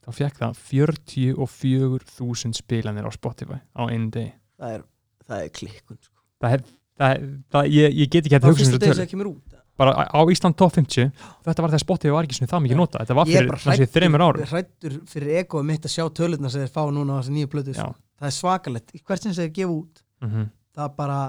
[0.00, 4.30] þá fekk það 44.000 spilanir á Spotify á einu degi.
[4.56, 4.84] Það, er,
[5.28, 6.14] það er klikkun sko.
[6.40, 6.62] það er,
[7.00, 9.58] það, er- það, ég, ég get ekki að það er hugsa um það kemur út
[9.80, 11.08] bara á Ísland top 50
[11.46, 13.52] þetta var þegar Spotify var ekki svona það mikið nota þetta var ég er fyrir
[13.78, 14.48] bara þreymur árum.
[14.50, 17.76] hrættur fyrir egoið mitt að sjá tölurnar sem þeir fá núna á þessi nýju Já.
[17.78, 17.92] sko.
[18.20, 21.20] það er svakalett, hvert sem þeir gefa út mm það er bara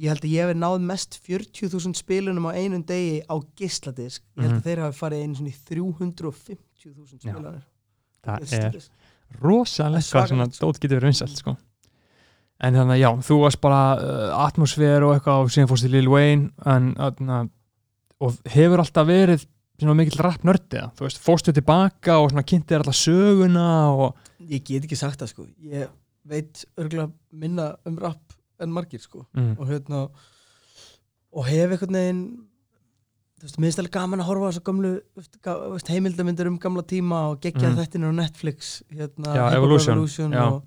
[0.00, 4.42] ég held að ég hef náð mest 40.000 spilunum á einum degi á gisladisk ég
[4.46, 4.60] held Mhm.
[4.60, 7.32] að þeir hafi farið einu svona í 350.000 Já.
[7.34, 7.62] spilunir
[8.24, 8.78] það er
[9.40, 10.66] rosalega hvað svona sko.
[10.66, 11.56] dót getur verið vinsælt sko.
[12.60, 15.92] en þannig að já, þú varst bara uh, atmosfér og eitthvað og síðan fórst í
[15.94, 17.46] Lil Wayne en, uh,
[18.20, 19.46] og hefur alltaf verið
[19.80, 24.60] svona mikill rap nördi þú veist, fórstu tilbaka og kynnti þér alltaf söguna og ég
[24.64, 25.88] get ekki sagt það sko ég
[26.28, 28.20] veit örgulega minna um rap
[28.60, 30.08] en margir sko mm, og hérna
[31.32, 32.22] og hef einhvern veginn
[33.40, 34.90] þú veist, minnst alveg gaman að horfa á þessu gamlu
[35.88, 37.78] heimildamindir um gamla tíma og geggja Mhm.
[37.78, 40.42] þettinir á Netflix hérna, Já, Evolution, Revolution já.
[40.52, 40.62] og,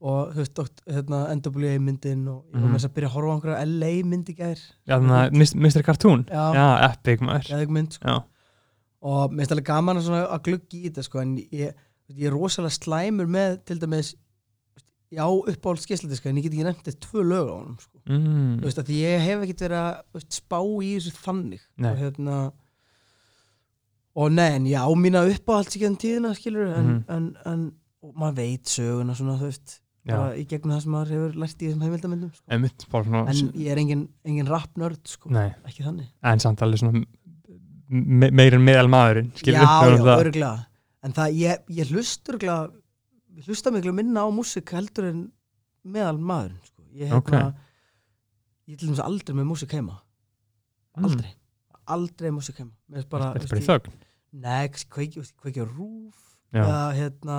[0.00, 2.72] og þú veist, hérna, NWA myndin og ég var Mhm.
[2.72, 4.58] með þess að byrja að horfa á einhverja LA myndi gær
[4.88, 5.82] já, þannig að Mr.
[5.82, 8.24] Cartoon já, já, epic maður geðveik mynd sko.
[9.02, 11.74] og minnst alveg gaman að, að gluggi í þetta sko, en ég,
[12.10, 14.14] ég er rosalega slæmur með til dæmis
[15.10, 17.98] já, uppáhalds geisladiska en ég get ekki nefnt þetta tvö lög á honum sko.
[18.06, 21.90] mm, þú veist, að ég hef ekkert verið að spá í þessu þannig Nei.
[21.90, 22.38] og hérna
[24.20, 27.04] og nei, en já, mína uppáhalds ekki enn tíðina skilur, en, Mhm.
[27.08, 30.16] en, en og maður veit söguna svona, þú veist Já.
[30.34, 32.88] í gegnum það sem maður hefur lært í þessum heimildamöndum sko.
[32.90, 35.28] bara svona en ég er engin, engin rap-nörd sko.
[35.30, 37.04] nei, ekki þannig en samt alveg svona
[37.90, 40.66] me meir en meðal maðurinn já, skilur já, örgulega
[41.02, 42.79] en það, ég, ég hlust örgulega ég
[43.46, 45.32] hlusta miklu minna á músík heldur en
[45.84, 46.82] meðal maðurinn sko.
[46.94, 47.30] ég, Ok.
[47.30, 47.54] hérna,
[48.68, 50.00] ég til dæmis aldrei með músík heima.
[51.00, 51.30] Aldrei,
[51.86, 52.72] aldrei músík heima.
[53.08, 53.92] Bara, þetta er veist, bara í þögn.
[55.40, 56.18] Kveiki á rúf
[56.52, 57.38] já, eða hérna,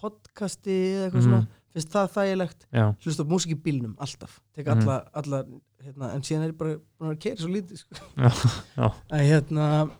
[0.00, 1.28] podcasti eða eitthvað Mhm.
[1.28, 2.66] svona, finnst það þægilegt?
[3.04, 4.40] Hlusta á músík í bílnum, alltaf.
[4.54, 4.80] Tek Mhm.
[4.80, 5.44] alla, alla
[5.82, 7.94] hérna, en síðan er ég bara búin að keira svo lítið sko.
[9.10, 9.90] En hérna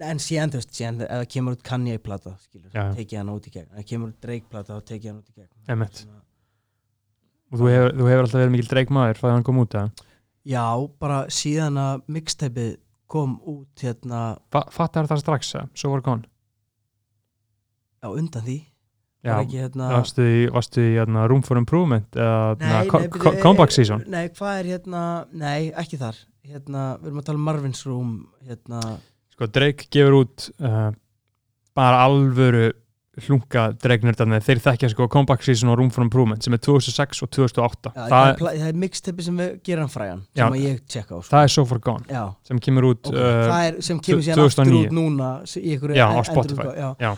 [0.00, 2.94] en síðan, þú veist, síðan það kemur út Kanye plata, skilur, Já, já.
[2.96, 5.34] teki hann út í gegn það kemur út Drake plata, þá teki hann út í
[5.36, 5.50] gegn.
[5.66, 6.22] Svona-
[7.52, 9.90] og þú hefur, þú hefur alltaf verið mikil því að hann kom út eða?
[10.48, 10.64] já,
[10.98, 12.76] bara síðan að mixtapeið
[13.12, 15.68] kom út hérna Fa fattar það strax eða?
[15.76, 16.24] svo var gone
[18.02, 18.56] á undan því
[19.22, 23.70] já, ekki hérna varstu í, varstu í hérna, Room for Improvement eða hérna, eh, comeback
[23.76, 26.16] season Nei, hvað er hérna, nei, ekki þar
[26.48, 28.14] hérna, við erum að tala um Marvin's Room
[28.48, 28.80] hérna,
[29.34, 30.90] sko Drake gefur út uh,
[31.76, 32.70] bara alvöru
[33.20, 37.30] hlunga Drake-nördarnir, þeir þekkja sko comeback season og Room for Improvement sem er 2006 og
[37.34, 40.46] 2008 já, það, er, það er mixtapeið sem við gerum fræjan Já.
[40.46, 41.28] sem að ég tjekka á sko.
[41.28, 44.40] það er So Far Gone já, sem kemur út ok, uh, er sem kemur síðan
[44.40, 44.64] 2009.
[44.64, 46.70] aftur út núna ykkur Já, á Spotify.
[46.72, 46.88] já.
[47.04, 47.12] Já.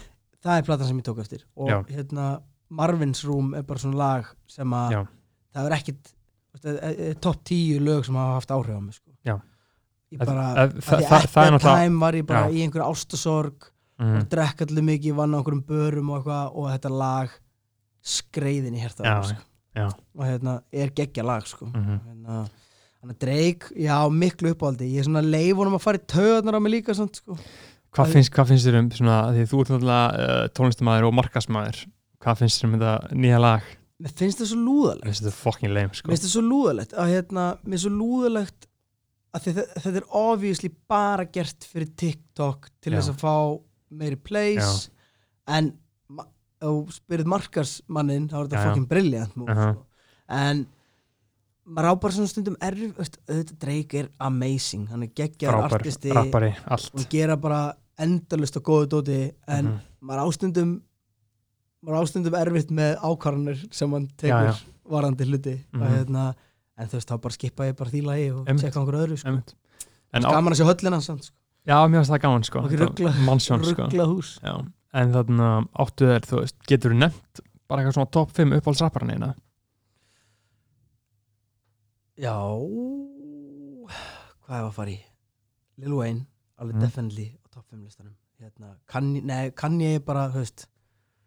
[0.49, 1.79] það er platan sem ég tók eftir og Já.
[1.95, 2.27] hérna
[2.75, 5.01] Marvin's Room er bara svona lag sem að Já.
[5.55, 6.15] það er ekkit
[6.65, 9.15] eh, eh, topp tíu lög sem hafa haft áhrif á mig sko.
[9.23, 9.39] Já.
[10.15, 12.53] Ég bara, það- að það- það- er náttúrulega- time var ég bara Já.
[12.55, 16.71] í einhverju ástasorg mm, og drekk allir mikið, vann á einhverjum börum og eitthvað og
[16.73, 17.35] þetta lag
[18.05, 19.43] skreiðin í hérta Já, sko.
[19.77, 19.87] já.
[20.19, 21.67] og hérna er geggja lag sko.
[21.67, 22.01] mhm.
[22.09, 22.49] hérna,
[23.01, 26.57] hann er dreik já, miklu uppáldi, ég er svona leif honum að fara í töðunar
[26.57, 27.39] á mig líka samt, sko.
[27.95, 31.85] Hvað finnst, hvað finnst þér um svona, því þú ert náttúrulega uh, tónlistamæður og markasmæður
[32.25, 33.63] hvað finnst þér um þetta nýja lag
[34.03, 36.45] mér finnst það svo lúðalegt Mér finnst þetta fucking lame sko mér finnst það svo
[36.49, 38.74] lúðalegt að hérna, mér finnst svo lúðalegt að
[39.43, 42.99] þetta, þetta er obviously bara gert fyrir TikTok til Já.
[43.01, 43.35] þess að fá
[43.91, 44.91] meiri plays
[45.49, 45.73] en
[46.09, 46.27] ma-
[46.61, 48.69] ef þú spyrir markarsmannin þá er þetta Já, já.
[48.69, 49.73] fucking brilliant move, Aha.
[49.73, 49.85] sko.
[50.29, 50.67] en
[51.67, 52.79] maður á bara svona stundum erf
[53.29, 58.87] auðvitað Drake er amazing hann er frábær, artisti rappari, og gera bara endalust og góðu
[58.89, 59.81] dóti en Mhm.
[60.03, 60.83] maður ástundum
[61.85, 64.61] maður ástundum erfitt með ákvarðanir sem hann Já, tekur já.
[64.89, 65.83] varandi hluti Mhm.
[65.83, 66.35] og, hérna,
[66.79, 69.35] en þú veist þá bara skipa ég bara því lagi og tjekka einhverju öðru sko.
[70.15, 71.37] Gaman að sjá höllina samt sko.
[71.67, 72.63] já, mér finnst það gaman sko.
[73.29, 73.89] Mannsjón sko.
[74.43, 74.55] já.
[74.95, 75.49] en þarna
[75.83, 79.31] áttu þér, þú veist, getur þú nefnt bara eitthvað svona top 5 uppáhaldsrapparinn eina
[82.21, 82.35] já.
[84.45, 84.99] Hvað er að fara í?
[85.83, 86.27] Lil Wayne,
[86.61, 86.81] alveg Mhm.
[86.85, 88.15] definitely á top 5 listanum.
[88.41, 90.67] Hérna, kann, nei, kann ég bara þú veist,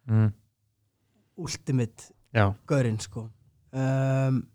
[0.07, 0.33] mm.
[1.37, 2.11] ultimate
[2.67, 3.29] gaurinn sko.
[3.73, 4.47] Um,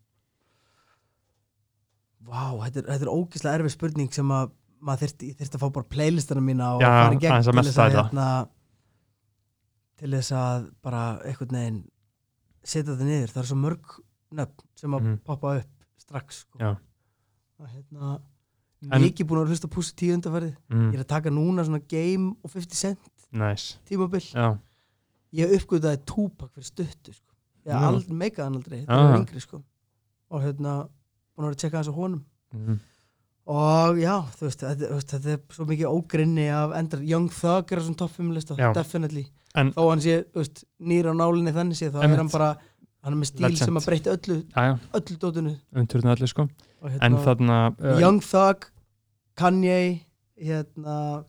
[2.27, 4.51] Vá, þetta er, þetta er ógislega erfið spurning sem að
[4.83, 7.55] maður þyrfti, ég þyrfti að fá bara playlistana mína og Já, fara í gegn til
[7.63, 8.27] þess að hérna,
[10.01, 11.81] til þess að bara einhvern veginn
[12.63, 13.95] setja þetta niður, það er svo mörg
[14.33, 15.17] nöfn sem að Mhm.
[15.27, 16.59] poppa upp strax sko.
[17.61, 18.21] Og hérna
[18.91, 20.91] En- mikið búin að hlusta Pussy 10 undarfærið mm.
[20.91, 22.99] ég er að taka núna svona Game og 50 Cent
[23.31, 24.59] nice tímabil já,
[25.33, 27.31] ég uppgötaði Tupac fyrir stuttu sko.
[27.67, 29.63] ég aldrei meikað hann aldrei þetta var yngri sko.
[30.31, 30.89] og hérna
[31.37, 32.25] búin að vera að hans á honum.
[32.53, 32.81] Mm.
[33.53, 37.31] og já, þú veist, þetta, þú veist, þetta er svo mikið ógrinni af endar Young
[37.33, 38.73] Thug er á svona top 5 lista, Já.
[38.77, 39.25] definitely.
[39.55, 42.51] En- þó hann sé, þú veist, nýra á nálinni þannig sé, þá er hann bara
[43.03, 43.65] hann er með stíl Legend.
[43.67, 44.37] sem að breyta öllu
[44.95, 45.55] öllu dótinu.
[45.75, 46.49] Umturðinu allir sko.
[46.83, 48.69] Hérna, en þarna uh, Young Thug
[49.39, 50.03] Kanye
[50.37, 51.25] hérna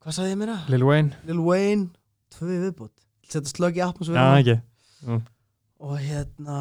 [0.00, 1.16] hvað sagði ég mér Lil Wayne.
[1.28, 1.90] Lil Wayne,
[2.34, 2.96] tvö viðbútt
[3.30, 4.56] setja slögg í já, atmosfæra ekki.
[5.80, 6.56] Og hérna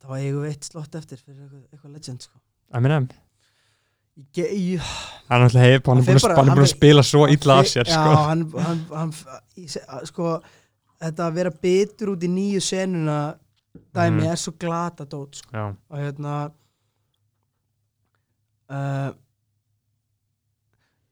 [0.00, 2.38] þá eigum við eitt slott eftir fyrir eitthvað, eitthvað legend sko.
[2.74, 3.08] Eminem
[4.36, 4.80] ég,
[5.30, 8.42] hann er alltaf hann er búin að, spila svo illa af sér já, sko hann,
[8.66, 9.12] hann, hann,
[10.10, 10.32] sko,
[11.00, 13.18] þetta að vera bitur út í nýju senuna
[13.94, 14.30] dæmi Mhm.
[14.32, 15.48] er svo glata dót sko.
[15.88, 16.34] og hérna
[18.70, 19.10] uh,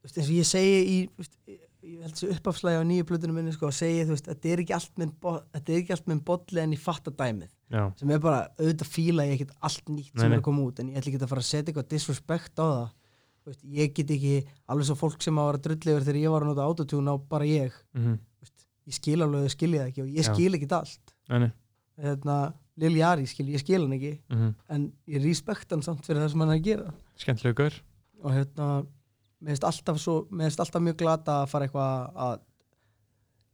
[0.04, 1.57] eins og ég segi í
[1.88, 4.62] ég ég held þessu uppafslægi á nýju plötunum minni sko, segi þú veist, þetta er
[4.64, 7.50] ekki allt minn þetta er ekki allt minn bolli en ég fatta dæmið.
[7.72, 10.36] Já, sem er bara, auðvitað fíla ég ekkert allt nýtt Nei, sem nei.
[10.36, 12.66] er að koma út en ég ætla ekki að fara að setja eitthvað disrespect á
[12.68, 12.86] það.
[13.48, 14.34] Veist, ég get ekki,
[14.68, 17.48] alveg svo fólk sem að vera drullegur þegar ég var að nota autotune á bara
[17.48, 17.76] ég.
[17.96, 20.32] Mhm, Þú veist, ég skil alveg að þau skilja það ekki og ég Já.
[20.34, 21.14] skil ekki allt.
[21.28, 21.50] Nei, nei,
[22.04, 22.36] hérna,
[22.78, 26.30] Lil Jari skil, ég skil hann ekki mhm, en ég respekt hann samt fyrir það
[26.34, 26.92] sem hann er að gera.
[27.18, 27.78] Skemmtilegu gaur.
[28.22, 28.68] Og hérna
[29.38, 30.04] mér finnst alltaf,
[30.64, 32.38] alltaf mjög glata að fara eitthvað að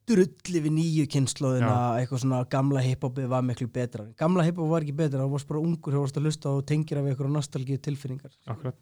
[0.08, 4.04] drulli við nýju kynnslóðina eitthvað svona gamla hiphopið var miklu betra.
[4.20, 7.00] Gamla hiphop var ekki betra, það varst bara ungur það varst að hlusta og tengir
[7.00, 8.34] af eitthvað nostalgíu tilfinningar.
[8.52, 8.76] Akkurat.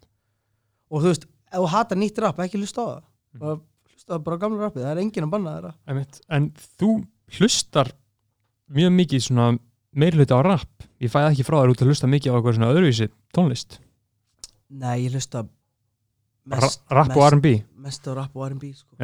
[0.90, 3.04] Og þú veist, ef þú hatar nýtt rap, ekki hlusta á það.
[3.42, 3.58] Bara
[3.92, 5.72] hlusta bara á gamla rappið, það er enginn að banna þeirra.
[5.86, 6.20] Einmitt.
[6.26, 6.50] En
[6.80, 6.90] þú
[7.38, 7.94] hlustar
[8.72, 9.48] mjög mikið svona
[9.92, 10.86] meiri hluti á rap.
[11.02, 13.78] Ég fæði ekki frá þér út að hlusta mikið á eitthvað svona öðruvísi tónlist.
[14.72, 15.46] Nei, ég hlusta
[16.46, 17.46] mest, rap og R&B
[17.76, 18.96] mest á rap og R&B sko.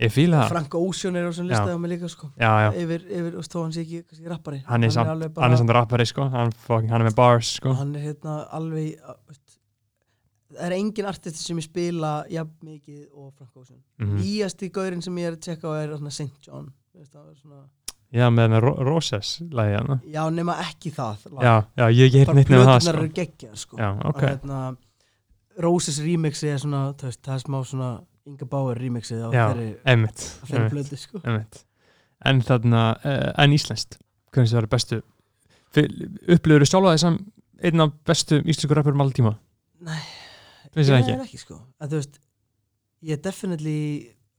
[0.00, 1.42] Ég fíla það Frank Ocean er á Já.
[1.44, 2.30] listaði mig líka sko.
[2.40, 5.70] Já, já, yfir, yfir, þó hann sé ekki kannski rappari hann er samt, er samt
[5.76, 8.96] rappari sko hann, fucking- hann er með bars sko hann er hérna alveg
[9.28, 9.58] veist,
[10.56, 14.16] það er engin artisti sem ég spila jafn mikið og Frank Ocean Mhm.
[14.22, 16.40] nýjasti gaurinn sem ég er að tjekka á er svona St.
[16.48, 17.60] John er svona,
[18.12, 21.42] Já, með með Ro Roses lagi hann já nema ekki það lag.
[21.44, 23.76] Já, já, ég ekki bara neitt nefnir það plötunar sko eru geggjar sko.
[23.76, 24.76] Já, ok og hérna
[25.60, 27.90] Roses remixi er svona veist, það er smá svona
[28.30, 29.68] Inga Bauer remixið á þeirri,
[30.70, 31.20] plötu sko.
[31.24, 31.64] Emmitt
[32.24, 33.96] En þarna, uh, en íslenskt
[34.30, 34.98] hvernig það eru bestu
[36.34, 37.16] upplifur þú sjálfa þessam
[37.64, 39.32] einn af bestu íslensku rappurum allir tíma
[39.80, 40.00] Nei,
[40.76, 41.56] ég er ekki sko.
[41.80, 42.18] að, veist,
[43.06, 43.76] ég er definitely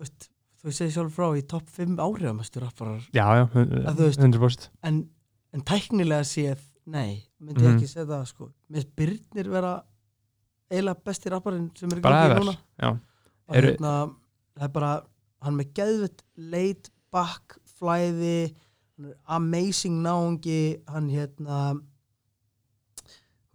[0.01, 0.27] veist,
[0.61, 4.69] þú segir sjálf frá í topp 5 áhrifamestu rapparar Já, já, Að þú veist- 100%
[4.83, 5.01] en,
[5.53, 7.77] en tæknilega séð nei, myndi ég Mhm.
[7.81, 8.51] ekki segja það sko.
[8.69, 9.73] mér finnst Byrnir vera
[10.71, 12.55] eiginlega besti rapparinn sem er ever, núna.
[13.51, 13.93] Eru- hérna,
[14.57, 14.91] það er bara
[15.41, 18.35] hann er með geðvitt laid back flæði
[19.01, 21.57] er amazing náungi hann hérna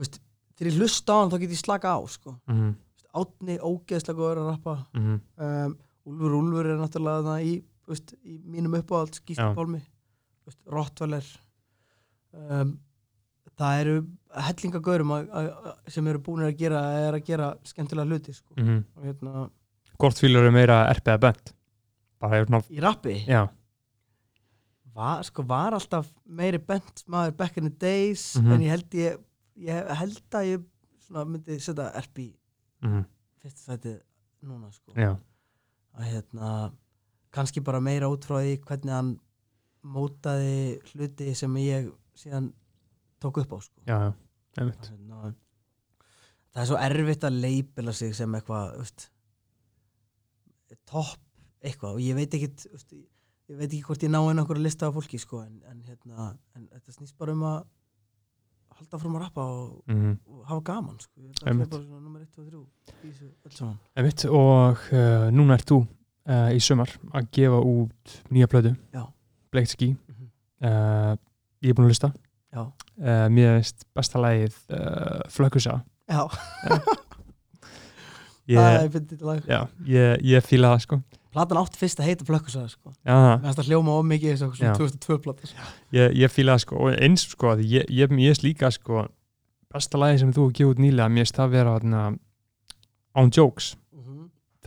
[0.00, 0.18] veist,
[0.56, 2.36] þegar ég hlusta á hann þá get ég slaka á sko.
[2.50, 2.74] Mhm,
[3.16, 4.74] Átni ógeðslega góður að rappa.
[4.92, 5.76] Mhm, um,
[6.06, 7.54] Úlfur Úlfur er náttúrulega það í,
[7.88, 9.16] veist, í mínum uppáhald.
[9.26, 9.80] Gísli Pálmi.
[10.70, 11.24] Rottweiler.
[12.36, 12.74] Um,
[13.56, 13.96] það eru
[14.46, 15.12] hellingagaurum
[15.88, 18.54] sem eru búin að gera er að gera skemmtilega hluti sko.
[18.56, 18.82] mhm.
[18.96, 19.50] og hérna
[19.96, 21.52] Hvort fílar eru meira RP eða bent
[22.20, 23.46] Bara svona, í rappi já,
[24.96, 28.52] var, sko, var alltaf meiri bent maður back in the days Mhm.
[28.52, 29.18] en ég held ég,
[29.58, 30.64] ég held að ég
[31.06, 32.34] svona, myndi setja RP í
[32.82, 33.04] mhm,
[33.42, 34.00] fyrsta sætið
[34.44, 34.92] núna sko.
[34.96, 35.16] já
[35.96, 36.72] að hérna
[37.32, 39.18] kannski bara meira út frá því hvernig hann
[39.84, 42.52] mótaði hluti sem ég síðan
[43.22, 43.82] tók upp á sko.
[43.86, 44.12] Já, já,
[44.60, 45.34] einmitt hérna,
[46.52, 48.80] það er svo erfitt að leipila sig sem eitthvað
[50.88, 51.20] topp
[51.66, 52.50] eitthvað og ég veit ekki
[53.46, 55.82] ég veit ekki hvort ég ná inn okkur að lista á fólki sko, en, en,
[55.86, 57.58] hérna, en þetta snýst bara um að
[58.76, 61.22] halda fram að rappa og, mhm, og hafa gaman sko.
[61.40, 62.58] Það er bara svona nummer 1 og 3
[63.06, 67.62] í þessu öll saman Einmitt, og uh, núna ert þú uh, í sumar að gefa
[67.72, 69.04] út nýja plötu Já.
[69.54, 70.28] Bleikt skí Mhm.
[70.66, 71.14] uh,
[71.64, 75.80] Ég er búin að hlusta Já, uh, Mér veist besta lagið uh, Flökkusa.
[76.06, 76.22] Já.
[78.46, 78.62] Ég,
[79.50, 80.96] já, ég, ég fíla það sko.
[81.34, 82.92] Platan átt fyrst að heita Flökkusaga sko.
[83.02, 83.62] Það.
[83.66, 84.38] Hljóma of mikið Já.
[84.38, 85.64] svona 2002 plata sko.
[85.96, 86.78] ég, ég fíla það sko.
[86.78, 88.12] Og eins sko að ég, er
[88.46, 89.02] líka sko
[89.74, 91.74] besta lagið sem þú hefur gefið út nýlega finnst það vera
[93.18, 93.72] on jokes.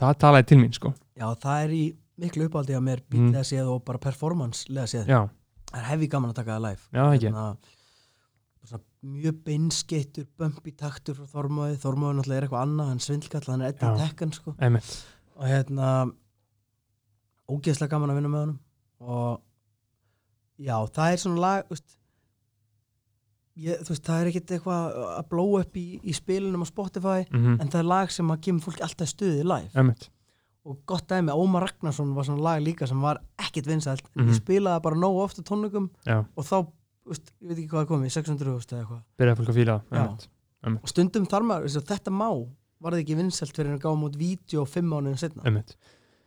[0.00, 0.92] Það talaði til mín sko.
[1.16, 1.82] Já, það er í
[2.20, 5.20] miklu uppáldi að mér bítlega séð og bara performance-lega séð Já,
[5.70, 6.88] Það er hefði gaman að taka það live.
[6.90, 7.28] Já ekki?
[7.30, 7.44] Hérna,
[8.66, 11.78] svona Mjög beinskittur, bumpi taktur frá Þormóði.
[11.80, 14.52] Þormóði náttúrulega er eitthvað annað, hann svindlkall hann er eitthvað tekkan sko.
[15.40, 15.92] Og hérna
[17.48, 18.58] ógeðslega gaman að vinna með honum.
[19.00, 19.40] Og
[20.60, 21.96] já, það er svona lag veist,
[23.56, 27.24] ég, þú veist, það er ekkert eitthvað að blóa upp í, í spilunum á Spotify
[27.24, 29.72] mhm, en það er lag sem að kemur fólki alltaf í stuði live.
[29.72, 30.10] Einmitt
[30.64, 34.04] og gott dæmi, Ómar Ragnarsson var svona lag líka sem var ekkert vinsælt.
[34.16, 34.30] En Mhm.
[34.34, 36.66] ég spilaði það bara nógu ofta tónleikum Já, og þá,
[37.06, 39.02] veist, ég veit ekki hvað komið 600 veist, eða eitthvað.
[39.18, 39.54] Byrjaði fólk að
[40.62, 42.28] einmitt, og stundum þar maður, þetta má
[42.80, 45.42] var það ekki vinsælt fyrir að gáða mútið vídeo fimm mánuðin setna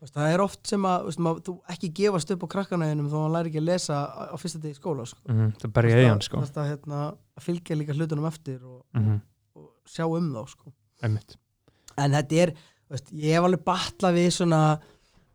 [0.04, 3.14] Veist, það er oft sem að veist, maður, þú ekki gefast upp á krakkanæðinum þó
[3.16, 5.20] að hann læri ekki að lesa á, á fyrsta degi skóla sko.
[5.30, 6.42] mhm, Það berja eigin sko.
[6.44, 9.22] Þess að, hérna, fylgja líka hlutunum eftir og, mhm,
[9.56, 10.74] og sjá um þá sko.
[11.04, 12.54] En þetta er,
[12.94, 14.62] veist, ég hef alveg batlað við svona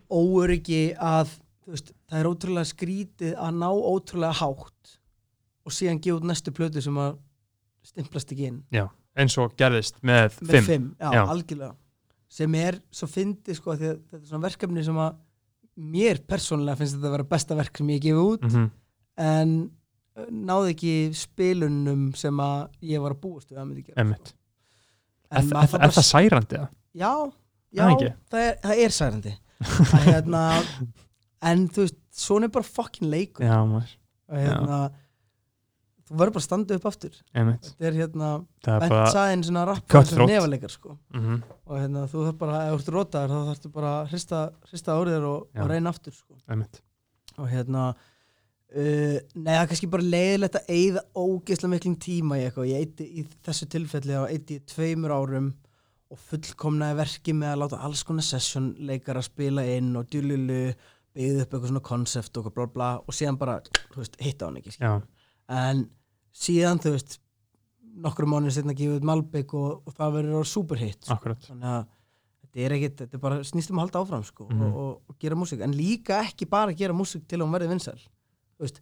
[0.09, 1.33] óöryggi að
[1.69, 4.95] veist, það er ótrúlega skrítið að ná ótrúlega hátt
[5.69, 7.19] og síðan gefa út næstu plötu sem að
[7.89, 8.63] stimplast ekki inn.
[9.19, 10.67] Eins og gerðist með með fimm.
[10.69, 11.23] fimm, já, Já.
[11.33, 11.75] algjörlega.
[12.29, 15.17] Sem er svo fyndið sko þetta er svona verkefni sem að
[15.79, 18.65] mér persónulega finnst þetta að vera besta verk sem ég hef gefið út mhm,
[19.25, 19.53] en
[20.19, 24.17] uh, náði ekki spilunum sem að ég var að búast við að myndi gera En
[25.29, 26.69] Er, er, þarf er bara- það særandi það?
[26.99, 27.13] Já,
[27.75, 27.85] já
[28.31, 29.35] Það er, það er særandi.
[29.67, 30.43] Að, hérna,
[31.51, 33.47] en þú veist, svona er bara fucking leikur.
[33.47, 33.95] Já, maður,
[34.31, 34.81] að, hérna,
[36.09, 37.17] þú verður bara að standa upp aftur.
[37.37, 37.71] Einmitt.
[37.73, 38.29] Þetta er hérna,
[38.65, 40.95] Það bent bara, sæðin svona rappa sem nefaleikar sko.
[41.15, 44.45] Mhm, og hérna, þú þarf bara, ef þú ert rótaður þá þarftu bara að hrista,
[44.71, 46.39] hrista árið og, og reyna aftur sko.
[47.39, 52.47] og hérna uh, nei, það er kannski bara leiðilegt að eyða ógeðslega miklum tíma í
[52.47, 52.71] eitthvað.
[52.73, 55.53] Ég eiti í þessu tilfelli eiti í tveimur árum
[56.11, 60.61] og fullkomnaði verki með að láta alls konar session leikar að spila inn og djúlilu
[61.15, 63.59] byggði upp eitthvað svona konsept og bla bla og síðan bara,
[63.97, 64.73] veist, hitta hann ekki
[65.49, 65.85] en
[66.33, 67.19] síðan, þú veist
[67.99, 71.17] nokkru mánuðir setna gefið Malbygg og, og það verður á superhit sko.
[71.49, 71.87] þannig að
[72.45, 74.63] þetta er ekkit, þetta er bara snýst um að halda áfram sko, Mhm.
[74.69, 75.61] og, og, og gera músík.
[75.65, 77.99] En líka ekki bara gera músík til að hún verði vinsæl.
[78.57, 78.81] Þú veist,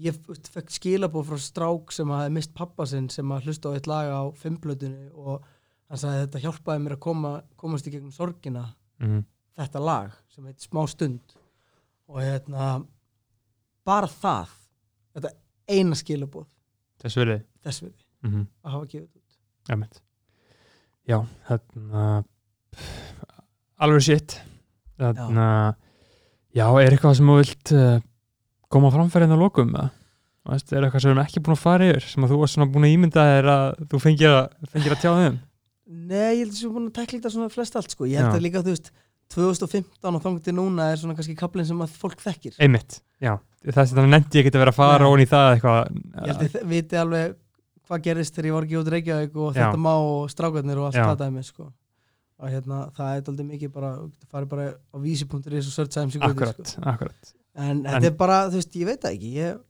[0.00, 0.18] ég
[0.50, 4.10] fekk skilabóð frá strák sem hafði mist pappa sinn sem að hlusta á eitt lag
[4.10, 5.44] á fimmplötunni og
[5.90, 8.68] hann sagði þetta hjálpaði mér að koma, komast í gegnum sorgina
[9.02, 9.22] mm.
[9.58, 11.34] þetta lag sem heitir smá stund
[12.10, 12.70] og hérna
[13.86, 14.54] bara það
[15.16, 15.34] þetta
[15.70, 16.48] eina skilabóð
[17.64, 18.46] þess við mm -hmm.
[18.62, 19.18] að hafa gefið út
[19.70, 20.00] Emmett.
[21.06, 22.24] Já, þarna
[23.80, 24.36] alveg shit
[24.98, 25.46] þarna
[26.54, 26.66] já.
[26.80, 28.00] er eitthvað sem þú vilt uh,
[28.68, 29.96] koma framfærið að lokum með
[30.50, 32.56] Veist, er eitthvað sem við erum ekki búin að fara yfir sem að þú varst
[32.56, 35.36] svona búin að ímynda þér að þú fengir að, fengir að tjá þeim
[35.90, 38.06] Nei, ég held að sem búin að tekla þetta svona flest allt sko.
[38.06, 38.38] ég held Já.
[38.38, 38.92] að líka, þú veist
[39.34, 43.92] 2015 og þangti núna er svona kannski kaplinn sem að fólk þekkir einmitt, já, þess
[43.92, 45.10] að það nefndi ég að vera að fara Nei.
[45.12, 47.36] ón í það eitthvað ég held að þið viti alveg
[47.90, 49.60] hvað gerist þegar ég var ekki út Reykjavík og Já.
[49.60, 51.68] þetta má og strákarnir og allt það dæmi sko.
[52.40, 53.92] og hérna, það er aldrei mikið bara
[54.26, 56.22] það er bara á vísi.is og search time sko.
[56.26, 59.62] akkurat, akkurat en þetta er bara, þú veist, ég veit það ekki ég...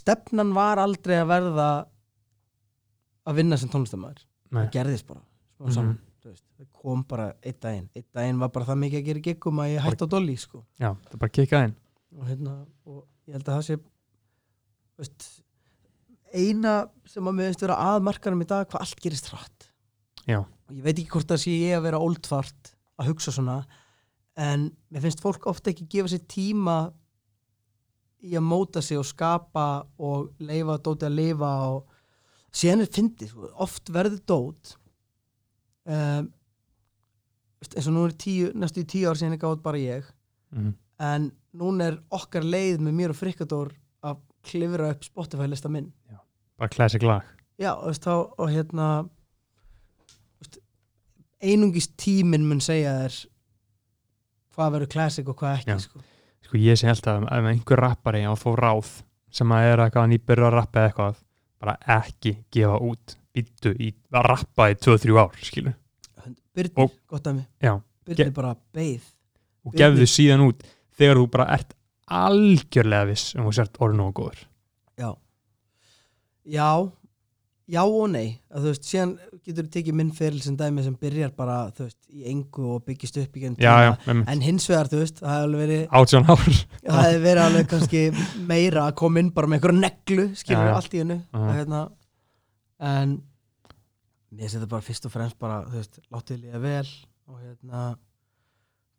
[0.00, 1.70] stefnan var aldrei að verða
[3.30, 5.22] að vinna sem tónlistamæður það gerðist bara
[5.74, 7.86] saman, þú veist, það kom bara einn daginn.
[7.94, 10.36] Einn daginn var bara það mikið að gera í giggum að ég hætti á dolly
[10.40, 10.64] sko.
[10.80, 11.76] já, það bara að kika inn.
[12.10, 12.54] Og, hérna,
[12.90, 13.76] og ég held að það sé
[15.00, 15.28] veist,
[16.34, 16.74] eina
[17.08, 19.30] sem að finnst vera aðmarkarum í dag hvað allt gerist
[20.28, 20.40] Já.
[20.44, 23.60] og ég veit ekki hvort það sé ég að vera oldfart að hugsa svona
[24.40, 26.76] en mér finnst fólk ofta ekki gefa sér tíma
[28.20, 29.66] í að móta sig og skapa
[29.98, 31.89] og leifa dóti að lifa og
[32.50, 34.74] síðan er fyndið, sko, oft verður dót
[35.86, 36.30] um,
[37.60, 40.08] eins og nú er tíu, næstu í tíu ár síðan ég gátt bara ég
[40.56, 40.72] mm.
[41.10, 43.72] en núna er okkar leið með mér og Frikadór
[44.06, 45.90] að klifra upp Spotify lista minn
[46.60, 47.26] bara classic lag
[47.60, 48.88] já, veist, þá, og hérna
[50.40, 50.60] veist,
[51.42, 53.20] einungis tíminn mun segja þér
[54.56, 55.82] hvað verður classic og hvað ekki Já.
[55.86, 56.02] sko.
[56.44, 58.94] sko ég sé held að ef einhver rappari á fá ráð
[59.30, 61.20] sem að er eitthvað nýbyrður að rappa eitthvað
[61.60, 63.16] bara ekki gefa út.
[63.30, 65.76] Býttu í að rappa í 2-3 ár skilur
[66.50, 67.46] Byrnir, gott að mig
[68.08, 69.04] Byrnir bara beið.
[69.64, 70.64] Og gefðu síðan út
[70.98, 71.76] þegar þú bara ert
[72.10, 74.40] algjörlega viss um þú sért orðin og góður.
[74.98, 75.10] Já.
[76.50, 76.70] Já,
[77.70, 79.12] já og nei að, þú veist, síðan
[79.46, 82.84] getur þú tekið minn feril sem dæmi sem byrjar bara, þú veist, í engu og
[82.88, 86.28] byggist upp í genn um, en hins vegar, þú veist, það hefði alveg verið átján
[86.28, 88.04] ár það hefði verið alveg kannski
[88.50, 90.74] meira að koma inn bara með einhverja neglu skilur já.
[90.76, 91.40] allt í hennu Já.
[91.40, 91.82] og hérna
[92.90, 93.16] en
[94.30, 96.86] finnst þetta bara fyrst og fremst bara, þú veist, látið líða vel
[97.30, 97.84] og hérna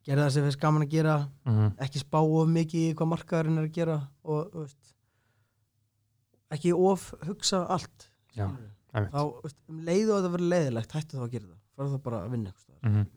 [0.05, 1.17] gera það sem finnst gaman að gera
[1.47, 1.67] mm.
[1.85, 4.95] ekki spá of mikið í hvað markaðurinn er að gera og þú veist
[6.51, 8.45] ekki of hugsa allt Já,
[8.91, 12.05] þá, veist, um leið og þetta verður leiðilegt hættu þá að gera það, farðu þá
[12.05, 12.91] bara að vinna einhvers staðar.
[12.91, 13.09] Mhm.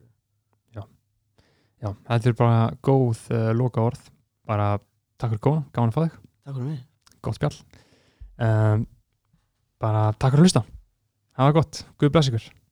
[1.84, 2.58] já, þetta er bara
[2.88, 4.10] góð uh, loka orð
[4.48, 4.68] bara
[5.20, 6.18] takk fyrir góðan, gaman að fá þig.
[6.44, 6.82] Takk fyrir mig.
[7.24, 7.56] Gott spjall.
[8.44, 8.86] Um,
[9.80, 10.64] bara takk fyrir að hlusta.
[11.34, 12.63] Hafa það gott, Guð bless ykkur